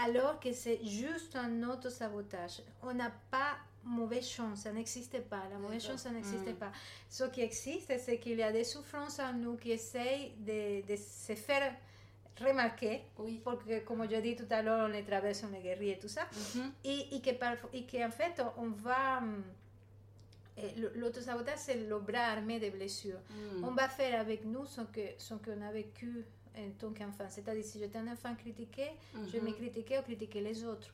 alors 0.04 0.40
que 0.40 0.52
c'est 0.54 0.84
juste 0.84 1.36
un 1.36 1.70
autosabotage. 1.70 2.62
On 2.82 2.94
n'a 2.94 3.12
pas 3.30 3.58
mauvaise 3.84 4.28
chance, 4.28 4.62
ça 4.62 4.72
n'existe 4.72 5.20
pas. 5.22 5.42
La 5.52 5.58
mauvaise 5.58 5.84
chance, 5.84 6.02
ça 6.02 6.10
n'existe 6.12 6.48
Mhm. 6.48 6.56
pas. 6.56 6.72
Ce 7.10 7.24
qui 7.26 7.42
existe, 7.42 7.92
c'est 8.00 8.18
qu'il 8.20 8.38
y 8.38 8.44
a 8.44 8.52
des 8.52 8.64
souffrances 8.64 9.20
en 9.20 9.34
nous 9.34 9.58
qui 9.58 9.72
essayent 9.72 10.34
de, 10.40 10.82
de 10.88 10.96
se 10.96 11.34
faire 11.36 11.74
remarquer. 12.40 13.02
Oui. 13.18 13.42
Parce 13.44 13.64
que, 13.64 13.80
comme 13.80 14.08
je 14.10 14.16
dis 14.18 14.36
tout 14.36 14.46
à 14.50 14.62
l'heure, 14.62 14.86
on 14.90 14.92
les 14.92 15.04
traverse, 15.04 15.44
on 15.48 15.52
les 15.54 15.62
guérit 15.62 15.92
et 15.92 16.00
tout 16.00 16.08
ça. 16.08 16.22
Et, 16.84 17.16
et 17.16 17.22
que, 17.22 17.32
parfois- 17.32 17.70
et 17.74 17.84
que, 17.86 18.06
en 18.06 18.12
fait, 18.12 18.42
on 18.58 18.70
va. 18.70 19.18
hum, 19.20 19.44
eh, 20.58 20.80
L'autosabotage, 20.96 21.58
c'est 21.60 21.76
le 21.88 22.00
bras 22.00 22.26
armé 22.36 22.60
des 22.60 22.70
blessures. 22.70 23.20
Mhm. 23.30 23.64
On 23.64 23.72
va 23.72 23.88
faire 23.88 24.20
avec 24.20 24.46
nous 24.46 24.66
ce 24.66 24.82
que- 24.82 25.44
qu'on 25.46 25.62
a 25.62 25.72
vécu 25.72 26.26
en 26.58 26.70
tant 26.78 26.92
qu'enfant. 26.92 27.26
C'est-à-dire, 27.30 27.64
si 27.64 27.80
j'étais 27.80 27.98
un 28.00 28.08
enfant 28.12 28.36
critiqué, 28.36 28.88
je 29.32 29.38
Mhm. 29.38 29.46
me 29.46 29.52
critiquais 29.54 30.00
ou 30.00 30.02
critiquais 30.04 30.42
les 30.42 30.64
autres. 30.66 30.90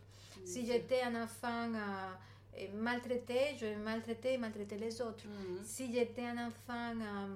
Si 0.45 0.61
Bien 0.61 0.65
sûr. 0.65 0.73
j'étais 0.73 1.01
un 1.01 1.23
enfant 1.23 1.73
euh, 1.73 2.13
eh, 2.55 2.67
maltraité, 2.69 3.55
je 3.59 3.75
maltraitais 3.75 4.35
et 4.35 4.37
maltraitais 4.37 4.77
les 4.77 5.01
autres. 5.01 5.25
Si 5.63 5.91
j'étais 5.91 6.25
un 6.25 6.47
enfant 6.47 6.93
euh, 7.01 7.27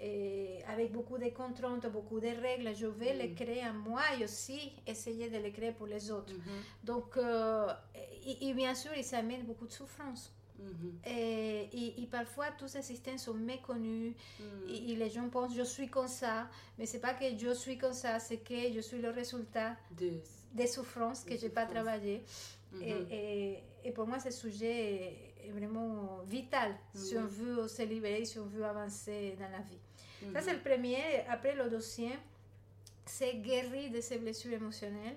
eh, 0.00 0.62
avec 0.68 0.92
beaucoup 0.92 1.18
de 1.18 1.28
contraintes, 1.28 1.86
beaucoup 1.90 2.20
de 2.20 2.28
règles, 2.28 2.74
je 2.74 2.86
vais 2.86 3.14
les 3.14 3.28
Mhm. 3.28 3.34
créer 3.34 3.64
en 3.66 3.74
moi 3.74 4.02
et 4.18 4.24
aussi 4.24 4.72
essayer 4.86 5.28
de 5.28 5.38
les 5.38 5.52
créer 5.52 5.72
pour 5.72 5.86
les 5.86 6.10
autres. 6.10 6.32
Mhm. 6.32 6.62
Donc, 6.84 7.16
euh, 7.16 7.66
et, 8.26 8.48
et 8.48 8.54
bien 8.54 8.74
sûr, 8.74 8.90
ça 9.02 9.18
amène 9.18 9.42
beaucoup 9.42 9.66
de 9.66 9.72
souffrance. 9.72 10.32
Mhm. 10.60 10.98
Et, 11.06 12.06
parfois, 12.10 12.46
tous 12.58 12.68
ces 12.68 12.82
systèmes 12.82 13.18
sont 13.18 13.34
méconnus. 13.34 14.14
Mhm. 14.38 14.68
Et, 14.68 14.96
les 14.96 15.10
gens 15.10 15.28
pensent, 15.28 15.54
je 15.54 15.62
suis 15.62 15.88
comme 15.88 16.08
ça. 16.08 16.48
Mais 16.78 16.86
c'est 16.86 17.00
pas 17.00 17.14
que 17.14 17.24
je 17.38 17.52
suis 17.54 17.78
comme 17.78 17.92
ça, 17.92 18.18
c'est 18.18 18.38
que 18.38 18.72
je 18.72 18.80
suis 18.80 19.00
le 19.00 19.10
résultat 19.10 19.76
des 20.52 20.66
souffrances 20.66 21.24
que 21.24 21.36
je 21.36 21.42
n'ai 21.44 21.50
pas 21.50 21.66
travaillées. 21.66 22.22
Mhm. 22.72 22.82
Et, 23.10 23.58
et, 23.84 23.90
pour 23.92 24.06
moi, 24.06 24.18
ce 24.18 24.30
sujet 24.30 24.76
est, 25.42 25.50
vraiment 25.52 26.18
vital 26.26 26.76
si 26.94 27.16
on 27.16 27.26
veut 27.26 27.66
se 27.66 27.82
libérer, 27.82 28.24
si 28.26 28.38
on 28.38 28.44
veut 28.46 28.64
avancer 28.64 29.36
dans 29.38 29.50
la 29.50 29.62
vie. 29.62 29.78
Ça, 30.32 30.40
c'est 30.42 30.52
le 30.52 30.60
premier. 30.60 30.98
Après, 31.28 31.54
le 31.54 31.68
deuxième, 31.70 32.18
c'est 33.06 33.34
Guérir 33.36 33.90
de 33.90 34.00
ses 34.00 34.18
blessures 34.18 34.52
émotionnelles. 34.52 35.16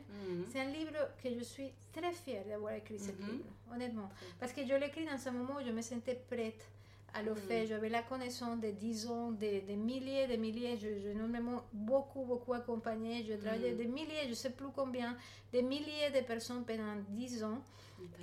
C'est 0.52 0.60
un 0.62 0.66
livre 0.70 0.92
que 1.22 1.30
je 1.38 1.44
suis 1.44 1.72
très 1.92 2.12
fière 2.12 2.44
d'avoir 2.46 2.74
écrit 2.74 2.98
ce 3.00 3.12
livre, 3.12 3.46
honnêtement. 3.72 4.10
Parce 4.40 4.52
que 4.54 4.62
je 4.66 4.74
l'ai 4.74 4.88
écrit 4.88 5.06
dans 5.06 5.28
un 5.28 5.32
moment 5.32 5.56
où 5.60 5.66
je 5.66 5.72
me 5.72 5.82
sentais 5.82 6.20
prête 6.30 6.66
à 7.14 7.22
le 7.22 7.36
faire. 7.36 7.66
J'avais 7.68 7.90
la 7.90 8.02
connaissance 8.02 8.60
de 8.60 8.72
10 8.72 9.08
ans, 9.08 9.32
des 9.32 9.62
de 9.62 9.74
milliers, 9.74 10.28
de 10.28 10.36
milliers. 10.36 10.78
Je, 10.78 10.88
je 11.00 11.60
beaucoup, 11.72 12.24
beaucoup 12.26 12.54
accompagné. 12.54 13.24
Je 13.28 13.34
travaillais 13.36 13.74
des 13.74 13.86
milliers, 13.86 14.24
je 14.24 14.30
ne 14.30 14.34
sais 14.34 14.50
plus 14.52 14.72
combien, 14.76 15.16
des 15.52 15.62
milliers 15.62 16.10
de 16.14 16.26
personnes 16.26 16.66
pendant 16.66 16.96
10 17.10 17.44
ans. 17.44 17.62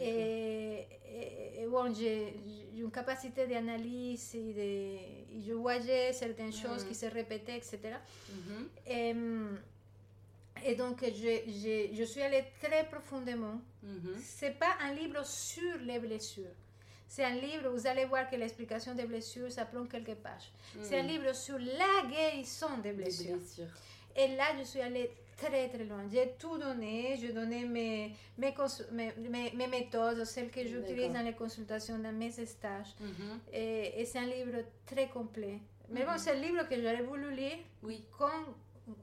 Et, 0.00 0.86
bon, 1.68 1.94
j'ai 1.94 2.34
une 2.76 2.90
capacité 2.90 3.46
d'analyse 3.46 4.34
et, 4.34 5.26
je 5.46 5.52
voyais 5.52 6.12
certaines 6.12 6.52
choses 6.52 6.84
qui 6.84 6.94
se 6.94 7.06
répétaient, 7.06 7.56
etc. 7.56 7.78
et, 8.86 9.14
et, 10.66 10.74
donc, 10.74 11.02
je, 11.02 11.92
je, 11.96 12.04
suis 12.04 12.20
allée 12.20 12.44
très 12.60 12.84
profondément. 12.88 13.60
Ce 14.22 14.46
n'est 14.46 14.52
pas 14.52 14.76
un 14.82 14.94
livre 14.94 15.24
sur 15.24 15.78
les 15.78 15.98
blessures. 15.98 16.54
C'est 17.10 17.24
un 17.24 17.34
livre, 17.34 17.70
vous 17.70 17.88
allez 17.88 18.04
voir 18.04 18.30
que 18.30 18.36
l'explication 18.36 18.94
des 18.94 19.02
blessures, 19.04 19.50
ça 19.50 19.64
prend 19.64 19.84
quelques 19.84 20.14
pages. 20.14 20.52
C'est 20.80 21.00
un 21.00 21.02
livre 21.02 21.34
sur 21.34 21.58
la 21.58 22.08
guérison 22.08 22.78
des 22.80 22.92
blessures. 22.92 23.40
Et 24.14 24.28
là, 24.36 24.44
je 24.56 24.62
suis 24.62 24.80
allée 24.80 25.10
très 25.36 25.68
très 25.68 25.84
loin. 25.84 26.04
J'ai 26.12 26.34
tout 26.38 26.56
donné, 26.56 27.18
j'ai 27.20 27.32
donné 27.32 27.64
mes, 27.64 28.12
mes, 28.38 28.54
mes, 28.92 29.52
mes, 29.56 29.66
méthodes, 29.66 30.22
celles 30.24 30.50
que 30.52 30.64
j'utilise 30.64 31.12
dans 31.12 31.22
les 31.24 31.32
consultations, 31.32 31.98
dans 31.98 32.12
mes 32.12 32.30
stages. 32.30 32.94
Mhm. 33.00 33.40
Et, 33.52 34.04
c'est 34.04 34.18
un 34.20 34.26
livre 34.26 34.58
très 34.86 35.08
complet. 35.08 35.58
Mais 35.88 36.04
bon, 36.04 36.12
mhm. 36.12 36.18
c'est 36.18 36.30
un 36.30 36.34
livre 36.34 36.62
que 36.68 36.76
j'aurais 36.76 37.02
voulu 37.02 37.34
lire 37.34 37.58
oui. 37.82 38.04
quand, 38.16 38.44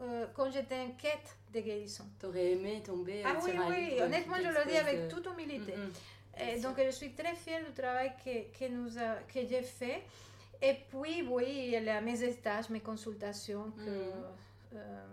euh, 0.01 0.27
quand 0.33 0.49
j'étais 0.49 0.79
en 0.79 0.91
quête 0.91 1.35
de 1.53 1.59
guérison. 1.59 2.05
T'aurais 2.17 2.51
aimé 2.53 2.81
tomber 2.85 3.21
Ah 3.25 3.35
oui, 3.43 3.51
oui, 3.69 4.01
honnêtement, 4.01 4.37
je 4.37 4.47
le 4.47 4.71
dis 4.71 4.77
avec 4.77 5.09
toute 5.09 5.27
humilité. 5.27 5.75
Mhm. 5.75 5.91
Et 6.39 6.59
donc, 6.59 6.75
je 6.83 6.91
suis 6.91 7.13
très 7.13 7.35
fière 7.35 7.63
du 7.65 7.73
travail 7.73 8.11
que, 8.23 8.57
que, 8.57 8.69
nous 8.69 8.89
que 8.89 9.47
j'ai 9.47 9.61
fait. 9.61 10.03
Et 10.61 10.75
puis, 10.89 11.23
oui, 11.29 11.71
il 11.73 11.83
y 11.83 11.89
a 11.89 12.01
mes 12.01 12.31
stages, 12.31 12.69
mes 12.69 12.79
consultations 12.79 13.71
que, 13.77 14.75
euh, 14.75 15.05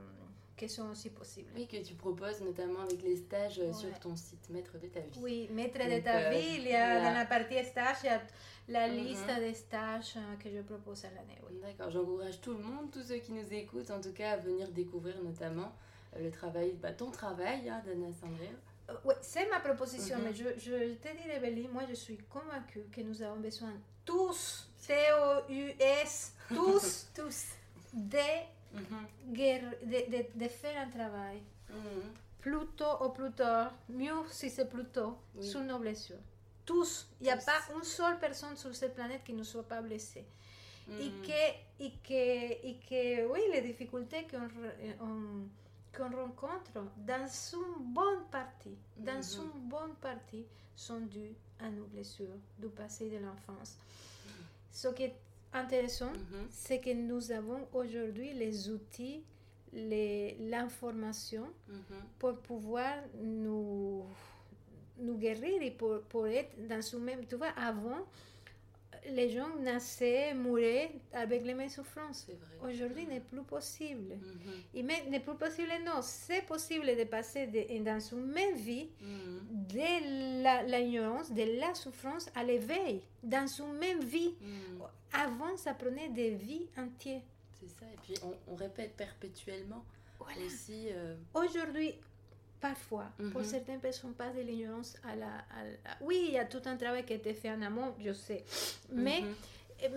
qui 0.56 0.68
sont 0.68 0.90
aussi 0.90 1.10
possibles. 1.10 1.50
Oui, 1.54 1.66
que 1.66 1.82
tu 1.82 1.94
proposes 1.94 2.40
notamment 2.40 2.80
avec 2.80 3.02
les 3.02 3.16
stages 3.16 3.58
euh, 3.58 3.72
sur 3.72 3.98
ton 3.98 4.14
site 4.16 4.48
Maître 4.50 4.78
de 4.78 4.86
ta 4.86 5.00
vie. 5.00 5.18
Oui, 5.20 5.48
Maître 5.52 5.78
de 5.78 6.00
ta 6.00 6.16
euh, 6.16 6.30
vie, 6.30 6.56
il 6.58 6.68
y 6.68 6.74
a 6.74 7.00
dans 7.00 7.14
la 7.14 7.26
partie 7.26 7.62
stage, 7.64 7.96
il 8.04 8.06
y 8.06 8.08
a 8.10 8.22
la 8.68 8.88
mhm. 8.88 8.94
liste 8.94 9.26
des 9.38 9.54
stages 9.54 10.14
euh, 10.16 10.36
que 10.42 10.48
je 10.50 10.60
propose 10.62 11.04
à 11.04 11.08
l'année. 11.10 11.38
D'accord, 11.62 11.90
j'encourage 11.90 12.40
tout 12.40 12.52
le 12.52 12.62
monde, 12.62 12.90
tous 12.92 13.02
ceux 13.02 13.16
qui 13.16 13.32
nous 13.32 13.52
écoutent 13.52 13.90
en 13.90 14.00
tout 14.00 14.12
cas, 14.12 14.32
à 14.32 14.36
venir 14.36 14.68
découvrir 14.68 15.16
notamment 15.22 15.72
le 16.18 16.30
travail, 16.30 16.74
bah, 16.80 16.92
ton 16.92 17.10
travail, 17.10 17.68
hein, 17.68 17.82
d'Anna 17.84 18.12
Sandrine. 18.12 18.56
Oui, 19.04 19.14
c'est 19.22 19.48
ma 19.48 19.60
proposition, 19.60 20.18
mhm. 20.18 20.24
mais 20.24 20.34
je, 20.34 20.44
je 20.58 20.94
te 20.94 21.08
dis, 21.08 21.40
Bélie, 21.40 21.68
moi 21.68 21.82
je 21.88 21.94
suis 21.94 22.18
convaincue 22.28 22.84
que 22.92 23.00
nous 23.00 23.22
avons 23.22 23.40
besoin 23.40 23.72
tous, 24.04 24.70
C-O-U-S, 24.78 26.34
tous, 26.48 27.08
tous, 27.14 27.44
des 27.92 28.18
de, 29.24 30.38
de, 30.38 30.48
faire 30.48 30.82
un 30.82 30.90
travail 30.90 31.40
plus 32.40 32.66
tôt 32.76 33.04
ou 33.04 33.10
plus 33.10 33.30
tard, 33.32 33.72
mieux 33.88 34.12
si 34.28 34.50
c'est 34.50 34.68
plus 34.68 34.84
tôt, 34.86 35.16
sur 35.40 35.60
nos 35.60 35.78
blessures. 35.78 36.20
Tous, 36.66 37.08
il 37.20 37.24
n'y 37.24 37.30
a 37.30 37.36
pas 37.36 37.60
une 37.74 37.84
seule 37.84 38.18
personne 38.18 38.56
sur 38.56 38.74
cette 38.74 38.94
planète 38.94 39.22
qui 39.24 39.32
ne 39.32 39.42
soit 39.42 39.62
pas 39.62 39.80
blessée. 39.80 40.26
Et, 41.00 41.10
que, 41.26 41.82
et, 41.82 41.92
que, 42.06 42.66
et 42.66 42.78
que, 42.88 43.32
oui, 43.32 43.40
les 43.52 43.62
difficultés 43.62 44.26
qu'on 44.30 45.48
qu'on 45.96 46.10
rencontre 46.10 46.72
dans 46.96 47.26
une 47.52 47.92
bonne 47.92 48.24
partie, 48.30 48.76
dans 48.96 49.22
une 49.22 49.68
bonne 49.68 49.94
partie, 50.00 50.44
sont 50.74 51.00
dues 51.00 51.34
à 51.60 51.70
nos 51.70 51.84
blessures 51.84 52.36
du 52.58 52.68
passé 52.68 53.08
de 53.08 53.18
l'enfance. 53.18 53.76
Ce 54.70 54.88
qui 54.88 55.04
est 55.04 55.16
intéressant, 55.52 56.10
mhm. 56.10 56.46
c'est 56.50 56.80
que 56.80 56.92
nous 56.92 57.30
avons 57.30 57.66
aujourd'hui 57.72 58.32
les 58.32 58.68
outils, 58.70 59.22
l'information 59.72 61.46
mhm. 61.68 61.98
pour 62.18 62.36
pouvoir 62.38 62.94
nous, 63.20 64.04
nous 64.98 65.16
guérir 65.16 65.62
et 65.62 65.70
pour, 65.70 66.00
pour 66.02 66.26
être 66.26 66.66
dans 66.68 66.82
ce 66.82 66.96
même... 66.96 67.24
Tu 67.26 67.36
vois, 67.36 67.52
avant, 67.56 68.06
les 69.10 69.30
gens 69.30 69.48
naissaient, 69.60 70.34
mouraient 70.34 70.92
avec 71.12 71.44
les 71.44 71.54
mêmes 71.54 71.68
souffrances. 71.68 72.26
Aujourd'hui, 72.62 73.06
n'est 73.06 73.20
plus 73.20 73.42
possible. 73.42 74.14
Mm 74.14 74.82
n'est 75.10 75.20
plus 75.20 75.34
possible, 75.36 75.68
non. 75.84 76.00
C'est 76.02 76.42
possible 76.46 76.86
de 76.86 77.04
passer 77.04 77.46
dans 77.80 78.00
une 78.00 78.26
même 78.26 78.56
vie 78.56 78.88
mhm. 79.00 79.66
de 79.68 80.70
l'ignorance, 80.70 81.32
de 81.32 81.58
la 81.60 81.74
souffrance 81.74 82.28
à 82.34 82.42
l'éveil, 82.42 83.02
dans 83.22 83.46
une 83.46 83.74
même 83.74 84.00
vie. 84.00 84.34
Mhm. 84.40 84.82
Avant, 85.12 85.56
ça 85.56 85.74
prenait 85.74 86.08
des 86.08 86.30
vies 86.30 86.66
entières. 86.76 87.22
C'est 87.52 87.68
ça, 87.68 87.86
et 87.86 87.96
puis 88.02 88.14
on, 88.48 88.56
répète 88.56 88.96
perpétuellement 88.96 89.84
aussi. 90.44 90.88
Euh, 90.90 91.14
Aujourd'hui, 91.34 91.94
parfois, 92.64 93.10
pour 93.30 93.44
certaines 93.44 93.78
personnes, 93.78 94.14
pas 94.14 94.30
de 94.30 94.40
l'ignorance 94.40 94.96
à 95.04 95.14
la, 95.14 95.44
Oui, 96.00 96.24
il 96.28 96.32
y 96.32 96.38
a 96.38 96.46
tout 96.46 96.62
un 96.64 96.78
travail 96.78 97.04
qui 97.04 97.12
a 97.12 97.16
été 97.16 97.34
fait 97.34 97.50
en 97.50 97.60
amont, 97.60 97.94
je 98.02 98.14
sais. 98.14 98.42
Mais, 98.90 99.22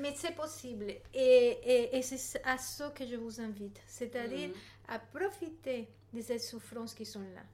mais 0.02 0.14
c'est 0.18 0.36
possible. 0.36 0.88
Et, 1.14 1.98
et, 1.98 2.02
c'est 2.02 2.42
à 2.44 2.58
ça 2.58 2.90
que 2.90 3.08
je 3.08 3.16
vous 3.16 3.40
invite. 3.40 3.80
C'est-à-dire 3.88 4.50
à 4.90 5.00
profiter 5.00 5.88
de 6.14 6.20
ces 6.22 6.40
souffrances 6.40 6.94
qui 6.94 7.06
sont 7.06 7.22
là. 7.22 7.46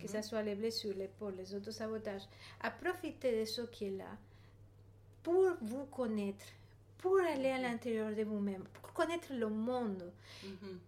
Que 0.00 0.08
ce 0.08 0.20
soit 0.22 0.42
les 0.42 0.56
blessures, 0.56 0.94
les 0.96 1.08
peurs, 1.08 1.30
les 1.30 1.54
autosabotages. 1.54 2.26
À 2.60 2.72
profiter 2.72 3.40
de 3.40 3.44
ce 3.44 3.62
qui 3.62 3.84
est 3.86 3.96
là 3.98 4.16
pour 5.22 5.44
vous 5.62 5.84
connaître 5.86 6.44
pour 6.98 7.18
aller 7.20 7.48
à 7.48 7.58
l'intérieur 7.58 8.14
de 8.14 8.22
vous-même, 8.24 8.64
pour 8.74 8.92
connaître 8.92 9.32
le 9.32 9.48
monde 9.48 10.12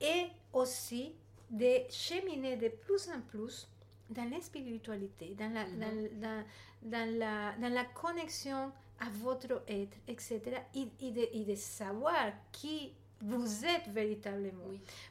et 0.00 0.26
aussi 0.52 1.14
de 1.53 1.82
cheminer 1.90 2.57
de 2.57 2.68
plus 2.68 3.09
en 3.09 3.20
plus 3.20 3.68
dans 4.11 4.28
la 4.28 4.40
spiritualité, 4.40 5.36
dans 5.38 5.53
la, 5.53 5.64
dans, 5.64 6.44
dans, 6.82 7.18
la, 7.18 7.53
dans 7.57 7.72
la 7.72 7.84
connexion 7.84 8.72
à 9.00 9.09
votre 9.22 9.62
être, 9.68 9.96
etc. 10.09 10.40
Et, 10.74 11.11
de, 11.11 11.28
et 11.32 11.44
de, 11.44 11.55
savoir 11.55 12.32
qui 12.50 12.92
vous 13.20 13.64
êtes 13.64 13.88
véritablement. 13.88 14.64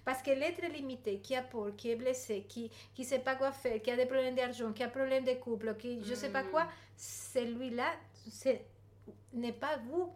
Parce 0.03 0.21
que 0.21 0.31
l'être 0.31 0.61
limité, 0.71 1.19
qui 1.19 1.35
a 1.35 1.41
peur, 1.41 1.75
qui 1.77 1.91
est 1.91 1.95
blessé, 1.95 2.45
qui 2.47 2.71
ne 2.97 3.03
sait 3.03 3.19
pas 3.19 3.35
quoi 3.35 3.51
faire, 3.51 3.81
qui 3.81 3.91
a 3.91 3.95
des 3.95 4.05
problèmes 4.05 4.35
d'argent, 4.35 4.71
qui 4.73 4.83
a 4.83 4.87
des 4.87 4.91
problèmes 4.91 5.23
de 5.23 5.33
couple, 5.33 5.75
qui 5.77 6.03
je 6.03 6.11
ne 6.11 6.15
sais 6.15 6.31
pas 6.31 6.43
quoi, 6.43 6.67
celui-là 6.97 7.91
n'est 9.33 9.53
pas 9.53 9.77
vous 9.77 10.09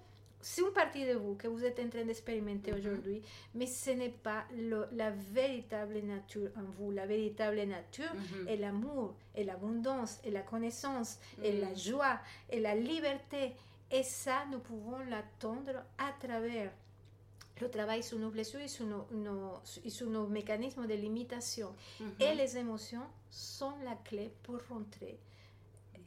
c'est 0.48 0.62
une 0.62 0.72
partie 0.74 1.04
de 1.08 1.14
vous 1.14 1.34
que 1.34 1.48
vous 1.48 1.66
êtes 1.66 1.80
en 1.80 1.90
train 1.90 2.06
d'expérimenter 2.06 2.72
aujourd'hui, 2.72 3.20
mais 3.56 3.66
ce 3.66 3.90
n'est 3.90 4.10
pas 4.12 4.46
la 4.92 5.10
véritable 5.10 5.98
nature 6.04 6.52
en 6.56 6.62
vous. 6.78 6.92
La 6.92 7.08
véritable 7.08 7.64
nature 7.64 8.14
mhm. 8.14 8.48
est 8.48 8.58
l'amour, 8.58 9.16
et 9.34 9.44
l'abondance, 9.44 10.20
et 10.24 10.30
la 10.30 10.42
connaissance, 10.44 11.18
et 11.42 11.60
la 11.60 11.70
mhm. 11.70 11.78
joie, 11.78 12.20
et 12.52 12.60
la 12.60 12.76
liberté. 12.76 13.54
Et 13.90 14.04
ça, 14.04 14.46
nous 14.52 14.60
pouvons 14.60 15.00
l'attendre 15.10 15.84
à 15.98 16.12
travers 16.24 16.72
le 17.60 17.70
travail 17.72 18.04
sur 18.04 18.20
nos 18.20 18.30
blessures 18.30 18.60
et 18.62 18.68
sur 18.68 18.86
nos, 18.86 19.08
nos 20.12 20.28
mécanismes 20.28 20.86
de 20.86 20.94
limitation. 20.94 21.74
Et 22.20 22.36
les 22.36 22.56
émotions 22.56 23.08
sont 23.32 23.74
la 23.84 23.96
clé 23.96 24.32
pour 24.44 24.60
rentrer 24.70 25.18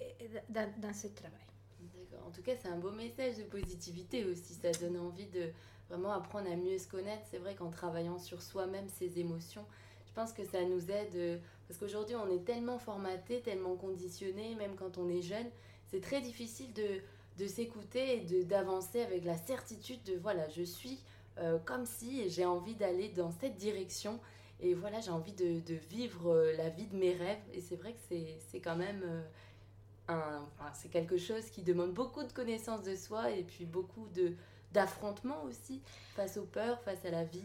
eh, 0.00 0.28
dans, 0.48 0.72
dans 0.80 0.94
ce 0.94 1.08
travail. 1.08 1.40
En 2.26 2.30
tout 2.30 2.42
cas, 2.42 2.52
c'est 2.60 2.68
un 2.68 2.76
beau 2.76 2.90
message 2.90 3.38
de 3.38 3.44
positivité 3.44 4.24
aussi. 4.24 4.54
Ça 4.54 4.70
donne 4.72 4.98
envie 4.98 5.26
de 5.26 5.50
vraiment 5.88 6.12
apprendre 6.12 6.50
à 6.50 6.56
mieux 6.56 6.78
se 6.78 6.86
connaître. 6.86 7.22
C'est 7.30 7.38
vrai 7.38 7.54
qu'en 7.54 7.70
travaillant 7.70 8.18
sur 8.18 8.42
soi-même, 8.42 8.88
ses 8.88 9.18
émotions, 9.18 9.64
je 10.06 10.12
pense 10.12 10.32
que 10.32 10.44
ça 10.44 10.62
nous 10.64 10.90
aide. 10.90 11.14
Euh, 11.14 11.38
parce 11.66 11.78
qu'aujourd'hui, 11.80 12.16
on 12.16 12.30
est 12.30 12.44
tellement 12.44 12.78
formaté, 12.78 13.40
tellement 13.40 13.76
conditionné, 13.76 14.54
même 14.56 14.74
quand 14.76 14.98
on 14.98 15.08
est 15.08 15.22
jeune, 15.22 15.46
c'est 15.86 16.00
très 16.00 16.20
difficile 16.20 16.72
de, 16.74 17.00
de 17.38 17.46
s'écouter 17.46 18.16
et 18.16 18.44
d'avancer 18.44 19.00
avec 19.00 19.24
la 19.24 19.36
certitude 19.36 20.02
de 20.04 20.16
voilà, 20.16 20.48
je 20.48 20.62
suis 20.62 20.98
euh, 21.38 21.58
comme 21.64 21.86
si 21.86 22.28
j'ai 22.28 22.44
envie 22.44 22.74
d'aller 22.74 23.08
dans 23.10 23.30
cette 23.30 23.56
direction. 23.56 24.18
Et 24.60 24.74
voilà, 24.74 25.00
j'ai 25.00 25.10
envie 25.10 25.34
de, 25.34 25.60
de, 25.60 25.74
vivre 25.74 26.32
euh, 26.32 26.56
la 26.56 26.68
vie 26.68 26.86
de 26.86 26.96
mes 26.96 27.12
rêves. 27.12 27.38
Et 27.54 27.60
c'est 27.60 27.76
vrai 27.76 27.92
que 27.92 27.98
c'est 28.08 28.60
quand 28.60 28.76
même 28.76 29.02
un, 30.08 30.46
c'est 30.74 30.90
quelque 30.90 31.18
chose 31.18 31.50
qui 31.50 31.62
demande 31.62 31.92
beaucoup 31.92 32.22
de 32.24 32.32
connaissance 32.32 32.82
de 32.82 32.96
soi 32.96 33.30
et 33.30 33.42
puis 33.42 33.64
beaucoup 33.64 34.08
de 34.14 34.34
d'affrontement 34.72 35.42
aussi 35.44 35.80
face 36.14 36.36
aux 36.36 36.44
peurs, 36.44 36.78
face 36.82 37.02
à 37.04 37.10
la 37.10 37.24
vie. 37.24 37.44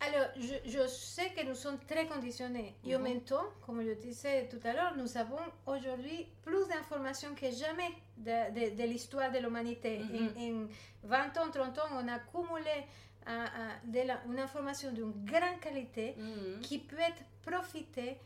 Alors, 0.00 0.26
je, 0.36 0.68
je, 0.68 0.86
sais 0.88 1.30
que 1.30 1.46
nous 1.46 1.54
sommes 1.54 1.78
très 1.88 2.06
conditionnés. 2.06 2.74
Et 2.84 2.94
en 2.94 2.98
même 2.98 3.22
temps, 3.22 3.44
comme 3.64 3.82
je 3.82 3.92
disais 3.92 4.48
tout 4.48 4.58
à 4.64 4.72
l'heure, 4.74 4.94
nous 4.96 5.16
avons 5.16 5.38
aujourd'hui 5.66 6.26
plus 6.42 6.68
d'informations 6.68 7.34
que 7.34 7.50
jamais 7.50 7.88
de, 8.18 8.70
de, 8.72 8.76
de 8.76 8.82
l'histoire 8.82 9.32
de 9.32 9.38
l'humanité. 9.38 10.00
en, 10.38 10.66
20 11.04 11.38
ans, 11.38 11.50
30 11.50 11.78
ans, 11.78 11.82
on 11.94 12.08
a 12.08 12.14
accumulé 12.14 12.84
uh, 13.26 13.90
de 13.90 14.06
la, 14.06 14.20
une 14.28 14.38
information 14.38 14.92
d'une 14.92 15.12
grande 15.24 15.60
qualité 15.60 16.14
qui 16.62 16.78
peut 16.78 16.98
être 16.98 17.22
profitée 17.42 18.18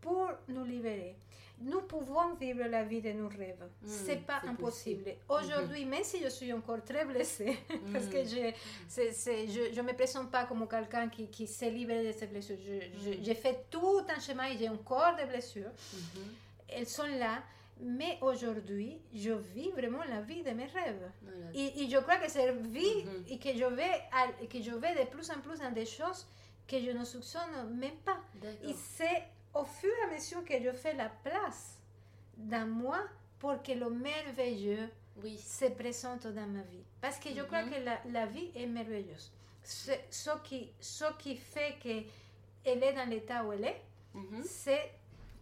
pour 0.00 0.28
nous 0.48 0.64
libérer 0.64 1.16
nous 1.60 1.82
pouvons 1.82 2.34
vivre 2.34 2.64
la 2.68 2.82
vie 2.82 3.00
de 3.00 3.12
nos 3.12 3.28
rêves. 3.28 3.64
Ce 3.84 3.86
mm, 3.86 4.06
c'est 4.06 4.26
pas 4.26 4.40
impossible. 4.46 5.10
Aujourd'hui, 5.28 5.84
mm-hmm. 5.84 5.88
même 5.88 6.04
si 6.04 6.22
je 6.22 6.28
suis 6.28 6.52
encore 6.52 6.84
très 6.84 7.04
blessée, 7.04 7.58
parce 7.92 8.06
que 8.06 8.22
mm. 8.22 8.52
je 8.88 9.74
je, 9.74 9.80
me 9.80 9.92
présente 9.94 10.30
pas 10.30 10.44
comme 10.44 10.66
quelqu'un 10.68 11.08
qui, 11.08 11.28
qui 11.28 11.46
s'est 11.46 11.70
libéré 11.70 12.12
de 12.12 12.12
ses 12.12 12.26
blessures. 12.26 12.56
Mm. 12.56 13.22
J'ai 13.22 13.34
fait 13.34 13.66
tout 13.70 14.00
un 14.08 14.20
chemin 14.20 14.46
et 14.46 14.58
j'ai 14.58 14.68
encore 14.68 15.14
des 15.16 15.24
blessures. 15.26 15.70
Mm-hmm. 15.70 16.68
Elles 16.70 16.88
sont 16.88 17.06
là. 17.06 17.42
Mais 17.80 18.18
aujourd'hui, 18.20 18.98
je 19.12 19.32
vis 19.32 19.70
vraiment 19.70 20.04
la 20.08 20.20
vie 20.20 20.44
de 20.44 20.50
mes 20.50 20.66
rêves. 20.66 21.10
Et, 21.54 21.88
je 21.88 21.98
crois 21.98 22.16
que 22.18 22.30
cette 22.30 22.64
vie, 22.68 22.82
mm-hmm. 22.82 23.32
et 23.32 23.38
que 23.38 23.48
je, 23.48 23.64
vais, 23.64 24.48
que 24.48 24.62
je 24.62 24.70
vais 24.70 24.94
de 24.94 25.10
plus 25.10 25.28
en 25.30 25.40
plus 25.40 25.58
dans 25.58 25.72
des 25.72 25.84
choses 25.84 26.24
que 26.68 26.78
je 26.80 26.90
ne 26.90 27.04
soupçonne 27.04 27.76
même 27.76 27.96
pas. 28.04 28.18
Et 28.62 28.72
c'est 28.72 29.24
au 29.54 29.64
fur 29.64 29.90
et 29.90 30.10
à 30.10 30.14
mesure 30.14 30.44
que 30.44 30.60
je 30.62 30.70
fais 30.72 30.94
la 30.94 31.08
place 31.08 31.78
dans 32.36 32.66
moi 32.66 32.98
pour 33.38 33.62
que 33.62 33.72
le 33.72 33.90
merveilleux 33.90 34.88
oui. 35.22 35.38
se 35.38 35.66
présente 35.66 36.26
dans 36.26 36.46
ma 36.46 36.62
vie. 36.62 36.82
Parce 37.00 37.18
que 37.18 37.28
je 37.30 37.42
crois 37.42 37.62
mhm. 37.62 37.70
que 37.70 38.10
la, 38.12 38.26
vie 38.26 38.50
est 38.54 38.66
merveilleuse. 38.66 39.32
Ce, 39.62 40.30
qui, 40.42 40.70
ce 40.80 41.04
qui 41.18 41.36
fait 41.36 41.76
qu'elle 41.80 42.82
est 42.82 42.92
dans 42.92 43.08
l'état 43.08 43.44
où 43.44 43.52
elle 43.52 43.64
est, 43.64 43.80
mhm. 44.14 44.42
c'est 44.44 44.92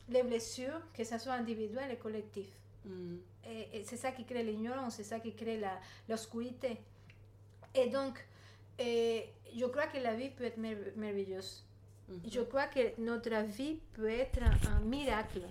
les 0.09 0.23
blessures, 0.23 0.81
que 0.93 1.05
ce 1.05 1.19
soit 1.19 1.35
individuelles 1.35 1.93
et 1.93 1.97
collectives. 1.97 2.53
Mhm. 2.85 3.21
Et, 3.73 3.83
c'est 3.85 3.97
ça 3.97 4.13
qui 4.13 4.25
crée 4.25 4.43
l'ignorance, 4.43 4.97
c'est 4.97 5.05
ça 5.05 5.19
qui 5.19 5.35
crée 5.35 5.61
l'obscurité. 6.09 6.79
Et 7.75 7.89
donc, 7.89 8.25
je 8.79 9.67
crois 9.67 9.87
que 9.87 9.99
la 9.99 10.15
vie 10.15 10.31
peut 10.31 10.45
être 10.45 10.59
merveilleuse. 10.59 11.65
Je 12.31 12.41
crois 12.41 12.67
que 12.67 13.01
notre 13.01 13.45
vie 13.47 13.79
peut 13.95 14.09
être 14.09 14.43
un, 14.43 14.81
miracle, 14.81 15.43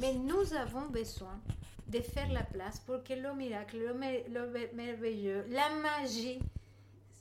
mais 0.00 0.14
nous 0.14 0.52
avons 0.54 0.86
besoin 0.88 1.38
de 1.86 2.00
faire 2.00 2.30
la 2.32 2.42
place 2.42 2.80
pour 2.80 3.02
que 3.02 3.14
le 3.14 3.34
miracle, 3.34 3.78
le, 3.78 4.74
merveilleux, 4.74 5.44
la 5.50 5.70
magie 5.76 6.38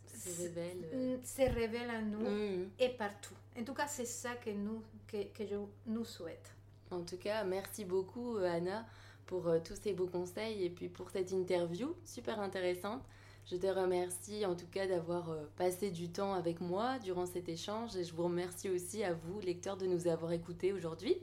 se 0.08 0.42
révèle, 0.42 1.20
se 1.24 1.42
révèle 1.42 1.90
à 1.90 2.02
nous 2.02 2.30
mm. 2.30 2.70
et 2.80 2.90
partout. 2.90 3.36
En 3.58 3.64
tout 3.64 3.74
cas, 3.74 3.88
c'est 3.88 4.06
ça 4.06 4.36
que, 4.36 4.50
nous, 4.50 4.84
que, 5.08 5.24
que, 5.26 5.46
je 5.46 5.56
nous 5.86 6.06
souhaite. 6.06 6.54
En 6.92 7.02
tout 7.02 7.18
cas, 7.18 7.44
merci 7.44 7.86
beaucoup, 7.86 8.38
Anna, 8.38 8.86
pour 9.26 9.48
euh, 9.48 9.60
tous 9.64 9.76
ces 9.76 9.94
beaux 9.94 10.08
conseils 10.08 10.66
et 10.66 10.70
puis 10.70 10.90
pour 10.90 11.10
cette 11.10 11.32
interview 11.32 11.96
super 12.06 12.40
intéressante. 12.40 13.04
Je 13.50 13.56
te 13.56 13.68
remercie 13.68 14.46
en 14.46 14.56
tout 14.56 14.68
cas 14.68 14.88
d'avoir 14.88 15.30
euh, 15.30 15.46
passé 15.56 15.90
du 15.90 16.10
temps 16.10 16.34
avec 16.34 16.60
moi 16.60 17.00
durant 17.00 17.26
cet 17.26 17.48
échange 17.48 17.96
et 17.96 18.04
je 18.04 18.14
vous 18.14 18.26
remercie 18.26 18.70
aussi 18.70 19.06
à 19.06 19.14
vous, 19.14 19.40
lecteurs, 19.40 19.78
de 19.78 19.86
nous 19.86 20.08
avoir 20.08 20.34
écoutés 20.34 20.74
aujourd'hui. 20.74 21.16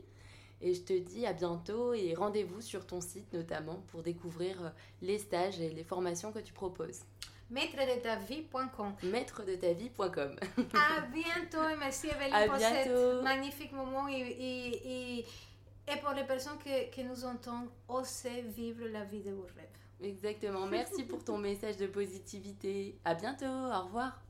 Et 0.59 0.73
je 0.73 0.81
te 0.81 0.93
dis 0.93 1.27
à 1.27 1.33
bientôt 1.33 1.93
et 1.93 2.15
rendez-vous 2.15 2.61
sur 2.61 2.87
ton 2.87 2.99
site 2.99 3.31
notamment 3.31 3.83
pour 3.89 4.01
découvrir 4.01 4.59
euh, 4.63 4.69
les 5.03 5.19
stages 5.19 5.59
et 5.59 5.69
les 5.69 5.83
formations 5.83 6.31
que 6.31 6.39
tu 6.39 6.51
proposes. 6.51 7.01
Maître 7.51 7.77
de 7.77 8.01
ta 8.01 8.15
vie.com. 8.15 8.95
Maître 9.03 9.45
de 9.45 9.55
ta 9.55 9.73
vie.com. 9.73 10.35
à 10.73 11.01
bientôt 11.01 11.69
et 11.69 11.77
merci 11.77 12.07
Evelyne 12.07 12.47
pour 12.47 12.57
ce 12.57 13.21
magnifique 13.21 13.71
moment 13.71 14.07
et, 14.07 14.15
et, 14.15 15.19
et, 15.19 15.97
pour 16.01 16.13
les 16.13 16.23
personnes 16.23 16.57
que, 16.57 16.89
que 16.89 17.01
nous 17.01 17.23
entendent, 17.23 17.69
oser 17.87 18.41
vivre 18.41 18.87
la 18.87 19.03
vie 19.03 19.21
de 19.21 19.29
vos 19.29 19.45
rêves. 19.55 19.84
Exactement. 20.01 20.67
Merci 20.67 21.03
pour 21.03 21.23
ton 21.23 21.37
message 21.37 21.77
de 21.77 21.87
positivité. 21.87 22.99
À 23.05 23.15
bientôt. 23.15 23.45
Au 23.45 23.85
revoir. 23.85 24.24